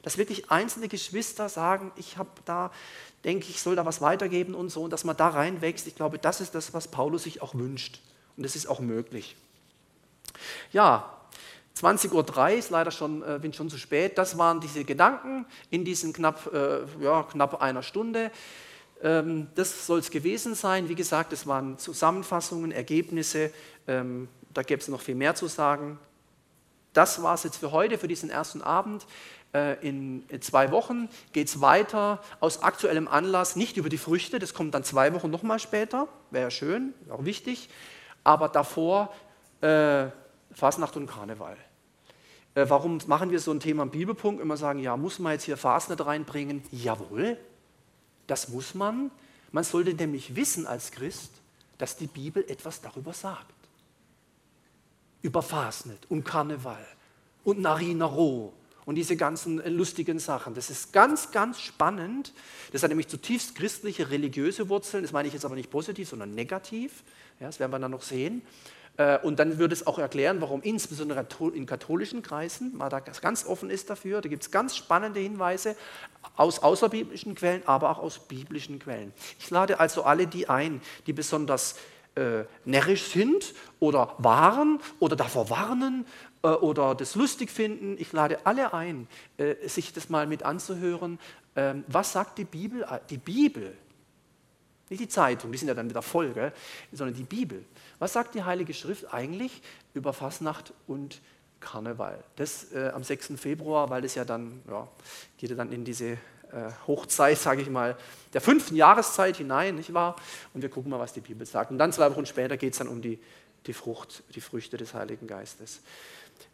Dass 0.02 0.18
wirklich 0.18 0.52
einzelne 0.52 0.88
Geschwister 0.88 1.50
sagen, 1.50 1.92
ich 1.96 2.18
habe 2.18 2.30
da, 2.46 2.72
denke 3.24 3.48
ich, 3.50 3.62
soll 3.62 3.76
da 3.76 3.86
was 3.86 4.02
weitergeben 4.02 4.56
und 4.56 4.70
so, 4.70 4.84
und 4.84 4.92
dass 4.92 5.04
man 5.04 5.16
da 5.16 5.30
reinwächst. 5.30 5.88
Ich 5.88 5.96
glaube, 5.96 6.20
das 6.20 6.42
ist 6.42 6.56
das, 6.56 6.74
was 6.74 6.88
Paulus 6.88 7.24
sich 7.24 7.42
auch 7.42 7.54
wünscht. 7.54 8.02
Und 8.38 8.44
das 8.44 8.56
ist 8.56 8.68
auch 8.68 8.80
möglich. 8.80 9.36
Ja, 10.72 11.14
20.03 11.78 12.14
Uhr 12.14 12.50
ist 12.58 12.70
leider 12.70 12.92
schon, 12.92 13.24
äh, 13.24 13.40
bin 13.42 13.54
schon 13.54 13.70
zu 13.70 13.78
spät. 13.78 14.18
Das 14.18 14.38
waren 14.38 14.60
diese 14.60 14.84
Gedanken 14.84 15.46
in 15.70 15.86
diesen 15.86 16.14
knapp, 16.14 16.52
äh, 16.54 16.80
ja, 17.02 17.24
knapp 17.24 17.62
einer 17.62 17.84
Stunde. 17.84 18.32
Ähm, 19.02 19.48
das 19.56 19.86
soll 19.86 20.00
es 20.00 20.12
gewesen 20.12 20.56
sein. 20.56 20.90
Wie 20.90 20.96
gesagt, 20.96 21.32
es 21.32 21.48
waren 21.48 21.78
Zusammenfassungen, 21.78 22.72
Ergebnisse. 22.72 23.52
Ähm, 23.88 24.28
da 24.54 24.62
gäbe 24.62 24.82
es 24.82 24.88
noch 24.88 25.02
viel 25.02 25.16
mehr 25.16 25.36
zu 25.36 25.48
sagen. 25.48 26.00
Das 26.94 27.22
war 27.22 27.36
es 27.36 27.44
jetzt 27.44 27.58
für 27.58 27.72
heute, 27.72 27.98
für 27.98 28.08
diesen 28.08 28.30
ersten 28.30 28.62
Abend. 28.62 29.06
Äh, 29.54 29.88
in 29.88 30.24
zwei 30.42 30.72
Wochen 30.72 31.10
geht 31.34 31.48
es 31.48 31.62
weiter 31.62 32.22
aus 32.40 32.62
aktuellem 32.62 33.08
Anlass, 33.08 33.56
nicht 33.56 33.78
über 33.78 33.90
die 33.90 33.98
Früchte, 33.98 34.40
das 34.40 34.54
kommt 34.54 34.74
dann 34.74 34.84
zwei 34.84 35.14
Wochen 35.14 35.30
nochmal 35.30 35.60
später, 35.60 36.08
wäre 36.30 36.46
ja 36.46 36.52
schön, 36.52 36.94
auch 37.10 37.26
wichtig, 37.26 37.70
aber 38.24 38.48
davor 38.48 39.14
äh, 39.62 40.08
Fasnacht 40.52 40.96
und 40.98 41.08
Karneval. 41.08 41.58
Äh, 42.54 42.66
warum 42.70 43.00
machen 43.08 43.32
wir 43.32 43.40
so 43.40 43.52
ein 43.52 43.60
Thema 43.60 43.84
im 43.84 43.90
Bibelpunkt? 43.90 44.42
Immer 44.42 44.58
sagen, 44.58 44.80
ja, 44.80 44.98
muss 44.98 45.18
man 45.20 45.34
jetzt 45.34 45.46
hier 45.46 45.58
Fasnacht 45.58 46.06
reinbringen? 46.06 46.64
Jawohl, 46.72 47.38
das 48.28 48.50
muss 48.50 48.76
man. 48.76 49.10
Man 49.52 49.64
sollte 49.64 49.94
nämlich 49.96 50.36
wissen 50.36 50.68
als 50.68 50.92
Christ, 50.92 51.32
dass 51.80 51.98
die 51.98 52.08
Bibel 52.08 52.44
etwas 52.48 52.82
darüber 52.82 53.14
sagt 53.14 53.59
über 55.22 55.42
Fasnet 55.42 56.00
und 56.10 56.24
Karneval 56.24 56.86
und 57.44 57.60
Narinaro 57.60 58.54
und 58.86 58.96
diese 58.96 59.16
ganzen 59.16 59.62
äh, 59.62 59.70
lustigen 59.70 60.18
Sachen. 60.18 60.56
Das 60.56 60.70
ist 60.70 60.92
ganz, 60.94 61.32
ganz 61.32 61.60
spannend. 61.62 62.34
Das 62.72 62.82
hat 62.82 62.90
nämlich 62.90 63.08
zutiefst 63.08 63.54
christliche, 63.56 64.10
religiöse 64.10 64.68
Wurzeln. 64.68 65.04
Das 65.04 65.12
meine 65.12 65.28
ich 65.28 65.34
jetzt 65.34 65.46
aber 65.46 65.56
nicht 65.56 65.70
positiv, 65.70 66.10
sondern 66.10 66.34
negativ. 66.34 67.04
Ja, 67.40 67.46
das 67.46 67.60
werden 67.60 67.72
wir 67.72 67.80
dann 67.80 67.92
noch 67.92 68.02
sehen. 68.02 68.42
Äh, 68.98 69.20
und 69.20 69.40
dann 69.40 69.60
würde 69.60 69.74
es 69.74 69.86
auch 69.86 70.00
erklären, 70.00 70.42
warum 70.42 70.62
insbesondere 70.62 71.26
in 71.54 71.66
katholischen 71.66 72.22
Kreisen 72.22 72.76
man 72.76 72.90
da 72.90 73.00
ganz 73.00 73.46
offen 73.46 73.70
ist 73.70 73.90
dafür. 73.90 74.22
Da 74.22 74.30
gibt 74.30 74.44
es 74.44 74.52
ganz 74.52 74.76
spannende 74.76 75.20
Hinweise 75.20 75.76
aus 76.36 76.60
außerbiblischen 76.60 77.36
Quellen, 77.36 77.62
aber 77.68 77.92
auch 77.92 78.00
aus 78.00 78.20
biblischen 78.28 78.80
Quellen. 78.80 79.14
Ich 79.40 79.50
lade 79.52 79.80
also 79.80 80.04
alle 80.04 80.28
die 80.28 80.50
ein, 80.50 80.82
die 81.06 81.14
besonders 81.14 81.76
äh, 82.20 82.46
närrisch 82.66 83.06
sind 83.06 83.54
oder 83.80 84.14
waren 84.18 84.80
oder 85.00 85.16
davor 85.16 85.50
warnen 85.50 86.06
äh, 86.44 86.50
oder 86.50 86.94
das 86.94 87.16
lustig 87.16 87.50
finden. 87.50 87.96
Ich 87.98 88.12
lade 88.12 88.46
alle 88.46 88.74
ein, 88.74 89.08
äh, 89.38 89.56
sich 89.68 89.94
das 89.94 90.10
mal 90.10 90.28
mit 90.28 90.44
anzuhören. 90.44 91.18
Ähm, 91.56 91.86
was 91.88 92.12
sagt 92.12 92.38
die 92.38 92.44
Bibel? 92.44 92.86
Die 93.10 93.18
Bibel, 93.18 93.74
nicht 94.90 95.02
die 95.02 95.08
Zeitung, 95.08 95.52
die 95.52 95.58
sind 95.58 95.70
ja 95.70 95.74
dann 95.74 95.90
wieder 95.90 96.02
voll, 96.02 96.52
sondern 96.92 97.16
die 97.16 97.24
Bibel. 97.24 97.64
Was 98.00 98.14
sagt 98.14 98.36
die 98.36 98.44
Heilige 98.44 98.74
Schrift 98.74 99.14
eigentlich 99.14 99.62
über 99.94 100.12
Fasnacht 100.12 100.74
und 100.88 101.22
Karneval? 101.62 102.22
Das 102.36 102.74
äh, 102.74 102.92
am 102.94 103.04
6. 103.04 103.34
Februar, 103.38 103.90
weil 103.90 104.02
das 104.02 104.16
ja 104.16 104.26
dann, 104.26 104.62
ja, 104.68 104.88
geht 105.38 105.52
ja 105.52 105.56
dann 105.56 105.72
in 105.72 105.86
diese 105.86 106.18
Hochzeit, 106.88 107.38
sage 107.38 107.62
ich 107.62 107.70
mal, 107.70 107.98
der 108.34 108.42
fünften 108.42 108.76
Jahreszeit 108.76 109.38
hinein, 109.38 109.76
nicht 109.76 109.94
wahr? 109.94 110.16
Und 110.54 110.62
wir 110.62 110.70
gucken 110.70 110.92
mal, 110.92 111.00
was 111.00 111.14
die 111.14 111.22
Bibel 111.22 111.46
sagt. 111.46 111.72
Und 111.72 111.78
dann 111.78 111.92
zwei 111.92 112.10
Wochen 112.12 112.26
später 112.26 112.58
geht 112.58 112.74
es 112.74 112.80
dann 112.80 112.88
um 112.88 113.02
die, 113.02 113.20
die 113.66 113.74
Frucht, 113.74 114.24
die 114.36 114.42
Früchte 114.42 114.78
des 114.78 114.94
Heiligen 114.94 115.28
Geistes. 115.28 115.82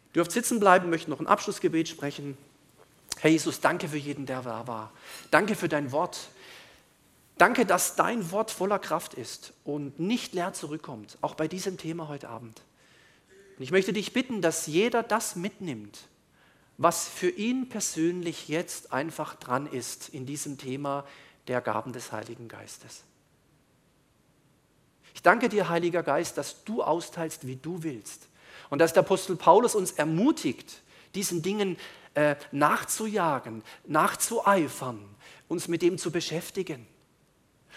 Ihr 0.08 0.22
dürft 0.22 0.32
sitzen 0.32 0.60
bleiben, 0.60 0.90
möchte 0.90 1.10
noch 1.10 1.20
ein 1.20 1.26
Abschlussgebet 1.26 1.88
sprechen. 1.88 2.36
Herr 3.18 3.30
Jesus, 3.30 3.60
danke 3.60 3.88
für 3.88 3.96
jeden, 3.96 4.26
der 4.26 4.42
da 4.42 4.66
war. 4.66 4.92
Danke 5.30 5.54
für 5.54 5.68
dein 5.68 5.92
Wort. 5.92 6.28
Danke, 7.38 7.66
dass 7.66 7.96
dein 7.96 8.30
Wort 8.30 8.50
voller 8.50 8.78
Kraft 8.78 9.14
ist 9.14 9.52
und 9.64 10.00
nicht 10.00 10.32
leer 10.32 10.54
zurückkommt, 10.54 11.18
auch 11.20 11.34
bei 11.34 11.48
diesem 11.48 11.76
Thema 11.76 12.08
heute 12.08 12.30
Abend. 12.30 12.62
Und 13.58 13.62
ich 13.62 13.70
möchte 13.70 13.92
dich 13.92 14.12
bitten, 14.14 14.40
dass 14.40 14.66
jeder 14.66 15.02
das 15.02 15.36
mitnimmt, 15.36 16.08
was 16.78 17.08
für 17.08 17.30
ihn 17.30 17.68
persönlich 17.68 18.48
jetzt 18.48 18.92
einfach 18.92 19.34
dran 19.36 19.66
ist 19.66 20.08
in 20.10 20.26
diesem 20.26 20.58
Thema 20.58 21.04
der 21.48 21.60
Gaben 21.60 21.92
des 21.92 22.12
Heiligen 22.12 22.48
Geistes. 22.48 23.04
Ich 25.14 25.22
danke 25.22 25.48
dir, 25.48 25.68
Heiliger 25.68 26.02
Geist, 26.02 26.36
dass 26.36 26.64
du 26.64 26.82
austeilst, 26.82 27.46
wie 27.46 27.56
du 27.56 27.82
willst. 27.82 28.28
Und 28.68 28.80
dass 28.80 28.92
der 28.92 29.02
Apostel 29.02 29.36
Paulus 29.36 29.74
uns 29.74 29.92
ermutigt, 29.92 30.82
diesen 31.14 31.40
Dingen 31.40 31.78
äh, 32.14 32.36
nachzujagen, 32.52 33.62
nachzueifern, 33.86 35.02
uns 35.48 35.68
mit 35.68 35.82
dem 35.82 35.98
zu 35.98 36.10
beschäftigen. 36.10 36.86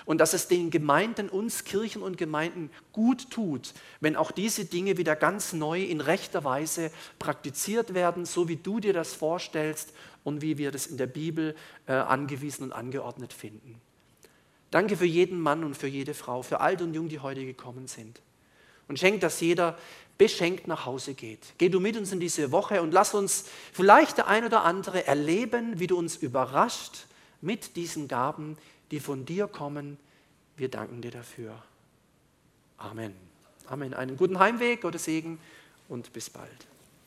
Und 0.06 0.20
dass 0.20 0.34
es 0.34 0.48
den 0.48 0.70
Gemeinden, 0.70 1.30
uns 1.30 1.64
Kirchen 1.64 2.02
und 2.02 2.18
Gemeinden 2.18 2.70
gut 2.94 3.30
tut, 3.30 3.74
wenn 4.00 4.16
auch 4.16 4.32
diese 4.32 4.66
Dinge 4.66 4.98
wieder 4.98 5.16
ganz 5.16 5.54
neu 5.54 5.84
in 5.84 6.02
rechter 6.02 6.44
Weise 6.44 6.92
praktiziert 7.20 7.94
werden, 7.94 8.26
so 8.26 8.48
wie 8.48 8.58
du 8.58 8.80
dir 8.80 8.94
das 8.94 9.14
vorstellst 9.14 9.94
und 10.24 10.42
wie 10.42 10.58
wir 10.58 10.72
das 10.72 10.88
in 10.88 10.98
der 10.98 11.08
Bibel 11.08 11.56
äh, 11.88 11.94
angewiesen 11.94 12.64
und 12.64 12.74
angeordnet 12.74 13.34
finden. 13.34 13.80
Danke 14.72 14.96
für 14.98 15.06
jeden 15.06 15.40
Mann 15.40 15.64
und 15.64 15.76
für 15.76 15.88
jede 15.88 16.14
Frau, 16.14 16.44
für 16.44 16.60
alt 16.60 16.82
und 16.82 16.94
jung, 16.94 17.10
die 17.10 17.20
heute 17.20 17.46
gekommen 17.46 17.88
sind. 17.88 18.22
Und 18.88 19.00
schenk, 19.00 19.22
dass 19.22 19.40
jeder 19.40 19.78
beschenkt 20.18 20.68
nach 20.68 20.86
Hause 20.86 21.14
geht. 21.14 21.54
Geh 21.58 21.70
du 21.70 21.80
mit 21.80 21.98
uns 21.98 22.12
in 22.12 22.20
diese 22.20 22.52
Woche 22.52 22.82
und 22.82 22.94
lass 22.94 23.14
uns 23.14 23.46
vielleicht 23.72 24.18
der 24.18 24.28
ein 24.28 24.46
oder 24.46 24.64
andere 24.64 25.08
erleben, 25.08 25.80
wie 25.80 25.88
du 25.88 25.98
uns 25.98 26.18
überrascht 26.18 27.06
mit 27.42 27.76
diesen 27.78 28.08
Gaben, 28.08 28.58
die 28.92 29.00
von 29.00 29.26
dir 29.26 29.48
kommen. 29.48 29.98
Wir 30.56 30.70
danken 30.70 31.02
dir 31.02 31.12
dafür. 31.12 31.62
Amen. 32.78 33.14
Amen. 33.68 33.94
Einen 33.94 34.18
guten 34.18 34.40
Heimweg, 34.40 34.82
Gottes 34.82 35.06
Segen 35.06 35.40
und 35.88 36.12
bis 36.14 36.30
bald. 36.30 36.68